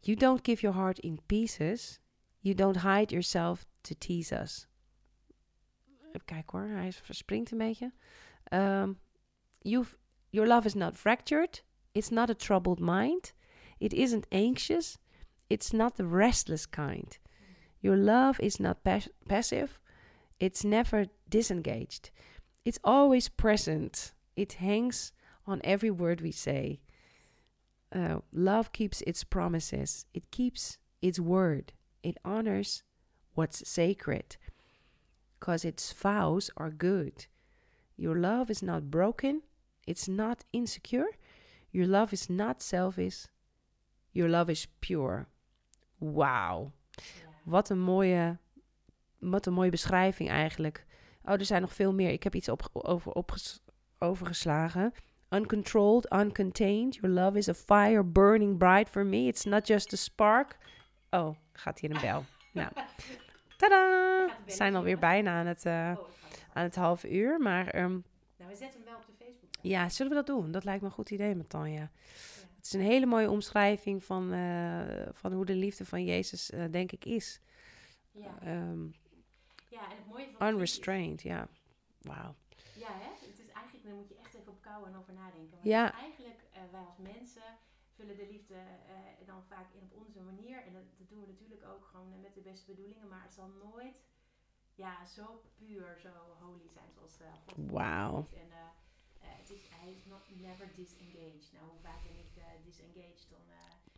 You 0.00 0.16
don't 0.16 0.42
give 0.42 0.62
your 0.62 0.74
heart 0.74 0.98
in 0.98 1.18
pieces. 1.26 1.98
You 2.44 2.52
don't 2.54 2.76
hide 2.76 3.10
yourself 3.10 3.64
to 3.84 3.94
tease 3.94 4.30
us. 4.30 4.66
Even 6.14 6.44
hoor, 6.46 6.68
hij 6.68 6.92
verspringt 6.92 7.50
een 7.50 7.58
beetje. 7.58 7.92
Um, 8.52 8.98
you've, 9.62 9.96
your 10.30 10.46
love 10.46 10.66
is 10.66 10.74
not 10.74 10.96
fractured. 10.96 11.62
It's 11.94 12.10
not 12.10 12.30
a 12.30 12.34
troubled 12.34 12.80
mind. 12.80 13.32
It 13.80 13.92
isn't 13.92 14.26
anxious. 14.30 14.98
It's 15.48 15.72
not 15.72 15.96
the 15.96 16.06
restless 16.06 16.66
kind. 16.66 17.18
Your 17.80 17.96
love 17.96 18.38
is 18.40 18.58
not 18.58 18.82
pas- 18.82 19.08
passive. 19.26 19.80
It's 20.38 20.64
never 20.64 21.06
disengaged. 21.28 22.10
It's 22.64 22.78
always 22.84 23.30
present. 23.30 24.12
It 24.36 24.54
hangs 24.54 25.12
on 25.46 25.60
every 25.64 25.90
word 25.90 26.20
we 26.20 26.32
say. 26.32 26.80
Uh, 27.90 28.20
love 28.32 28.70
keeps 28.72 29.02
its 29.06 29.24
promises. 29.24 30.06
It 30.12 30.30
keeps 30.30 30.78
its 31.00 31.18
word. 31.18 31.72
It 32.04 32.18
honors 32.22 32.82
what's 33.34 33.62
sacred. 33.64 34.36
Because 35.38 35.64
its 35.64 35.92
vows 35.92 36.50
are 36.56 36.70
good. 36.70 37.26
Your 37.96 38.18
love 38.18 38.50
is 38.50 38.62
not 38.62 38.90
broken. 38.90 39.42
It's 39.86 40.06
not 40.06 40.44
insecure. 40.50 41.16
Your 41.70 41.86
love 41.86 42.12
is 42.12 42.28
not 42.28 42.62
selfish. 42.62 43.26
Your 44.12 44.28
love 44.28 44.50
is 44.50 44.66
pure. 44.80 45.26
Ja. 45.98 46.70
Wat 47.44 47.70
een 47.70 47.80
mooie, 47.80 48.38
wat 49.18 49.46
een 49.46 49.52
mooie 49.52 49.70
beschrijving 49.70 50.28
eigenlijk. 50.28 50.86
Oh, 51.22 51.32
er 51.32 51.44
zijn 51.44 51.60
nog 51.60 51.74
veel 51.74 51.94
meer. 51.94 52.10
Ik 52.10 52.22
heb 52.22 52.34
iets 52.34 52.48
op, 52.48 52.68
over, 52.72 53.24
overgeslagen. 53.98 54.92
Uncontrolled, 55.30 56.12
uncontained. 56.12 56.94
Your 56.94 57.14
love 57.14 57.38
is 57.38 57.48
a 57.48 57.54
fire 57.54 58.04
burning 58.04 58.58
bright 58.58 58.88
for 58.88 59.06
me. 59.06 59.26
It's 59.26 59.44
not 59.44 59.66
just 59.66 59.92
a 59.92 59.96
spark. 59.96 60.56
Oh, 61.10 61.36
gaat 61.58 61.78
hier 61.78 61.90
een 61.90 62.00
bel. 62.00 62.24
nou, 62.52 62.72
tada! 63.56 64.26
We 64.44 64.52
zijn 64.52 64.74
alweer 64.76 64.98
bijna 64.98 65.38
aan 65.38 65.46
het, 65.46 65.66
eh, 65.66 65.94
Oh, 65.98 66.08
aan 66.52 66.62
het 66.62 66.74
half 66.74 67.04
uur. 67.04 67.40
Maar 67.40 67.66
ehm, 67.68 67.90
Nou, 68.36 68.50
we 68.50 68.56
zetten 68.56 68.80
hem 68.80 68.88
wel 68.88 68.96
op 68.98 69.06
de 69.06 69.24
Facebook. 69.24 69.50
ja, 69.60 69.88
zullen 69.88 70.12
we 70.12 70.18
dat 70.24 70.26
doen? 70.26 70.52
Dat 70.52 70.64
lijkt 70.64 70.80
me 70.80 70.86
een 70.86 70.94
goed 70.94 71.10
idee, 71.10 71.34
met 71.34 71.48
Tanja. 71.48 71.90
Het 72.56 72.64
is 72.64 72.72
een 72.72 72.80
hele 72.86 73.06
mooie 73.06 73.30
omschrijving 73.30 74.04
van, 74.04 74.32
eh, 74.32 75.06
van 75.12 75.32
hoe 75.32 75.44
de 75.44 75.54
liefde 75.54 75.84
van 75.84 76.04
Jezus, 76.04 76.50
eh, 76.50 76.64
denk 76.70 76.92
ik, 76.92 77.04
is. 77.04 77.40
Ja. 78.10 78.34
Ehm, 78.40 78.84
ja, 79.68 79.80
en 79.90 79.96
het 79.96 80.06
mooie 80.08 80.26
van 80.38 80.46
is- 80.46 80.52
unrestrained, 80.52 81.22
ja. 81.22 81.48
Wauw. 82.02 82.34
Ja, 82.74 82.86
hè? 82.88 83.26
Het 83.26 83.38
is 83.38 83.52
eigenlijk, 83.52 83.84
daar 83.84 83.94
moet 83.94 84.08
je 84.08 84.16
echt 84.24 84.34
even 84.34 84.52
op 84.52 84.62
kouwen 84.62 84.88
en 84.92 84.98
over 84.98 85.12
nadenken. 85.12 85.50
Want 85.50 85.64
Ja. 85.64 85.92
eigenlijk, 85.92 86.40
wij 86.70 86.80
als 86.80 86.98
mensen 86.98 87.42
vullen 88.04 88.26
de 88.26 88.32
liefde 88.32 88.54
eh, 88.54 89.26
dan 89.26 89.44
vaak 89.44 89.72
in 89.72 89.82
op 89.82 89.92
onze 90.06 90.20
manier. 90.20 90.64
En 90.66 90.72
dat, 90.72 90.82
dat 90.98 91.08
doen 91.08 91.20
we 91.20 91.26
natuurlijk 91.26 91.64
ook 91.64 91.84
gewoon 91.84 92.12
eh, 92.12 92.18
met 92.20 92.34
de 92.34 92.40
beste 92.40 92.66
bedoelingen. 92.66 93.08
Maar 93.08 93.22
het 93.22 93.34
zal 93.34 93.48
nooit 93.48 93.96
ja, 94.74 95.04
zo 95.04 95.42
puur, 95.54 95.98
zo 95.98 96.12
holy 96.40 96.68
zijn 96.68 96.90
zoals 96.92 97.20
eh 97.20 97.32
God 97.46 97.70
Wauw. 97.70 98.28
En 98.32 98.50
het 99.18 99.50
is, 99.50 99.68
hij 99.68 99.92
is 99.92 100.04
not, 100.04 100.22
never 100.40 100.74
disengaged. 100.74 101.52
Nou, 101.52 101.64
hoe 101.66 101.80
vaak 101.80 102.02
ben 102.02 102.18
ik 102.18 102.64
disengaged? 102.64 103.26
Dan 103.30 103.40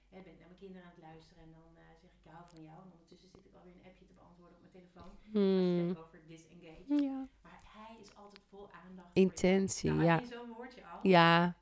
hè, 0.09 0.23
ben 0.23 0.33
ik 0.33 0.39
naar 0.39 0.49
mijn 0.49 0.59
kinderen 0.65 0.85
aan 0.85 0.95
het 0.95 1.03
luisteren 1.03 1.43
en 1.43 1.51
dan 1.53 1.69
zeg 1.75 2.03
ik, 2.03 2.13
ik 2.25 2.31
hou 2.33 2.45
van 2.49 2.63
jou. 2.63 2.79
En 2.83 2.91
ondertussen 2.93 3.31
zit 3.31 3.47
ik 3.47 3.55
alweer 3.55 3.75
een 3.75 3.87
appje 3.87 4.07
te 4.07 4.13
beantwoorden 4.15 4.55
op 4.57 4.61
mijn 4.61 4.73
telefoon. 4.79 5.11
Als 5.11 5.25
je 5.25 5.39
Hmm. 5.39 5.97
over 6.05 6.27
disengaged. 6.27 7.01
Ja. 7.09 7.29
Maar 7.43 7.61
hij 7.79 7.97
is 8.01 8.15
altijd 8.15 8.45
vol 8.49 8.71
aandacht. 8.71 9.11
Intentie. 9.13 9.91
Nou, 9.91 10.05
ja. 10.05 10.25
zo'n 10.25 10.53
woordje 10.53 10.87
al. 10.87 10.99
Ja, 11.03 11.57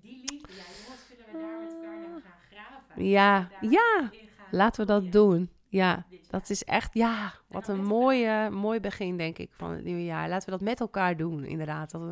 Die 0.00 0.18
liefde, 0.30 0.52
ja 0.54 0.64
jongens, 0.82 1.06
we 1.32 1.38
daar 1.40 1.58
met 1.60 1.72
elkaar 1.72 1.98
naar 1.98 2.20
gaan 2.20 2.40
graven. 2.50 3.04
ja, 3.04 3.48
ja. 3.60 4.10
Laten 4.50 4.80
we 4.80 4.86
dat 4.86 5.12
doen. 5.12 5.50
Ja, 5.68 6.04
dat 6.30 6.50
is 6.50 6.64
echt, 6.64 6.94
ja, 6.94 7.32
wat 7.48 7.68
een 7.68 7.84
mooie, 7.84 8.50
mooi 8.50 8.80
begin, 8.80 9.16
denk 9.16 9.38
ik, 9.38 9.50
van 9.52 9.70
het 9.70 9.84
nieuwe 9.84 10.04
jaar. 10.04 10.28
Laten 10.28 10.44
we 10.44 10.58
dat 10.58 10.68
met 10.68 10.80
elkaar 10.80 11.16
doen, 11.16 11.44
inderdaad. 11.44 11.90
Dat 11.90 12.00
we, 12.00 12.06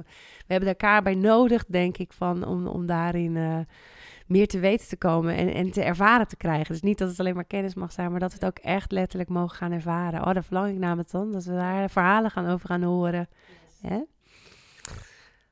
we 0.46 0.52
hebben 0.52 0.68
elkaar 0.68 1.02
bij 1.02 1.14
nodig, 1.14 1.64
denk 1.68 1.96
ik, 1.96 2.12
van, 2.12 2.44
om, 2.46 2.66
om 2.66 2.86
daarin 2.86 3.36
eh, 3.36 3.58
meer 4.26 4.46
te 4.46 4.58
weten 4.58 4.88
te 4.88 4.96
komen 4.96 5.34
en, 5.34 5.54
en 5.54 5.70
te 5.70 5.82
ervaren 5.82 6.28
te 6.28 6.36
krijgen. 6.36 6.72
Dus 6.72 6.82
niet 6.82 6.98
dat 6.98 7.08
het 7.08 7.20
alleen 7.20 7.34
maar 7.34 7.44
kennis 7.44 7.74
mag 7.74 7.92
zijn, 7.92 8.10
maar 8.10 8.20
dat 8.20 8.30
we 8.30 8.38
het 8.40 8.46
ook 8.46 8.64
echt 8.64 8.92
letterlijk 8.92 9.30
mogen 9.30 9.56
gaan 9.56 9.72
ervaren. 9.72 10.26
Oh, 10.26 10.32
daar 10.32 10.44
verlang 10.44 10.72
ik 10.72 10.78
naar 10.78 10.96
dan, 11.10 11.32
dat 11.32 11.44
we 11.44 11.52
daar 11.52 11.90
verhalen 11.90 12.30
gaan 12.30 12.48
over 12.48 12.68
gaan 12.68 12.82
horen. 12.82 13.28
Yes. 13.82 14.02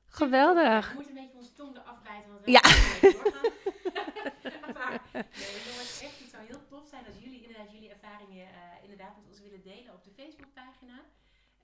Geweldig. 0.07 0.89
We 0.89 0.95
moeten 0.95 1.17
een 1.17 1.23
beetje 1.23 1.39
onze 1.39 1.53
tong 1.53 1.77
eraf 1.77 1.96
Ja. 2.47 2.61
maar 4.75 5.01
nee, 5.13 5.59
jongens, 5.69 6.01
echt, 6.07 6.19
het 6.23 6.31
zou 6.31 6.43
heel 6.47 6.67
tof 6.69 6.87
zijn 6.89 7.07
als 7.07 7.19
jullie 7.25 7.43
inderdaad 7.43 7.73
jullie 7.73 7.91
ervaringen 7.91 8.47
eh, 8.47 8.83
inderdaad 8.83 9.17
met 9.17 9.27
ons 9.29 9.41
willen 9.41 9.63
delen 9.63 9.95
op 9.95 10.05
de 10.05 10.11
Facebookpagina. 10.11 10.99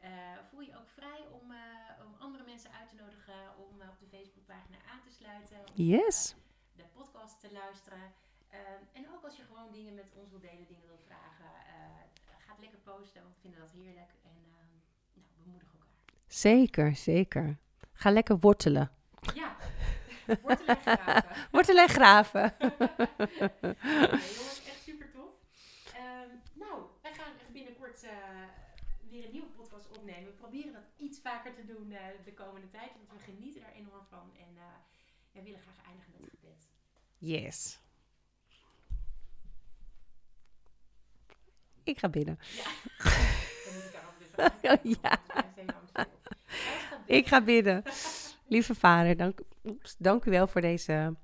Eh 0.00 0.10
voel 0.50 0.60
je 0.60 0.76
ook 0.80 0.88
vrij 0.98 1.22
om, 1.38 1.50
eh, 1.50 2.04
om 2.06 2.12
andere 2.18 2.44
mensen 2.44 2.70
uit 2.78 2.88
te 2.88 2.94
nodigen 2.94 3.40
om 3.58 3.74
op 3.94 3.98
de 4.00 4.16
Facebookpagina 4.16 4.76
aan 4.92 5.00
te 5.06 5.10
sluiten. 5.18 5.58
om, 5.58 5.84
Yes. 5.92 6.34
de 6.76 6.84
podcast 6.98 7.40
te 7.40 7.52
luisteren. 7.52 8.12
Ehm, 8.48 8.82
en 8.92 9.04
ook 9.14 9.24
als 9.24 9.36
je 9.36 9.42
gewoon 9.44 9.72
dingen 9.72 9.94
met 9.94 10.12
ons 10.14 10.30
wilt 10.30 10.42
delen, 10.42 10.66
dingen 10.66 10.86
wilt 10.86 11.04
vragen, 11.06 11.50
eh, 11.66 12.02
ga 12.44 12.50
het 12.52 12.60
lekker 12.60 12.78
posten, 12.78 13.22
want 13.22 13.34
we 13.34 13.40
vinden 13.40 13.60
dat 13.60 13.70
heerlijk. 13.70 14.12
En 14.22 14.30
ehm 14.36 14.74
nou, 15.14 15.26
bemoedig 15.44 15.68
elkaar. 15.72 15.94
Zeker, 16.26 16.96
zeker. 16.96 17.58
Ga 17.92 18.10
lekker 18.10 18.38
wortelen. 18.38 18.90
Ja, 20.26 20.36
wortelen 20.42 20.76
en 20.76 20.82
graven. 20.82 21.24
Wortelen 21.52 21.82
en 21.82 21.88
graven. 21.88 22.54
Jongens, 24.10 24.62
echt 24.66 24.82
super 24.82 25.10
tof. 25.10 25.30
Ehm, 25.94 26.28
nou, 26.52 26.82
wij 27.02 27.14
gaan 27.14 27.32
echt 27.40 27.52
binnenkort 27.52 28.02
eh, 28.02 28.10
weer 29.10 29.24
een 29.24 29.32
nieuwe 29.32 29.46
podcast 29.46 29.88
opnemen. 29.98 30.24
We 30.24 30.30
proberen 30.32 30.72
dat 30.72 30.82
iets 30.96 31.20
vaker 31.20 31.54
te 31.54 31.64
doen 31.64 31.92
eh, 31.92 32.04
de 32.24 32.34
komende 32.34 32.70
tijd, 32.70 32.90
want 32.96 33.10
we 33.12 33.32
genieten 33.32 33.62
er 33.62 33.72
enorm 33.72 34.06
van. 34.08 34.30
En 34.36 34.56
eh, 34.56 34.62
we 35.32 35.42
willen 35.42 35.60
graag 35.60 35.86
eindigen 35.86 36.12
met 36.18 36.30
gebed. 36.30 36.68
Yes. 37.18 37.80
Ik 41.84 41.98
ga 41.98 42.08
binnen. 42.08 42.38
Ja, 42.56 42.64
dan 43.64 43.74
moet 43.74 44.72
ik 44.72 44.82
dus 44.82 44.98
ja. 45.02 45.18
Ik 47.06 47.26
ga 47.26 47.40
bidden. 47.40 47.82
Lieve 48.46 48.74
vader, 48.74 49.16
dank, 49.16 49.40
oeps, 49.64 49.96
dank 49.98 50.24
u 50.24 50.30
wel 50.30 50.46
voor 50.46 50.60
deze 50.60 51.14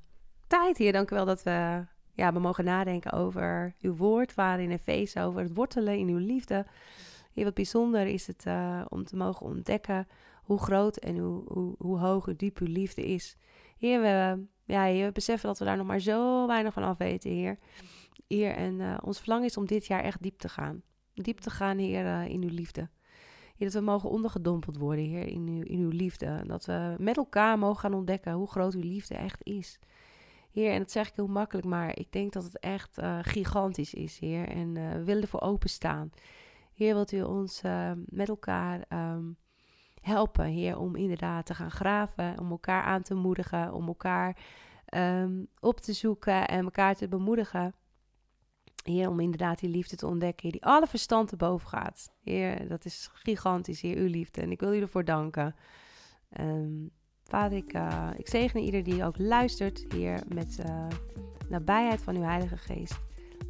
tijd 0.46 0.78
hier. 0.78 0.92
Dank 0.92 1.10
u 1.10 1.14
wel 1.14 1.24
dat 1.24 1.42
we, 1.42 1.86
ja, 2.12 2.32
we 2.32 2.38
mogen 2.38 2.64
nadenken 2.64 3.12
over 3.12 3.74
uw 3.80 3.96
woord, 3.96 4.32
vader 4.32 4.64
in 4.64 4.70
Efeze, 4.70 5.20
over 5.20 5.42
het 5.42 5.54
wortelen 5.54 5.98
in 5.98 6.08
uw 6.08 6.18
liefde. 6.18 6.66
Heer, 7.32 7.44
wat 7.44 7.54
bijzonder 7.54 8.06
is 8.06 8.26
het 8.26 8.46
eh, 8.46 8.84
om 8.88 9.04
te 9.04 9.16
mogen 9.16 9.46
ontdekken 9.46 10.06
hoe 10.42 10.58
groot 10.58 10.96
en 10.96 11.18
hoe, 11.18 11.42
hoe, 11.46 11.74
hoe 11.78 11.98
hoog, 11.98 12.24
hoe 12.24 12.36
diep 12.36 12.58
uw 12.58 12.66
liefde 12.66 13.06
is. 13.06 13.36
Heer, 13.78 14.00
we, 14.00 14.46
ja, 14.64 14.84
heer, 14.84 15.06
we 15.06 15.12
beseffen 15.12 15.48
dat 15.48 15.58
we 15.58 15.64
daar 15.64 15.76
nog 15.76 15.86
maar 15.86 16.00
zo 16.00 16.46
weinig 16.46 16.72
van 16.72 16.82
af 16.82 16.98
weten, 16.98 17.30
Heer. 17.30 17.58
Heer, 18.26 18.54
en 18.54 18.80
eh, 18.80 18.96
ons 19.04 19.18
verlangen 19.18 19.46
is 19.46 19.56
om 19.56 19.66
dit 19.66 19.86
jaar 19.86 20.02
echt 20.02 20.22
diep 20.22 20.38
te 20.38 20.48
gaan. 20.48 20.82
Diep 21.14 21.38
te 21.38 21.50
gaan, 21.50 21.78
Heer, 21.78 22.06
eh, 22.06 22.28
in 22.28 22.42
uw 22.42 22.54
liefde. 22.54 22.88
Dat 23.58 23.72
we 23.72 23.80
mogen 23.80 24.10
ondergedompeld 24.10 24.76
worden, 24.76 25.04
Heer, 25.04 25.26
in 25.26 25.46
uw, 25.48 25.62
in 25.62 25.78
uw 25.78 25.90
liefde. 25.90 26.26
En 26.26 26.48
dat 26.48 26.64
we 26.64 26.94
met 26.98 27.16
elkaar 27.16 27.58
mogen 27.58 27.80
gaan 27.80 27.94
ontdekken 27.94 28.32
hoe 28.32 28.48
groot 28.48 28.74
uw 28.74 28.80
liefde 28.80 29.14
echt 29.14 29.44
is. 29.44 29.78
Heer, 30.50 30.72
en 30.72 30.78
dat 30.78 30.90
zeg 30.90 31.08
ik 31.08 31.14
heel 31.16 31.26
makkelijk, 31.26 31.66
maar 31.66 31.98
ik 31.98 32.12
denk 32.12 32.32
dat 32.32 32.44
het 32.44 32.58
echt 32.58 32.98
eh, 32.98 33.18
gigantisch 33.22 33.94
is, 33.94 34.18
Heer. 34.18 34.48
En 34.48 34.76
eh, 34.76 34.92
we 34.92 35.04
willen 35.04 35.22
ervoor 35.22 35.40
openstaan. 35.40 36.12
Heer, 36.74 36.94
wilt 36.94 37.12
u 37.12 37.22
ons 37.22 37.62
eh, 37.62 37.92
met 38.06 38.28
elkaar 38.28 38.84
ehm, 38.88 39.24
helpen, 40.00 40.44
Heer, 40.44 40.78
om 40.78 40.96
inderdaad 40.96 41.46
te 41.46 41.54
gaan 41.54 41.70
graven, 41.70 42.38
om 42.38 42.50
elkaar 42.50 42.82
aan 42.82 43.02
te 43.02 43.14
moedigen, 43.14 43.72
om 43.72 43.86
elkaar 43.86 44.36
ehm, 44.84 45.44
op 45.60 45.80
te 45.80 45.92
zoeken 45.92 46.48
en 46.48 46.64
elkaar 46.64 46.94
te 46.94 47.08
bemoedigen. 47.08 47.74
Heer, 48.92 49.08
om 49.08 49.20
inderdaad 49.20 49.58
die 49.58 49.70
liefde 49.70 49.96
te 49.96 50.06
ontdekken, 50.06 50.42
Heer, 50.42 50.52
die 50.52 50.64
alle 50.64 50.86
verstand 50.86 51.28
te 51.28 51.36
boven 51.36 51.68
gaat. 51.68 52.12
Heer, 52.22 52.68
dat 52.68 52.84
is 52.84 53.10
gigantisch, 53.12 53.80
Heer, 53.80 53.96
uw 53.96 54.08
liefde. 54.08 54.40
En 54.40 54.50
ik 54.50 54.60
wil 54.60 54.74
u 54.74 54.80
ervoor 54.80 55.04
danken. 55.04 55.54
Ehm, 56.30 56.86
vader, 57.24 57.58
ik, 57.58 57.72
eh, 57.72 58.10
ik 58.16 58.28
zegen 58.28 58.60
ieder 58.60 58.82
die 58.82 59.04
ook 59.04 59.18
luistert, 59.18 59.84
Heer, 59.88 60.22
met 60.34 60.58
eh, 60.58 60.86
nabijheid 61.48 62.02
van 62.02 62.16
uw 62.16 62.22
Heilige 62.22 62.56
Geest. 62.56 62.98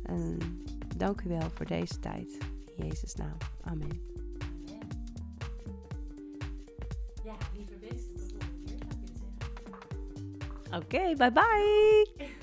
En 0.03 0.39
dank 0.97 1.21
u 1.21 1.29
wel 1.29 1.51
voor 1.55 1.67
deze 1.67 1.99
tijd. 1.99 2.39
In 2.77 2.87
Jezus' 2.87 3.15
naam. 3.15 3.37
Amen. 3.61 4.03
Ja, 7.25 7.37
lieve 7.57 7.79
wensen 7.79 8.15
tot 8.15 8.29
de 8.29 8.37
volgende 8.39 8.65
keer, 8.65 8.79
zou 8.79 8.91
ik 8.93 9.05
willen 9.05 10.37
zeggen. 10.39 10.83
Oké, 10.83 11.15
bye 11.17 11.33
bye. 11.33 12.37